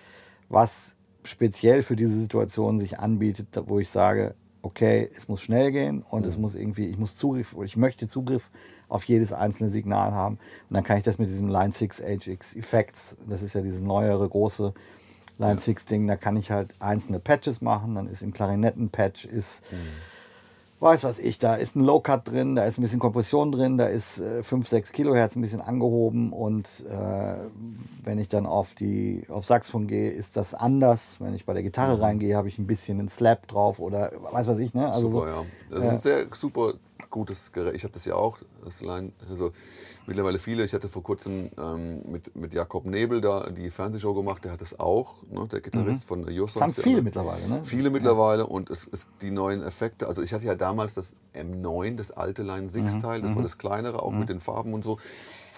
[0.50, 0.94] was
[1.24, 6.22] speziell für diese Situation sich anbietet, wo ich sage, okay, es muss schnell gehen und
[6.22, 6.28] mhm.
[6.28, 8.50] es muss irgendwie, ich muss Zugriff, oder ich möchte Zugriff
[8.90, 10.34] auf jedes einzelne Signal haben.
[10.68, 13.80] Und dann kann ich das mit diesem Line 6 HX Effects, das ist ja dieses
[13.80, 14.74] neuere große
[15.38, 17.94] Line 6 Ding, da kann ich halt einzelne Patches machen.
[17.94, 19.76] Dann ist im Klarinetten-Patch ist mhm
[20.80, 23.86] weiß was ich, da ist ein Low-Cut drin, da ist ein bisschen Kompression drin, da
[23.86, 27.36] ist äh, 5, 6 Kilohertz ein bisschen angehoben und äh,
[28.02, 31.16] wenn ich dann auf die auf Saxophon gehe, ist das anders.
[31.18, 32.02] Wenn ich bei der Gitarre mhm.
[32.02, 34.92] reingehe, habe ich ein bisschen einen Slap drauf oder weiß was ich, ne?
[34.92, 35.44] Also super, so, ja.
[35.70, 36.74] Das ist ein sehr super
[37.10, 37.74] gutes Gerät.
[37.74, 38.38] Ich habe das ja auch.
[38.64, 39.52] Das Line, also
[40.06, 40.64] mittlerweile viele.
[40.64, 44.60] Ich hatte vor kurzem ähm, mit, mit Jakob Nebel da die Fernsehshow gemacht, der hat
[44.60, 46.24] das auch, ne, der Gitarrist mhm.
[46.24, 46.62] von Jussons.
[46.62, 47.64] Haben viele mittlerweile, ne?
[47.64, 48.48] Viele mittlerweile ja.
[48.48, 50.08] und es, es, die neuen Effekte.
[50.08, 53.36] Also ich hatte ja damals das M9, das alte Line 6 Teil, das mhm.
[53.36, 54.20] war das kleinere, auch mhm.
[54.20, 54.98] mit den Farben und so.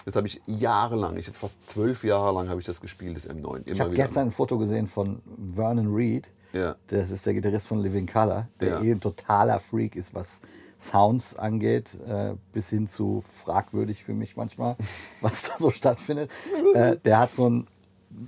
[0.05, 3.29] Das habe ich jahrelang, ich habe fast zwölf Jahre lang habe ich das gespielt, das
[3.29, 3.33] M9.
[3.35, 5.21] Immer ich habe gestern ein Foto gesehen von
[5.55, 6.29] Vernon Reed.
[6.53, 6.75] Ja.
[6.87, 8.81] Das ist der Gitarrist von Living Color, der ja.
[8.81, 10.41] eh ein totaler Freak ist, was
[10.79, 14.77] Sounds angeht, äh, bis hin zu fragwürdig für mich manchmal,
[15.21, 16.31] was da so stattfindet.
[16.73, 17.67] Äh, der hat so ein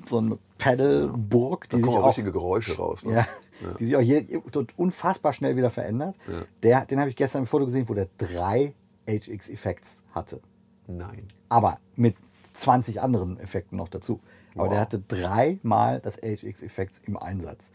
[0.05, 3.13] so eine Pedalburg, die da sich auch, richtige Geräusche raus, ne?
[3.13, 3.19] ja,
[3.61, 3.73] ja.
[3.79, 4.23] die sich auch hier
[4.77, 6.15] unfassbar schnell wieder verändert.
[6.27, 6.33] Ja.
[6.61, 8.75] Der, den habe ich gestern im Foto gesehen, wo der drei
[9.09, 10.39] HX Effects hatte.
[10.87, 11.27] Nein.
[11.49, 12.15] Aber mit
[12.53, 14.19] 20 anderen Effekten noch dazu.
[14.53, 14.69] Aber wow.
[14.69, 17.71] der hatte dreimal das HX Effects im Einsatz.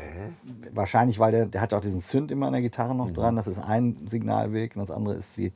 [0.00, 0.74] Äh?
[0.74, 3.14] Wahrscheinlich, weil der, der hat auch diesen Synth immer an der Gitarre noch mhm.
[3.14, 3.36] dran.
[3.36, 5.52] Das ist ein Signalweg und das andere ist die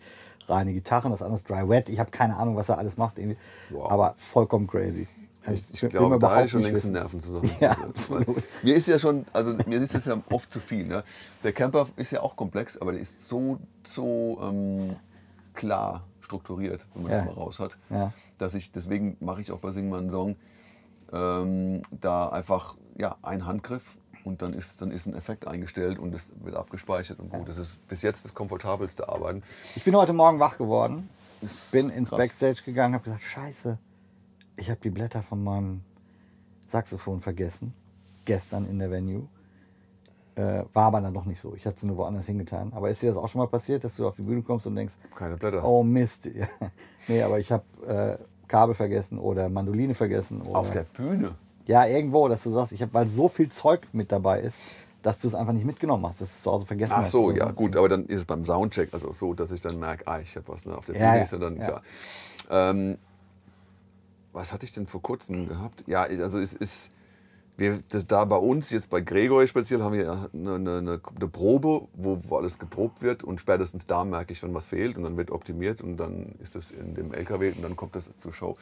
[0.47, 1.89] reine Gitarre und das andere ist Dry Wet.
[1.89, 3.39] Ich habe keine Ahnung, was er alles macht, irgendwie.
[3.71, 3.91] Wow.
[3.91, 5.09] aber vollkommen crazy.
[5.53, 7.55] Ich, ich, glaube, da ist schon längst ein Nervenzusammenbruch.
[7.61, 7.77] Ja.
[8.63, 10.87] Mir ist ja schon, also mir ist das ja oft zu viel.
[10.87, 11.05] Ne?
[11.43, 14.97] Der Camper ist ja auch komplex, aber der ist so, so ähm,
[15.53, 17.19] klar strukturiert, wenn man ja.
[17.19, 18.13] das mal raus hat, ja.
[18.39, 20.37] dass ich, deswegen mache ich auch bei Sing mal einen Song,
[21.13, 26.15] ähm, da einfach ja, ein Handgriff und dann ist, dann ist ein Effekt eingestellt und
[26.15, 27.49] es wird abgespeichert und gut.
[27.49, 29.43] Das ist bis jetzt das komfortabelste Arbeiten.
[29.77, 31.09] Ich bin heute Morgen wach geworden,
[31.41, 32.19] ist bin ins krass.
[32.19, 33.79] Backstage gegangen, habe gesagt, scheiße,
[34.57, 35.83] ich habe die Blätter von meinem
[36.67, 37.75] Saxophon vergessen,
[38.25, 39.29] gestern in der Venue.
[40.37, 41.55] Äh, war aber dann noch nicht so.
[41.55, 42.73] Ich hatte sie nur woanders hingetan.
[42.73, 44.75] Aber ist dir das auch schon mal passiert, dass du auf die Bühne kommst und
[44.75, 45.65] denkst, keine Blätter.
[45.65, 46.29] Oh Mist.
[47.09, 50.43] nee, aber ich habe äh, Kabel vergessen oder Mandoline vergessen.
[50.43, 51.37] Oder auf der Bühne?
[51.67, 54.61] Ja, irgendwo, dass du sagst, ich habe, weil so viel Zeug mit dabei ist,
[55.03, 57.11] dass du es einfach nicht mitgenommen hast, dass du es zu Hause vergessen Ach hast.
[57.11, 59.79] so, oder ja, gut, aber dann ist es beim Soundcheck also so, dass ich dann
[59.79, 61.65] merke, ah, ich habe was ne, auf der Ja, Playlist ja, und dann, ja.
[61.67, 61.83] klar.
[62.51, 62.99] Ähm,
[64.33, 65.85] was hatte ich denn vor kurzem gehabt?
[65.87, 66.91] Ja, also es ist,
[67.57, 71.29] wir, das, da bei uns, jetzt bei Gregor speziell, haben wir eine, eine, eine, eine
[71.29, 75.05] Probe, wo, wo alles geprobt wird und spätestens da merke ich, wenn was fehlt und
[75.05, 78.33] dann wird optimiert und dann ist das in dem LKW und dann kommt das zur
[78.33, 78.57] Show.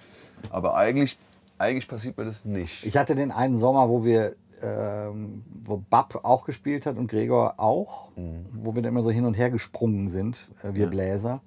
[0.50, 1.18] Aber eigentlich,
[1.62, 2.84] eigentlich passiert mir das nicht.
[2.84, 7.54] Ich hatte den einen Sommer, wo wir, ähm, wo Bab auch gespielt hat und Gregor
[7.58, 8.10] auch,
[8.52, 11.40] wo wir dann immer so hin und her gesprungen sind, äh, wir Bläser.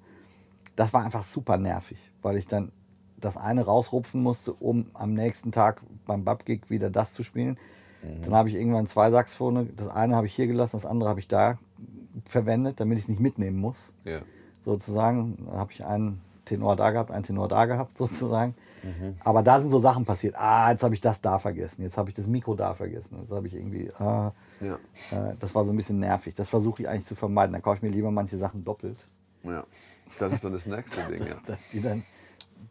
[0.74, 2.72] Das war einfach super nervig, weil ich dann
[3.18, 7.58] das eine rausrupfen musste, um am nächsten Tag beim Bab-Gig wieder das zu spielen.
[8.22, 9.74] Dann habe ich irgendwann zwei Saxophone.
[9.76, 11.58] Das eine habe ich hier gelassen, das andere habe ich da
[12.24, 14.20] verwendet, damit ich es nicht mitnehmen muss ja.
[14.60, 15.48] sozusagen.
[15.50, 18.54] Habe ich einen Tenor da gehabt, einen Tenor da gehabt, sozusagen.
[19.24, 20.36] Aber da sind so Sachen passiert.
[20.38, 21.82] Ah, jetzt habe ich das da vergessen.
[21.82, 23.18] Jetzt habe ich das Mikro da vergessen.
[23.20, 23.90] Jetzt habe ich irgendwie.
[23.98, 24.76] Ah, Ja.
[25.10, 26.34] äh, das war so ein bisschen nervig.
[26.34, 27.52] Das versuche ich eigentlich zu vermeiden.
[27.52, 29.06] Dann kaufe ich mir lieber manche Sachen doppelt.
[29.44, 29.64] ja.
[30.20, 31.34] Das ist dann das nächste Ding, ja.
[31.46, 32.04] Dass die dann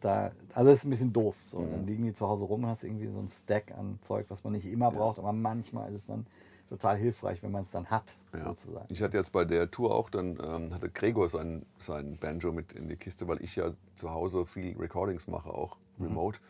[0.00, 0.30] da.
[0.54, 1.36] Also, das ist ein bisschen doof.
[1.48, 4.24] So, Dann liegen die zu Hause rum und hast irgendwie so ein Stack an Zeug,
[4.30, 5.18] was man nicht immer braucht.
[5.18, 6.26] Aber manchmal ist es dann
[6.68, 8.44] total hilfreich, wenn man es dann hat, Ja.
[8.44, 8.86] sozusagen.
[8.88, 12.72] Ich hatte jetzt bei der Tour auch, dann ähm, hatte Gregor sein, sein Banjo mit
[12.72, 16.06] in die Kiste, weil ich ja zu Hause viel Recordings mache, auch Mhm.
[16.06, 16.40] remote.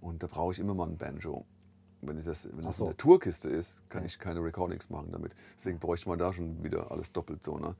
[0.00, 1.44] Und da brauche ich immer mal ein Banjo.
[2.02, 2.84] Wenn, ich das, wenn das so.
[2.84, 5.34] in der Tourkiste ist, kann ich keine Recordings machen damit.
[5.58, 7.58] Deswegen bräuchte man da schon wieder alles doppelt so.
[7.58, 7.74] Ne?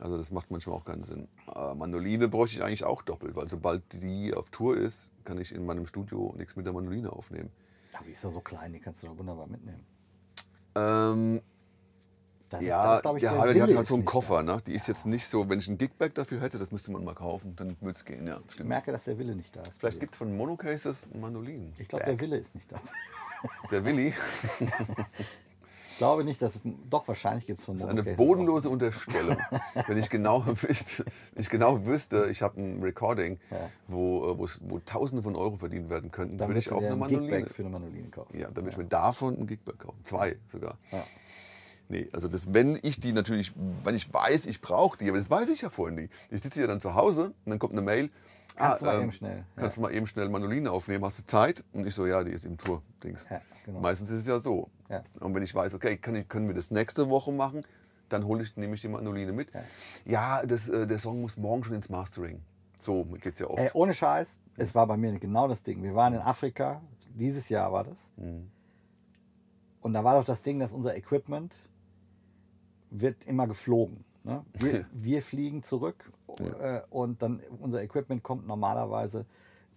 [0.00, 1.26] Also das macht manchmal auch keinen Sinn.
[1.56, 5.54] Äh, Mandoline bräuchte ich eigentlich auch doppelt, weil sobald die auf Tour ist, kann ich
[5.54, 7.50] in meinem Studio nichts mit der Mandoline aufnehmen.
[7.94, 9.84] Aber die ist ja so klein, die kannst du doch wunderbar mitnehmen.
[10.78, 11.40] Ähm,
[12.48, 14.42] Das Ja, das, glaub ich, ja der aber die hat halt ist so einen Koffer,
[14.42, 14.62] ne?
[14.66, 17.14] Die ist jetzt nicht so, wenn ich ein Gigbag dafür hätte, das müsste man mal
[17.14, 18.40] kaufen, dann würde es gehen, ja.
[18.48, 19.78] Ich merke, dass der Wille nicht da ist.
[19.78, 21.72] Vielleicht gibt es von Monocases ein Mandolin.
[21.78, 22.80] Ich glaube, der Wille ist nicht da.
[23.70, 24.14] Der Willi,
[25.98, 26.58] glaube nicht, dass.
[26.88, 29.36] Doch, wahrscheinlich gibt es von das ist eine bodenlose Unterstellung.
[29.86, 33.38] wenn, ich genau wüsste, wenn ich genau wüsste, ich habe ein Recording,
[33.86, 36.92] wo, äh, wo, wo Tausende von Euro verdient werden könnten, Dann würde ich auch eine
[36.92, 37.46] ein Mandoline.
[37.46, 38.38] Für eine Mandoline kaufen.
[38.38, 39.98] Ja, dann würde ich mir davon ein Gigbag kaufen.
[40.04, 40.78] Zwei sogar.
[40.92, 41.04] Ja.
[41.90, 45.30] Nee, also das, wenn ich die natürlich, wenn ich weiß, ich brauche die, aber das
[45.30, 46.12] weiß ich ja vorhin nicht.
[46.30, 48.10] Ich sitze ja dann zu Hause und dann kommt eine Mail.
[48.58, 49.44] Kannst du mal ähm, eben schnell, ja.
[49.56, 51.64] Kannst du mal eben schnell Mandoline aufnehmen, hast du Zeit?
[51.72, 53.28] Und ich so, ja, die ist im Tour-Dings.
[53.30, 53.80] Ja, genau.
[53.80, 54.68] Meistens ist es ja so.
[54.88, 55.02] Ja.
[55.20, 57.60] Und wenn ich weiß, okay, kann können wir das nächste Woche machen,
[58.08, 59.50] dann hole ich, nehme ich die Mandoline mit.
[60.04, 62.42] Ja, das, äh, der Song muss morgen schon ins Mastering.
[62.80, 63.58] So geht es ja oft.
[63.58, 65.82] Ey, ohne Scheiß, es war bei mir genau das Ding.
[65.82, 66.80] Wir waren in Afrika,
[67.14, 68.10] dieses Jahr war das.
[68.16, 68.50] Mhm.
[69.80, 71.54] Und da war doch das Ding, dass unser Equipment
[72.90, 74.04] wird immer geflogen.
[74.24, 74.44] Ne?
[74.52, 76.12] Wir, wir fliegen zurück
[76.60, 79.24] äh, und dann unser Equipment kommt normalerweise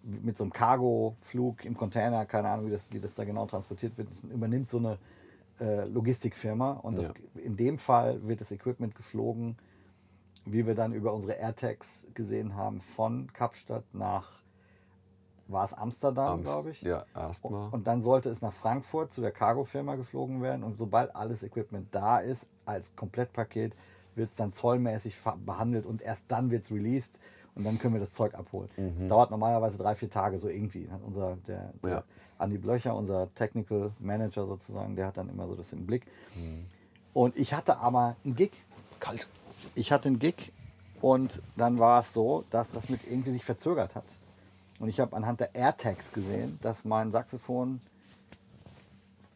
[0.03, 3.97] mit so einem Cargo-Flug im Container, keine Ahnung, wie das, wie das da genau transportiert
[3.97, 4.97] wird, übernimmt so eine
[5.59, 6.71] äh, Logistikfirma.
[6.71, 9.57] Und das, in dem Fall wird das Equipment geflogen,
[10.45, 14.41] wie wir dann über unsere AirTags gesehen haben, von Kapstadt nach,
[15.47, 16.81] war es Amsterdam, Amst- glaube ich.
[16.81, 17.69] Ja, erstmal.
[17.69, 20.63] Und dann sollte es nach Frankfurt zu der Cargo-Firma geflogen werden.
[20.63, 23.75] Und sobald alles Equipment da ist, als Komplettpaket,
[24.15, 27.19] wird es dann zollmäßig behandelt und erst dann wird es released
[27.55, 28.69] und dann können wir das Zeug abholen.
[28.97, 30.89] Es dauert normalerweise drei, vier Tage, so irgendwie.
[30.89, 32.03] Hat unser, der, der Ja.
[32.37, 36.05] Andi Blöcher, unser Technical Manager sozusagen, der hat dann immer so das im Blick.
[37.13, 38.51] Und ich hatte aber einen Gig.
[38.99, 39.27] Kalt.
[39.75, 40.51] Ich hatte einen Gig
[41.01, 44.05] und dann war es so, dass das mit irgendwie sich verzögert hat.
[44.79, 47.79] Und ich habe anhand der AirTags gesehen, dass mein Saxophon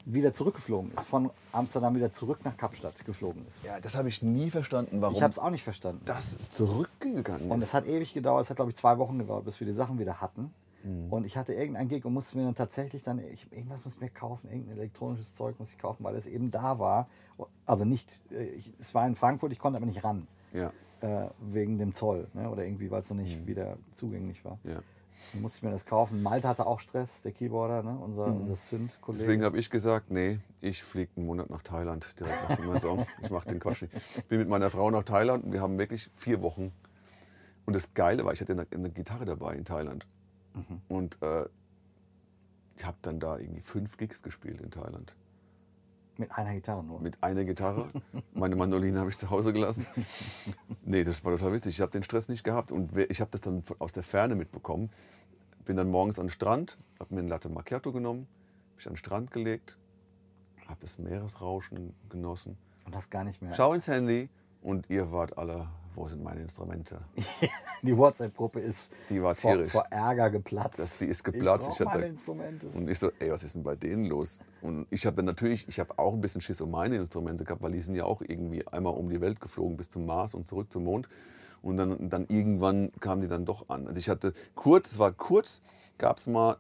[0.06, 1.06] wieder zurückgeflogen ist.
[1.06, 3.64] Von Amsterdam wieder zurück nach Kapstadt geflogen ist.
[3.66, 6.02] Ja, das habe ich nie verstanden, warum Ich habe es auch nicht verstanden.
[6.06, 7.70] das zurückgegangen Und ist.
[7.70, 9.98] es hat ewig gedauert, es hat glaube ich zwei Wochen gedauert, bis wir die Sachen
[10.00, 10.54] wieder hatten.
[10.84, 11.12] Mhm.
[11.12, 14.02] Und ich hatte irgendein Gig und musste mir dann tatsächlich dann, ich, irgendwas muss ich
[14.02, 17.08] mir kaufen, irgendein elektronisches Zeug muss ich kaufen, weil es eben da war.
[17.66, 20.28] Also nicht, äh, ich, es war in Frankfurt, ich konnte aber nicht ran.
[20.54, 22.50] Ja, Äh, wegen dem Zoll ne?
[22.50, 24.60] oder irgendwie, weil es noch nicht wieder zugänglich war.
[24.64, 24.72] Mhm.
[24.72, 24.80] ja.
[25.34, 26.24] Dann musste ich mir das kaufen.
[26.24, 27.98] Malte hatte auch Stress, der Keyboarder, ne?
[27.98, 29.24] unser, unser Synth-Kollege.
[29.24, 29.28] Mhm.
[29.28, 33.06] Deswegen habe ich gesagt, nee, ich fliege einen Monat nach Thailand direkt nach Song.
[33.22, 33.94] Ich mache den Quatsch nicht.
[34.16, 36.72] Ich bin mit meiner Frau nach Thailand und wir haben wirklich vier Wochen.
[37.66, 40.06] Und das Geile war, ich hatte eine, eine Gitarre dabei in Thailand.
[40.88, 41.46] Und äh,
[42.78, 45.16] ich habe dann da irgendwie fünf Gigs gespielt in Thailand.
[46.18, 47.02] Mit einer Gitarre nur.
[47.02, 47.90] Mit einer Gitarre.
[48.34, 49.86] Meine Mandoline habe ich zu Hause gelassen.
[50.84, 51.76] Nee, das war total witzig.
[51.76, 52.72] Ich habe den Stress nicht gehabt.
[52.72, 54.90] Und ich habe das dann aus der Ferne mitbekommen.
[55.66, 58.28] Bin dann morgens an den Strand, habe mir ein Latte Macchiato genommen,
[58.76, 59.78] mich an den Strand gelegt,
[60.68, 62.58] habe das Meeresrauschen genossen.
[62.86, 63.54] Und das gar nicht mehr.
[63.56, 64.30] Schau ins Handy
[64.62, 67.00] und ihr wart alle wo sind meine Instrumente?
[67.82, 69.72] Die WhatsApp-Gruppe ist Die war vor, tierisch.
[69.72, 70.80] vor Ärger geplatzt.
[70.80, 71.68] Das, die ist geplatzt.
[71.70, 72.68] Ich Ich hatte- meine Instrumente.
[72.70, 74.40] Und ich so, ey, was ist denn bei denen los?
[74.62, 77.72] Und ich habe natürlich, ich habe auch ein bisschen Schiss um meine Instrumente gehabt, weil
[77.72, 80.72] die sind ja auch irgendwie einmal um die Welt geflogen bis zum Mars und zurück
[80.72, 81.08] zum Mond.
[81.62, 83.88] Und dann, dann irgendwann kamen die dann doch an.
[83.88, 85.62] Also ich hatte kurz, es war kurz,
[85.98, 86.58] gab es mal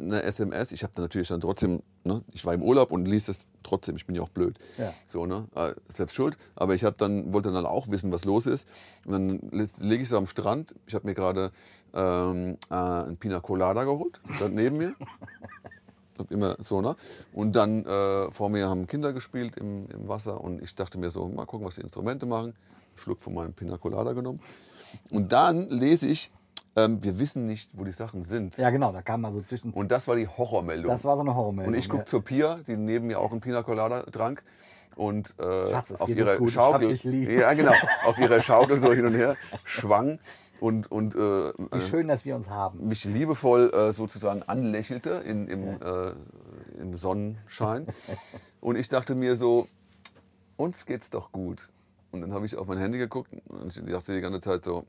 [0.00, 0.72] eine SMS.
[0.72, 4.06] Ich habe natürlich dann trotzdem, ne, ich war im Urlaub und ließ es trotzdem, ich
[4.06, 4.58] bin ja auch blöd.
[4.76, 4.92] Ja.
[5.06, 5.46] So, ne?
[5.54, 6.36] äh, Selbst schuld.
[6.56, 8.68] Aber ich dann, wollte dann auch wissen, was los ist.
[9.06, 10.74] Und dann lege ich so am Strand.
[10.86, 11.50] Ich habe mir gerade
[11.94, 14.92] ähm, äh, ein Pina Colada geholt, stand neben mir.
[16.18, 16.96] Hab immer so, ne?
[17.32, 21.10] Und dann äh, vor mir haben Kinder gespielt im, im Wasser und ich dachte mir
[21.10, 22.54] so, mal gucken, was die Instrumente machen.
[22.96, 24.40] Schluck von meinem Pina Colada genommen.
[25.10, 26.30] Und dann lese ich,
[26.84, 28.56] ähm, wir wissen nicht, wo die Sachen sind.
[28.56, 29.72] Ja, genau, da kam mal so zwischen.
[29.72, 30.90] Und das war die Horrormeldung.
[30.90, 31.74] das war so eine Horrormeldung.
[31.74, 32.06] Und ich gucke ja.
[32.06, 34.42] zur Pia, die neben mir auch einen Pina Colada trank.
[34.96, 37.72] Und äh, Schatz, auf ihrer gut, Schaukel, ja genau,
[38.06, 40.18] auf ihrer Schaukel so hin und her schwang
[40.60, 42.88] und, und äh, Wie schön, dass wir uns haben.
[42.88, 46.12] mich liebevoll äh, sozusagen anlächelte in, im, äh,
[46.80, 47.86] im Sonnenschein.
[48.60, 49.68] Und ich dachte mir so,
[50.56, 51.70] uns geht's doch gut.
[52.10, 54.84] Und dann habe ich auf mein Handy geguckt und ich dachte die ganze Zeit so,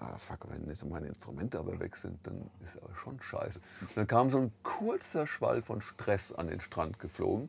[0.00, 3.60] ah, fuck, wenn jetzt meine Instrumente aber weg sind, dann ist aber schon scheiße.
[3.80, 7.48] Und dann kam so ein kurzer Schwall von Stress an den Strand geflogen,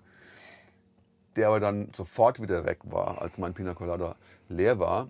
[1.35, 4.15] der aber dann sofort wieder weg war, als mein Pina Colada
[4.49, 5.09] leer war.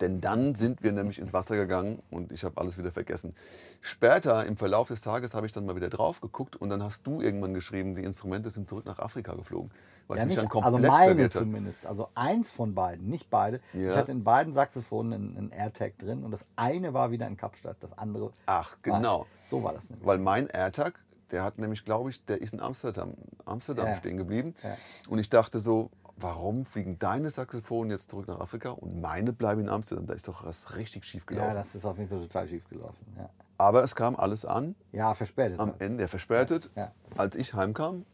[0.00, 3.34] Denn dann sind wir nämlich ins Wasser gegangen und ich habe alles wieder vergessen.
[3.80, 7.06] Später im Verlauf des Tages habe ich dann mal wieder drauf geguckt und dann hast
[7.06, 9.70] du irgendwann geschrieben, die Instrumente sind zurück nach Afrika geflogen.
[10.08, 11.86] Was Ja, mich nicht, dann komplett also meine zumindest.
[11.86, 13.60] Also eins von beiden, nicht beide.
[13.72, 13.90] Ja.
[13.90, 17.36] Ich hatte in beiden Saxophonen einen, einen AirTag drin und das eine war wieder in
[17.36, 18.32] Kapstadt, das andere.
[18.46, 19.26] Ach, war- genau.
[19.44, 20.06] So war das nämlich.
[20.06, 20.94] Weil mein AirTag,
[21.32, 23.14] der hat nämlich, glaube ich, der ist in Amsterdam,
[23.44, 23.96] Amsterdam Ja.
[23.96, 24.54] stehen geblieben.
[24.62, 24.76] Ja.
[25.08, 29.60] Und ich dachte so, warum fliegen deine Saxophonen jetzt zurück nach Afrika und meine bleiben
[29.62, 30.06] in Amsterdam?
[30.06, 31.54] Da ist doch was richtig schief Ja, gelaufen.
[31.54, 32.96] das ist auf jeden Fall total schief gelaufen.
[33.18, 34.74] Ja, Aber es kam alles an.
[34.92, 35.58] ja verspätet.
[35.60, 35.82] am halt.
[35.82, 36.70] Ende verspätet.
[36.74, 36.92] Ja.
[37.16, 38.04] Als ich heimkam,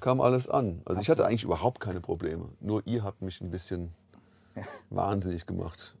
[0.00, 0.82] kam alles an.
[0.84, 2.48] Also ich hatte eigentlich überhaupt keine Probleme.
[2.60, 3.92] Nur ihr habt mich ein bisschen
[4.90, 5.94] wahnsinnig gemacht.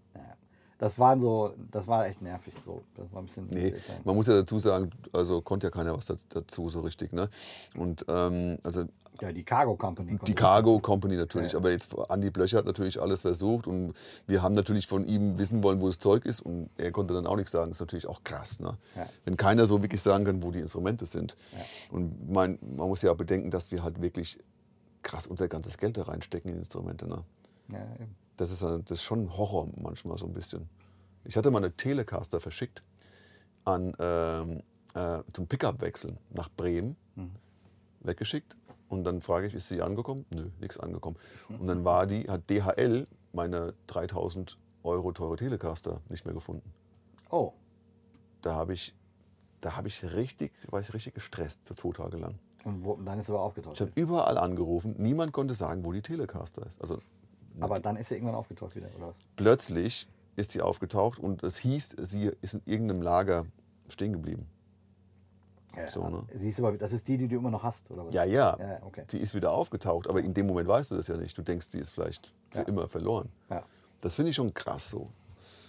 [0.78, 2.82] Das waren so, das war echt nervig so.
[2.96, 3.46] Das war ein bisschen.
[3.50, 7.12] Nee, man muss ja dazu sagen, also konnte ja keiner was da- dazu so richtig.
[7.12, 7.28] Ne?
[7.76, 8.84] Und ähm, also
[9.20, 10.18] Ja, die Cargo Company.
[10.26, 11.58] die Cargo Company natürlich, Ja.
[11.60, 13.94] aber jetzt Andi Blöcher hat natürlich alles versucht und
[14.26, 17.26] wir haben natürlich von ihm wissen wollen, wo das Zeug ist und er konnte dann
[17.28, 17.70] auch nichts sagen.
[17.70, 18.72] Das ist natürlich auch krass, ne?
[18.96, 19.06] Ja.
[19.24, 21.36] wenn keiner so wirklich sagen kann, wo die Instrumente sind.
[21.92, 24.40] Und mein, man muss ja auch bedenken, dass wir halt wirklich
[25.02, 27.06] krass unser ganzes Geld da reinstecken in Instrumente.
[27.08, 27.22] Ne?
[27.68, 28.16] Ja, eben.
[28.36, 30.68] Das, ist, äh, das ist schon ein Horror manchmal so ein bisschen.
[31.24, 32.82] Ich hatte mal eine Telecaster verschickt
[33.64, 34.62] an, ähm,
[34.94, 36.96] äh, zum Pickup wechseln nach Bremen,
[38.00, 38.56] weggeschickt.
[38.88, 40.26] Und dann frage ich, ist sie angekommen?
[40.34, 41.16] Nö, nichts angekommen.
[41.48, 46.70] Und dann war die, hat DHL meine 3000 Euro teure Telecaster nicht mehr gefunden.
[47.30, 47.52] Oh,
[48.42, 48.94] Da habe ich,
[49.60, 52.38] da habe ich richtig, war ich richtig gestresst für zwei Tage lang.
[52.64, 53.74] und wo, dann ist er aber aufgetaucht.
[53.74, 56.80] Ich habe überall angerufen, niemand konnte sagen, wo die Telecaster ist.
[56.82, 57.00] Also
[57.60, 59.16] Aber dann ist er irgendwann aufgetaucht wieder, oder was?
[59.36, 63.46] plötzlich ist sie aufgetaucht und es hieß, sie ist in irgendeinem Lager
[63.88, 64.46] stehen geblieben.
[65.76, 66.22] Ja, So, ne?
[66.32, 68.14] Siehst du, aber das ist die, die du immer noch hast, oder was?
[68.14, 69.04] Ja, ja, Ja, okay.
[69.08, 71.36] sie ist wieder aufgetaucht, aber in dem Moment weißt du das ja nicht.
[71.36, 72.64] Du denkst, sie ist vielleicht für Ja.
[72.64, 73.28] immer verloren.
[73.50, 73.64] Ja,
[74.00, 75.08] Das finde ich schon krass so.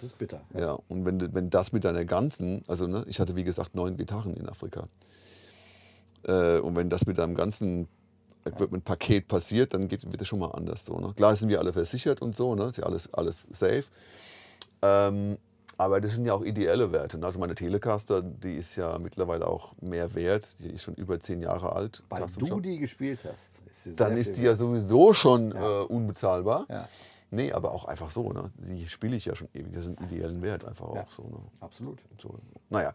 [0.01, 0.41] das ist bitter.
[0.57, 3.97] Ja, und wenn, wenn das mit deiner ganzen, also ne, ich hatte wie gesagt neun
[3.97, 4.87] Gitarren in Afrika.
[6.23, 7.87] Äh, und wenn das mit deinem ganzen
[8.45, 10.85] Equipment-Paket passiert, dann geht, wird das schon mal anders.
[10.85, 11.13] So, ne?
[11.15, 12.65] Klar sind wir alle versichert und so, ne?
[12.65, 13.85] ist ja alles, alles safe.
[14.81, 15.37] Ähm,
[15.77, 17.17] aber das sind ja auch ideelle Werte.
[17.17, 17.25] Ne?
[17.25, 20.55] Also meine Telecaster, die ist ja mittlerweile auch mehr wert.
[20.59, 22.01] Die ist schon über zehn Jahre alt.
[22.09, 22.63] Weil Custom du Shop.
[22.63, 23.59] die gespielt hast.
[23.87, 25.55] Ist Dann ist die ja sowieso schon äh,
[25.89, 26.65] unbezahlbar.
[26.69, 26.87] Ja.
[27.31, 28.31] Nee, aber auch einfach so.
[28.31, 28.51] Ne?
[28.57, 29.73] Die spiele ich ja schon ewig.
[29.73, 31.01] Das ist einen ideellen Wert einfach Ja.
[31.01, 31.23] auch so.
[31.23, 31.39] Ne?
[31.59, 31.99] Absolut.
[32.17, 32.35] So,
[32.69, 32.93] naja,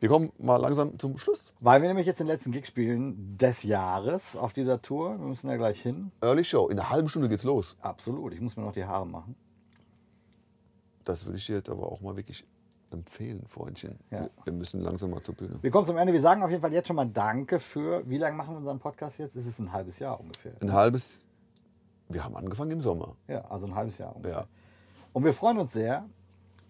[0.00, 1.52] wir kommen mal langsam zum Schluss.
[1.60, 5.18] Weil wir nämlich jetzt den letzten Gig spielen des Jahres auf dieser Tour.
[5.18, 6.12] Wir müssen da gleich hin.
[6.20, 7.76] Early Show, in einer halben Stunde geht's los.
[7.80, 8.34] Absolut.
[8.34, 9.34] Ich muss mir noch die Haare machen.
[11.04, 12.44] Das würde ich dir jetzt aber auch mal wirklich
[12.90, 13.98] empfehlen, Freundchen.
[14.10, 14.22] Ja.
[14.22, 15.58] Wir- Wir müssen langsam mal zur Bühne.
[15.62, 16.12] Wir kommen zum Ende.
[16.12, 18.08] Wir sagen auf jeden Fall jetzt schon mal Danke für.
[18.08, 19.34] Wie lange machen wir unseren Podcast jetzt?
[19.36, 20.52] Es ist ein halbes Jahr ungefähr.
[20.60, 21.24] Ein halbes,
[22.08, 23.16] wir haben angefangen im Sommer.
[23.28, 24.40] Ja, also ein halbes Jahr ungefähr.
[24.40, 24.46] Ja.
[25.12, 26.06] Und wir freuen uns sehr,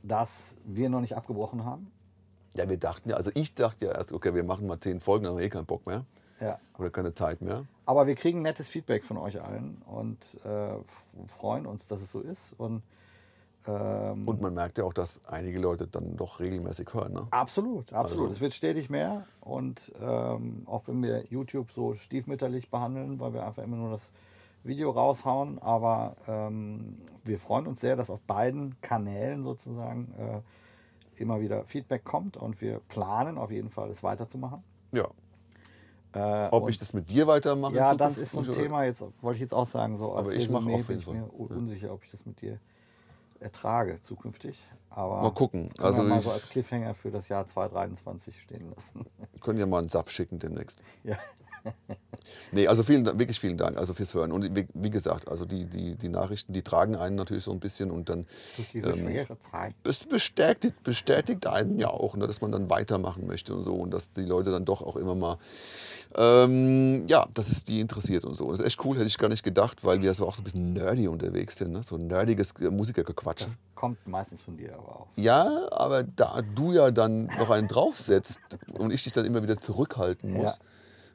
[0.02, 1.90] dass wir noch nicht abgebrochen haben.
[2.56, 5.24] Ja, wir dachten ja, also ich dachte ja erst, okay, wir machen mal zehn Folgen,
[5.24, 6.04] dann haben wir eh keinen Bock mehr.
[6.40, 6.58] Ja.
[6.78, 7.64] Oder keine Zeit mehr.
[7.86, 10.74] Aber wir kriegen nettes Feedback von euch allen und äh,
[11.26, 12.52] freuen uns, dass es so ist.
[12.58, 12.82] Und
[13.66, 17.12] ähm, Und man merkt ja auch, dass einige Leute dann doch regelmäßig hören.
[17.14, 17.26] Ne?
[17.30, 18.24] absolut, absolut.
[18.24, 19.24] Also- Es wird stetig mehr.
[19.40, 24.12] Und ähm, auch wenn wir YouTube so stiefmütterlich behandeln, weil wir einfach immer nur das
[24.62, 30.40] Video raushauen, aber ähm, wir freuen uns sehr, dass auf beiden Kanälen sozusagen äh,
[31.20, 34.62] immer wieder Feedback kommt und wir planen auf jeden Fall, es weiterzumachen.
[34.92, 35.06] Ja.
[36.12, 37.74] Äh, Ob ich das mit dir weitermache?
[37.74, 40.20] Ja, das ist so ein ich- Thema, jetzt wollte ich jetzt auch sagen, so als
[40.28, 41.30] Aber ich mache auf bin jeden ich mir Fall.
[41.38, 42.58] un- unsicher, ob ich das mit dir
[43.40, 44.58] ertrage zukünftig.
[44.88, 45.68] Aber Mal gucken.
[45.78, 49.04] Also mal ich- so als Cliffhanger für das Jahr 2023 stehen lassen.
[49.40, 50.82] Können ja mal einen Sub schicken demnächst.
[51.04, 51.16] ja.
[52.52, 54.32] Nee, also vielen, wirklich vielen Dank also fürs Hören.
[54.32, 57.60] Und wie, wie gesagt, also die, die, die Nachrichten, die tragen einen natürlich so ein
[57.60, 59.74] bisschen und dann Durch diese Ähm, schwere Zeit.
[59.84, 63.92] es bestätigt, bestätigt einen ja auch, ne, dass man dann weitermachen möchte und so und
[63.92, 65.38] dass die Leute dann doch auch immer mal,
[66.16, 68.50] ähm, ja, dass es die interessiert und so.
[68.50, 70.44] Das ist echt cool, hätte ich gar nicht gedacht, weil wir so auch so ein
[70.44, 71.82] bisschen nerdy unterwegs sind, ne?
[71.82, 73.42] so nerdiges Musikergequatsch.
[73.42, 75.06] Das kommt meistens von dir aber auch.
[75.16, 78.40] Ja, aber da du ja dann noch einen draufsetzt
[78.78, 80.58] und ich dich dann immer wieder zurückhalten muss,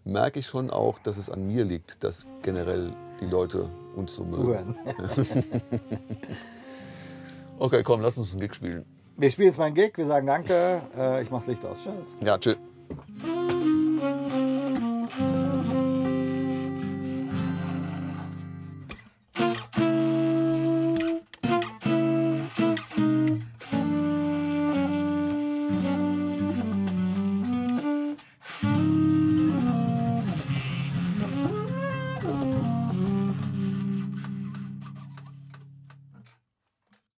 [0.04, 4.24] merke ich schon auch, dass es an mir liegt, dass generell die Leute uns so
[4.24, 4.36] mögen.
[4.36, 4.76] Zuhören.
[7.62, 8.86] Okay, komm, lass uns einen Gig spielen.
[9.18, 11.78] Wir spielen jetzt mal einen Gig, wir sagen Danke, äh, ich mach's Licht aus.
[11.84, 12.18] Tschüss.
[12.26, 12.58] Ja, tschüss.